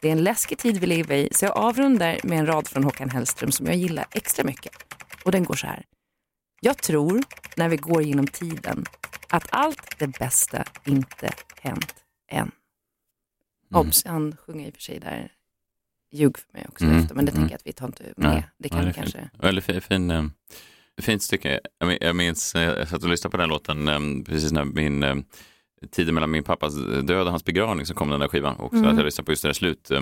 Det 0.00 0.08
är 0.08 0.12
en 0.12 0.24
läskig 0.24 0.58
tid 0.58 0.76
vi 0.76 0.86
lever 0.86 1.16
i 1.16 1.28
så 1.32 1.44
jag 1.44 1.56
avrundar 1.56 2.20
med 2.24 2.38
en 2.38 2.46
rad 2.46 2.68
från 2.68 2.84
Håkan 2.84 3.10
Hellström 3.10 3.52
som 3.52 3.66
jag 3.66 3.76
gillar 3.76 4.06
extra 4.10 4.44
mycket. 4.44 4.72
Och 5.24 5.32
den 5.32 5.44
går 5.44 5.54
så 5.54 5.66
här. 5.66 5.84
Jag 6.60 6.78
tror, 6.78 7.22
när 7.56 7.68
vi 7.68 7.76
går 7.76 8.02
genom 8.02 8.26
tiden, 8.26 8.84
att 9.28 9.46
allt 9.50 9.98
det 9.98 10.06
bästa 10.06 10.64
inte 10.84 11.30
hänt 11.60 11.94
än. 12.30 12.50
Obs, 13.74 14.04
han 14.04 14.36
sjunger 14.36 14.66
i 14.66 14.70
och 14.70 14.74
för 14.74 14.82
sig 14.82 15.00
där 15.00 15.32
ljug 16.12 16.38
för 16.38 16.52
mig 16.52 16.66
också 16.68 16.84
Mm, 16.84 16.98
efter, 16.98 17.14
men 17.14 17.24
det 17.24 17.30
mm. 17.32 17.42
tänker 17.42 17.52
jag 17.52 17.58
att 17.58 17.66
vi 17.66 17.72
tar 17.72 17.86
inte 17.86 18.02
med. 18.02 18.14
Nej, 18.16 18.46
Det 18.58 18.68
ja, 18.68 18.76
kan 18.76 18.88
är 18.88 18.92
kanske... 18.92 19.18
Fint. 19.18 19.44
Väldigt 19.44 19.64
fin, 19.64 19.80
fin, 19.80 20.10
eh, 20.10 20.24
fint 21.02 21.22
stycke. 21.22 21.60
Jag 21.78 21.86
min- 21.88 21.98
Jag 22.00 22.16
minns, 22.16 22.54
eh, 22.54 22.62
jag 22.62 22.88
satt 22.88 23.02
och 23.02 23.08
lyssnade 23.08 23.30
på 23.30 23.36
den 23.36 23.48
låten 23.48 23.88
eh, 23.88 24.24
precis 24.26 24.52
när 24.52 24.64
min 24.64 25.02
eh, 25.02 25.14
tiden 25.90 26.14
mellan 26.14 26.30
min 26.30 26.42
pappas 26.44 26.74
död 27.02 27.20
och 27.26 27.30
hans 27.30 27.44
begravning 27.44 27.86
så 27.86 27.94
kom 27.94 28.10
den 28.10 28.20
där 28.20 28.28
skivan. 28.28 28.56
Och 28.56 28.72
Mm. 28.72 28.86
att 28.90 28.96
jag 28.96 29.04
lyssnade 29.04 29.26
på 29.26 29.32
just 29.32 29.42
det 29.42 29.48
där 29.48 29.52
slut, 29.52 29.90
eh, 29.90 30.00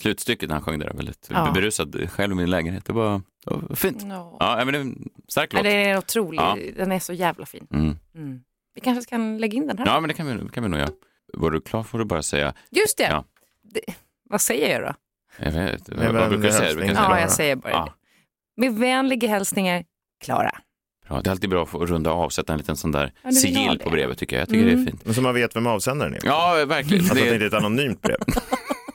slutstycket 0.00 0.48
när 0.48 0.54
han 0.54 0.64
sjöng 0.64 0.78
det 0.78 0.84
där 0.86 0.94
väldigt 0.94 1.28
Ja. 1.30 1.50
berusad 1.54 2.10
själv 2.10 2.32
i 2.32 2.34
min 2.34 2.50
lägenhet. 2.50 2.84
Det 2.84 2.92
var, 2.92 3.20
det 3.44 3.50
var 3.54 3.76
fint. 3.76 4.02
Ja. 4.08 4.36
Ja, 4.40 4.64
men 4.64 4.72
det 4.72 4.78
är 4.78 4.80
en 4.80 5.08
stark 5.28 5.52
Ja, 5.54 5.56
låt. 5.56 5.64
det 5.64 5.70
är 5.70 5.98
otroligt, 5.98 6.40
Ja. 6.40 6.56
den 6.76 6.92
är 6.92 6.98
så 6.98 7.12
jävla 7.12 7.46
fin. 7.46 7.66
Mm. 7.70 7.96
Mm. 8.14 8.40
Vi 8.74 8.80
kanske 8.80 9.10
kan 9.10 9.38
lägga 9.38 9.56
in 9.56 9.66
den 9.66 9.78
här. 9.78 9.86
Ja, 9.86 10.00
men 10.00 10.08
det 10.08 10.14
kan 10.14 10.26
vi, 10.26 10.48
kan 10.48 10.62
vi 10.62 10.68
nog 10.68 10.80
göra. 10.80 10.90
Var 11.32 11.50
du 11.50 11.60
klar 11.60 11.82
får 11.82 11.98
du 11.98 12.04
bara 12.04 12.22
säga. 12.22 12.54
Just 12.70 12.98
det. 12.98 13.04
Ja. 13.04 13.24
det. 13.62 13.80
Vad 14.30 14.40
säger 14.40 14.80
jag 14.80 14.82
då? 14.88 14.94
Jag 15.44 15.52
vet, 15.52 15.88
är 15.88 16.12
vad, 16.12 16.28
brukar 16.28 16.46
du 16.46 16.52
säga? 16.52 16.92
Ja, 16.94 17.20
jag 17.20 17.30
säger 17.30 17.56
bara 17.56 17.70
Ja. 17.72 17.84
det. 18.56 18.60
Med 18.60 18.74
vänliga 18.78 19.28
hälsningar, 19.28 19.84
Klara. 20.24 20.50
Det 21.08 21.26
är 21.26 21.30
alltid 21.30 21.50
bra 21.50 21.62
att 21.62 21.74
runda 21.74 22.10
av, 22.10 22.28
sätta 22.28 22.52
en 22.52 22.58
liten 22.58 22.76
sån 22.76 22.92
där 22.92 23.12
Ja, 23.24 23.32
sigill 23.32 23.78
det. 23.78 23.84
på 23.84 23.90
brevet 23.90 24.18
tycker 24.18 24.36
jag. 24.36 24.40
Jag 24.40 24.48
tycker 24.48 24.64
det 24.64 24.70
är 24.70 24.74
Mm. 24.74 24.86
fint. 24.86 25.04
Men 25.04 25.14
så 25.14 25.22
man 25.22 25.34
vet 25.34 25.56
vem 25.56 25.66
avsändaren 25.66 26.14
är. 26.14 26.20
Ja, 26.24 26.64
verkligen. 26.68 27.00
Alltså 27.04 27.14
att 27.14 27.18
det 27.20 27.28
Det- 27.28 27.34
inte 27.34 27.44
är 27.44 27.48
ett 27.48 27.54
anonymt 27.64 28.02
brev. 28.02 28.16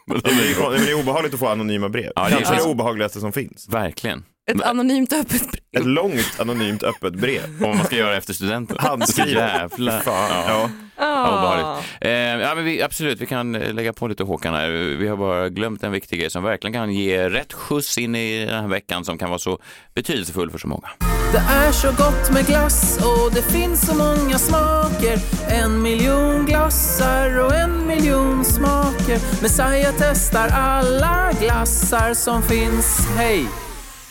det, 0.06 0.14
är, 0.30 0.86
det 0.86 0.92
är 0.92 1.00
obehagligt 1.00 1.34
att 1.34 1.40
få 1.40 1.48
anonyma 1.48 1.90
brev. 1.90 2.12
Ja, 2.16 2.30
det 2.30 2.36
är- 2.36 2.38
Kanske 2.42 2.56
det 2.56 2.72
obehagligaste 2.72 3.20
som 3.20 3.32
finns. 3.34 3.70
Verkligen. 3.70 4.24
Ett 4.52 4.62
anonymt 4.62 5.14
öppet 5.14 5.52
brev. 5.52 5.82
Ett 5.82 5.86
långt 5.86 6.40
anonymt 6.40 6.84
öppet 6.84 7.14
brev. 7.14 7.42
Vad 7.60 7.76
man 7.76 7.86
ska 7.86 7.96
göra 7.96 8.18
efter 8.18 8.34
studenten. 8.34 8.78
Handskrivet. 8.80 9.36
Jävlar. 9.36 10.02
Fan, 10.02 10.30
ja. 10.48 10.70
Ja, 10.98 11.28
obehagligt. 11.28 11.90
Eh, 12.02 12.12
ja, 12.12 12.56
men 12.56 12.66
vi, 12.66 12.82
absolut, 12.82 13.22
vi 13.22 13.26
kan 13.26 13.56
eh, 13.56 13.74
lägga 13.74 13.94
på 13.94 14.08
lite 14.08 14.24
Håkan 14.24 14.54
här. 14.54 14.70
Vi 14.72 15.08
har 15.08 15.18
bara 15.18 15.50
glömt 15.50 15.84
en 15.84 15.92
viktig 15.92 16.20
grej 16.20 16.30
som 16.30 16.44
verkligen 16.44 16.74
kan 16.74 16.94
ge 16.94 17.30
rätt 17.30 17.54
skjuts 17.54 17.98
in 17.98 18.16
i 18.16 18.46
den 18.46 18.62
här 18.62 18.68
veckan 18.68 19.06
som 19.06 19.18
kan 19.18 19.30
vara 19.30 19.40
så 19.40 19.60
betydelsefull 19.96 20.52
för 20.52 20.58
så 20.58 20.68
många. 20.68 20.90
Det 21.32 21.44
är 21.50 21.72
så 21.72 21.88
gott 21.88 22.32
med 22.34 22.46
glass 22.46 22.98
och 22.98 23.34
det 23.34 23.42
finns 23.42 23.88
så 23.88 23.96
många 23.96 24.38
smaker 24.38 25.20
En 25.50 25.82
miljon 25.82 26.46
glassar 26.46 27.40
och 27.40 27.56
en 27.56 27.88
miljon 27.88 28.46
smaker 28.46 29.42
Messiah 29.42 29.94
testar 29.98 30.48
alla 30.48 31.32
glassar 31.42 32.14
som 32.14 32.42
finns, 32.44 33.08
hej! 33.18 33.46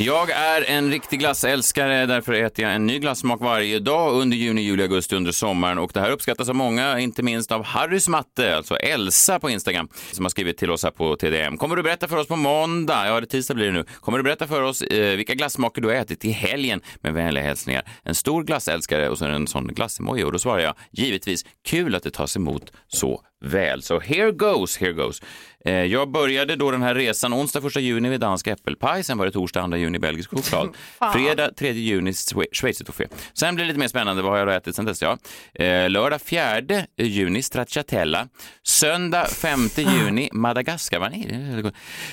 Jag 0.05 0.31
är 0.31 0.71
en 0.71 0.91
riktig 0.91 1.19
glassälskare, 1.19 2.07
därför 2.07 2.33
äter 2.33 2.65
jag 2.65 2.75
en 2.75 2.87
ny 2.87 2.99
glassmak 2.99 3.41
varje 3.41 3.79
dag 3.79 4.15
under 4.15 4.37
juni, 4.37 4.63
juli, 4.63 4.83
augusti 4.83 5.17
under 5.17 5.33
sommaren 5.33 5.79
och 5.79 5.91
det 5.95 6.01
här 6.01 6.11
uppskattas 6.11 6.49
av 6.49 6.55
många, 6.55 7.01
inte 7.01 7.23
minst 7.23 7.53
av 7.53 7.65
Harrys 7.65 8.09
matte, 8.09 8.57
alltså 8.57 8.77
Elsa 8.77 9.41
på 9.41 9.51
Instagram, 9.51 9.89
som 10.13 10.25
har 10.25 10.31
skrivit 10.31 10.59
till 10.59 10.71
oss 10.71 10.85
här 10.85 10.91
på 10.91 11.17
TDM. 11.17 11.57
Kommer 11.57 11.77
du 11.77 11.83
berätta 11.83 12.09
för 12.09 12.17
oss 12.17 12.27
på 12.27 12.37
måndag, 12.37 13.07
ja 13.07 13.21
det 13.21 13.27
tisdag 13.27 13.55
blir 13.55 13.67
det 13.67 13.73
nu, 13.73 13.85
kommer 14.01 14.19
du 14.19 14.25
berätta 14.25 14.47
för 14.47 14.63
oss 14.63 14.83
eh, 14.83 15.17
vilka 15.17 15.35
glassmaker 15.35 15.83
du 15.83 15.89
har 15.89 15.95
ätit 15.95 16.25
i 16.25 16.31
helgen 16.31 16.81
med 17.01 17.15
vänliga 17.15 17.45
hälsningar. 17.45 17.83
En 18.03 18.15
stor 18.15 18.45
glassälskare 18.45 19.09
och 19.09 19.19
så 19.19 19.25
en 19.25 19.47
sån 19.47 19.67
glassemoji 19.67 20.25
och 20.25 20.33
då 20.33 20.39
svarar 20.39 20.61
jag 20.61 20.75
givetvis 20.91 21.45
kul 21.65 21.95
att 21.95 22.03
det 22.03 22.11
tas 22.11 22.37
emot 22.37 22.73
så 22.89 23.23
väl. 23.43 23.83
Så 23.83 24.01
here 24.01 24.33
goes, 24.33 24.77
here 24.77 24.93
goes. 24.93 25.23
Eh, 25.65 25.73
Jag 25.75 26.11
började 26.11 26.57
då 26.57 26.71
den 26.71 26.83
här 26.83 26.95
resan 26.95 27.35
onsdag 27.35 27.67
1 27.67 27.77
juni 27.77 28.09
vid 28.09 28.21
dansk 28.21 28.47
äppelpaj, 28.47 29.05
sen 29.05 29.19
var 29.19 29.27
det 29.27 29.33
torsdag 29.33 29.67
2 29.69 29.77
juni 29.77 29.99
belgisk 29.99 30.31
choklad, 30.31 30.69
fredag 31.13 31.51
3 31.59 31.73
juni 31.73 32.11
schwe- 32.11 32.47
schweizertoffé. 32.53 33.07
Sen 33.35 33.55
blir 33.55 33.65
det 33.65 33.69
lite 33.69 33.79
mer 33.81 33.89
spännande, 33.89 34.23
vad 34.23 34.33
har 34.33 34.39
jag 34.39 34.55
ätit 34.57 34.77
sen 34.77 34.85
dess? 34.85 35.03
Ja. 35.03 35.19
Eh, 35.55 35.91
lördag 35.91 36.21
4 36.23 36.61
juni 36.99 37.43
stracciatella, 37.43 38.29
söndag 38.63 39.27
5 39.27 39.69
juni 39.77 40.29
Madagaskar-vanilj. 40.33 41.73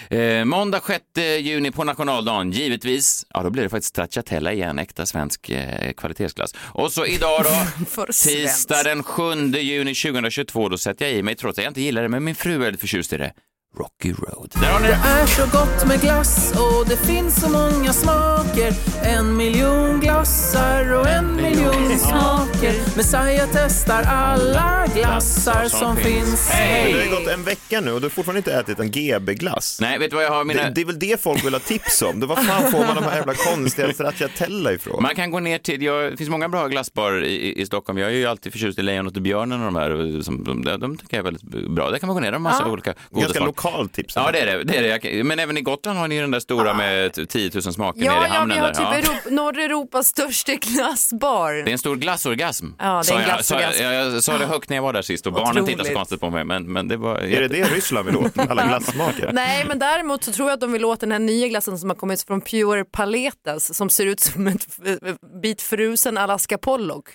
Eh, 0.09 0.45
måndag 0.45 0.81
6 0.87 1.03
juni 1.39 1.71
på 1.71 1.83
nationaldagen, 1.83 2.51
givetvis, 2.51 3.25
ja 3.29 3.43
då 3.43 3.49
blir 3.49 3.63
det 3.63 3.69
faktiskt 3.69 3.89
stracciatella 3.89 4.53
igen, 4.53 4.79
äkta 4.79 5.05
svensk 5.05 5.51
kvalitetsglass. 5.97 6.55
Och 6.59 6.91
så 6.91 7.05
idag 7.05 7.43
då, 7.43 8.05
tisdag 8.23 8.83
den 8.83 9.03
7 9.03 9.23
juni 9.59 9.95
2022, 9.95 10.69
då 10.69 10.77
sätter 10.77 11.05
jag 11.05 11.13
i 11.15 11.23
mig, 11.23 11.35
trots 11.35 11.57
att 11.59 11.63
jag 11.63 11.69
inte 11.71 11.81
gillar 11.81 12.01
det, 12.01 12.09
men 12.09 12.23
min 12.23 12.35
fru 12.35 12.53
är 12.53 12.57
väldigt 12.57 12.81
förtjust 12.81 13.13
i 13.13 13.17
det. 13.17 13.33
Rocky 13.77 14.11
Road. 14.13 14.51
Där 14.61 14.71
har 14.71 14.79
ni 14.79 14.87
Det 14.87 14.99
det. 15.03 15.09
är 15.09 15.25
så 15.25 15.41
gott 15.57 15.87
med 15.87 16.01
glass 16.01 16.51
och 16.55 16.87
det 16.89 16.97
finns 16.97 17.41
så 17.41 17.49
många 17.49 17.93
smaker 17.93 18.73
En 19.03 19.37
miljon 19.37 19.99
glassar 19.99 20.93
och 20.93 21.07
en 21.09 21.35
miljon 21.35 21.99
smaker 21.99 22.97
Messiah 22.97 23.49
testar 23.53 24.03
alla 24.03 24.85
glassar 24.95 25.67
som 25.67 25.95
finns 25.95 26.49
Men 26.53 26.93
Det 26.93 26.99
har 27.09 27.19
gått 27.19 27.27
en 27.33 27.43
vecka 27.43 27.81
nu 27.81 27.91
och 27.91 28.01
du 28.01 28.05
har 28.05 28.09
fortfarande 28.09 28.37
inte 28.39 28.53
ätit 28.53 28.79
en 28.79 28.91
GB-glass. 28.91 29.77
Nej, 29.81 29.99
vet 29.99 30.09
du 30.09 30.15
vad 30.15 30.25
jag 30.25 30.31
har 30.31 30.43
mina... 30.43 30.63
Det, 30.63 30.69
det 30.69 30.81
är 30.81 30.85
väl 30.85 30.99
det 30.99 31.21
folk 31.21 31.45
vill 31.45 31.53
ha 31.53 31.59
tips 31.59 32.01
om. 32.01 32.19
Det, 32.19 32.25
vad 32.25 32.45
fan 32.45 32.71
får 32.71 32.79
man 32.79 32.95
de 32.95 33.03
här 33.03 33.15
jävla 33.15 33.33
konstiga 33.33 33.93
stracciatella 33.93 34.73
ifrån? 34.73 35.01
Man 35.03 35.15
kan 35.15 35.31
gå 35.31 35.39
ner 35.39 35.57
till, 35.57 35.81
jag, 35.83 36.11
det 36.11 36.17
finns 36.17 36.29
många 36.29 36.49
bra 36.49 36.67
glassbarer 36.67 37.23
i, 37.23 37.61
i, 37.61 37.65
Stockholm. 37.65 37.99
Jag 37.99 38.09
är 38.09 38.13
ju 38.15 38.25
alltid 38.25 38.51
förtjust 38.51 38.79
i 38.79 38.81
Lejonet 38.81 39.15
och 39.15 39.21
björnen 39.21 39.59
och 39.59 39.65
de 39.73 39.75
här. 39.75 40.21
Som, 40.21 40.43
de, 40.43 40.79
de, 40.79 40.97
tycker 40.97 41.17
jag 41.17 41.27
är 41.27 41.31
väldigt 41.31 41.69
bra. 41.69 41.89
Där 41.91 41.97
kan 41.99 42.07
man 42.07 42.13
gå 42.15 42.19
ner, 42.19 42.31
de 42.31 42.45
har 42.45 42.51
massa 42.51 42.63
Ja. 42.65 42.71
olika 42.71 42.93
goda 43.09 43.21
Ganska 43.25 43.39
smaker. 43.39 43.58
Lokalt 43.63 43.93
tips. 43.93 44.15
Ja, 44.15 44.31
det 44.31 44.39
är 44.39 44.45
det. 44.57 44.63
det, 44.63 44.77
är 44.77 44.81
det. 44.99 45.07
Jag- 45.09 45.25
Men 45.25 45.39
även 45.39 45.57
i 45.57 45.61
Gotland 45.61 45.99
har 45.99 46.07
ni 46.07 46.19
den 46.19 46.31
där 46.31 46.39
stora 46.39 46.73
med 46.73 47.13
t- 47.13 47.25
10 47.25 47.51
000 47.53 47.61
smaker 47.73 47.99
nere 47.99 48.07
Ja, 48.13 48.13
i 48.13 48.15
ja, 48.15 48.21
vi 48.31 48.35
hamnen. 48.37 48.59
har 48.59 48.67
där. 48.67 48.73
typ 48.73 48.83
Ja. 48.83 48.93
Europ- 49.13 49.31
norra 49.31 49.63
Europas 49.63 50.07
största 50.07 50.53
glassbar. 50.55 51.53
Det 51.53 51.59
är 51.61 51.71
en 51.71 51.77
stor 51.77 51.95
glassorgasm. 51.95 52.65
Ja, 52.79 53.01
det 53.07 53.11
är 53.11 53.15
en 53.15 53.21
jag, 53.21 53.29
glassorgasm. 53.29 53.77
sa, 53.77 53.83
jag, 53.83 53.93
jag 54.13 54.23
sa 54.23 54.37
det 54.37 54.45
högt 54.45 54.69
när 54.69 54.77
jag 54.77 54.83
var 54.83 54.93
där 54.93 55.01
sist 55.01 55.27
och 55.27 55.33
barnen 55.33 55.49
Otroligt. 55.51 55.67
tittade 55.69 55.89
så 55.89 55.95
konstigt 55.95 56.19
på 56.19 56.29
mig. 56.29 56.43
Men, 56.43 56.71
men 56.73 56.87
det 56.87 56.97
var... 56.97 57.17
Är 57.17 57.41
det 57.41 57.47
det 57.47 57.63
Ryssland 57.63 58.05
vill 58.05 58.17
åt? 58.17 58.39
Alla 58.49 58.63
glassmaker? 58.67 59.29
Nej, 59.33 59.65
men 59.67 59.79
däremot 59.79 60.23
så 60.23 60.31
tror 60.31 60.47
jag 60.49 60.53
att 60.53 60.61
de 60.61 60.71
vill 60.71 60.85
åt 60.85 60.99
den 60.99 61.11
här 61.11 61.19
nya 61.19 61.47
glassen 61.47 61.77
som 61.79 61.89
har 61.89 61.97
kommit 61.97 62.21
från 62.23 62.41
Pure 62.41 62.85
Paletas 62.85 63.75
som 63.77 63.89
ser 63.89 64.05
ut 64.05 64.19
som 64.19 64.47
en 64.47 64.59
f- 64.67 65.13
bit 65.43 65.61
frusen 65.61 66.17
Alaska 66.17 66.57
Pollock. 66.57 67.05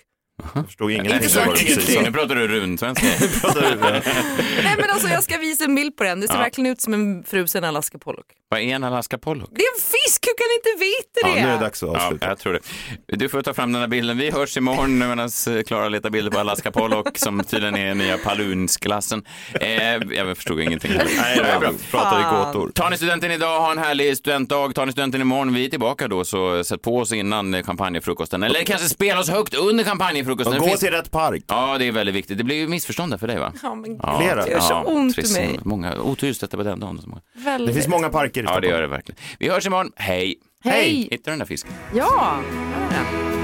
Jag 0.55 0.67
förstod 0.67 0.91
Inte 0.91 1.07
ingenting. 1.09 1.31
så 1.31 1.41
mycket. 1.51 2.03
Nu 2.05 2.13
pratar 2.13 2.35
du 2.35 2.49
runsvenska. 2.49 3.07
Nej 4.65 4.75
men 4.79 4.91
alltså 4.91 5.09
jag 5.09 5.25
ska 5.25 5.39
visa 5.39 5.65
en 5.65 5.75
bild 5.75 5.97
på 5.97 6.05
den. 6.05 6.21
Det 6.21 6.27
ser 6.29 6.35
Ja. 6.35 6.41
verkligen 6.41 6.73
ut 6.73 6.81
som 6.81 6.95
en 6.95 7.25
frusen 7.25 7.65
Alaska 7.65 7.99
Pollock. 7.99 8.27
Vad 8.49 8.61
är 8.61 8.65
en 8.65 8.85
Alaska 8.85 9.19
Pollock? 9.19 9.51
Det 9.53 9.63
är 9.63 9.69
en 9.77 9.81
fisk, 9.81 10.27
hur 10.27 10.35
kan 10.39 10.47
ni 10.49 10.55
inte 10.55 10.85
veta 10.85 11.51
det? 11.59 11.65
dags 11.65 11.83
att 11.83 12.19
Ja, 12.21 12.29
jag 12.29 12.39
tror 12.39 12.53
det. 12.53 12.61
Du 13.17 13.29
får 13.29 13.43
ta 13.43 13.55
fram 13.55 13.73
den 13.73 13.81
här 13.81 13.89
bilden. 13.89 14.19
Vi 14.19 14.31
hörs 14.31 14.57
imorgon 14.57 14.99
medan 14.99 15.29
Klara 15.67 15.89
letar 15.89 16.11
bilder 16.11 16.31
på 16.31 16.39
Alaska 16.39 16.71
Pollock 16.71 17.19
som 17.19 17.45
tydligen 17.45 17.77
är 17.77 17.95
nya 17.95 18.19
Palunsklassen. 18.19 19.25
Eh, 19.61 19.71
jag 20.17 20.37
förstod 20.37 20.61
ingenting. 20.61 20.93
Nej, 21.17 21.37
det 21.37 21.53
var 21.53 21.61
bra. 21.61 21.71
Pratade 21.91 22.23
Fan. 22.23 22.53
gåtor. 22.53 22.71
Tar 22.75 22.91
ni 22.91 22.97
studenten 22.97 23.31
idag, 23.31 23.61
ha 23.61 23.73
en 23.73 23.79
härlig 23.79 24.17
studentdag. 24.17 24.73
Tar 24.75 24.87
ni 24.87 24.93
studenten 24.93 25.21
imorgon, 25.21 25.55
vi 25.55 25.65
är 25.65 25.69
tillbaka 25.71 26.09
då, 26.09 26.25
så 26.25 26.65
sätt 26.65 26.83
på 26.83 26.99
oss 26.99 27.13
innan 27.13 27.63
champagnefrukosten. 27.65 28.43
Eller 28.43 28.63
kanske 28.65 28.89
spela 28.89 29.21
oss 29.21 29.29
högt 29.29 29.55
under 29.55 29.85
champagnefrukosten. 29.85 30.24
Det 30.25 30.45
gå 30.59 30.67
finns- 30.67 30.81
till 30.81 30.91
rätt 30.91 31.11
park. 31.11 31.45
Ja, 31.49 31.79
det 31.79 31.89
är 31.89 31.93
väldigt 31.93 32.15
viktigt. 32.15 32.39
Det 32.39 32.45
blir 32.45 32.57
ju 32.57 32.69
missförstånd 32.69 33.13
där 33.13 33.19
för 33.19 33.27
dig 33.27 33.39
va? 33.39 33.53
Ja, 33.63 33.75
men 33.75 33.97
Ja, 34.03 34.19
Flera. 34.21 34.45
det 34.45 34.51
gör 34.51 34.61
så 34.61 34.83
ont 34.83 35.13
i 35.13 35.15
trist. 35.15 35.37
mig. 35.37 35.59
Många, 35.65 36.01
otur 36.01 36.37
detta 36.41 36.57
på 36.57 36.63
den 36.63 36.81
dagen. 36.81 37.01
Så 37.03 37.09
många. 37.09 37.21
Väldigt. 37.35 37.67
Det 37.69 37.75
finns 37.75 37.89
många 37.89 38.09
parker 38.09 38.41
i 38.41 38.45
Ja, 38.45 38.49
det 38.51 38.55
Stockholm. 38.55 38.71
gör 38.75 38.81
det 38.83 38.89
verkligen. 38.89 39.19
Vi 39.39 39.49
hörs 39.49 39.67
imorgon. 39.67 39.93
Hej! 39.97 40.35
Hej. 40.65 41.09
Hittar 41.11 41.25
du 41.25 41.31
den 41.33 41.39
där 41.39 41.47
fisken? 41.47 41.73
Ja, 41.95 42.39
ja. 42.91 43.44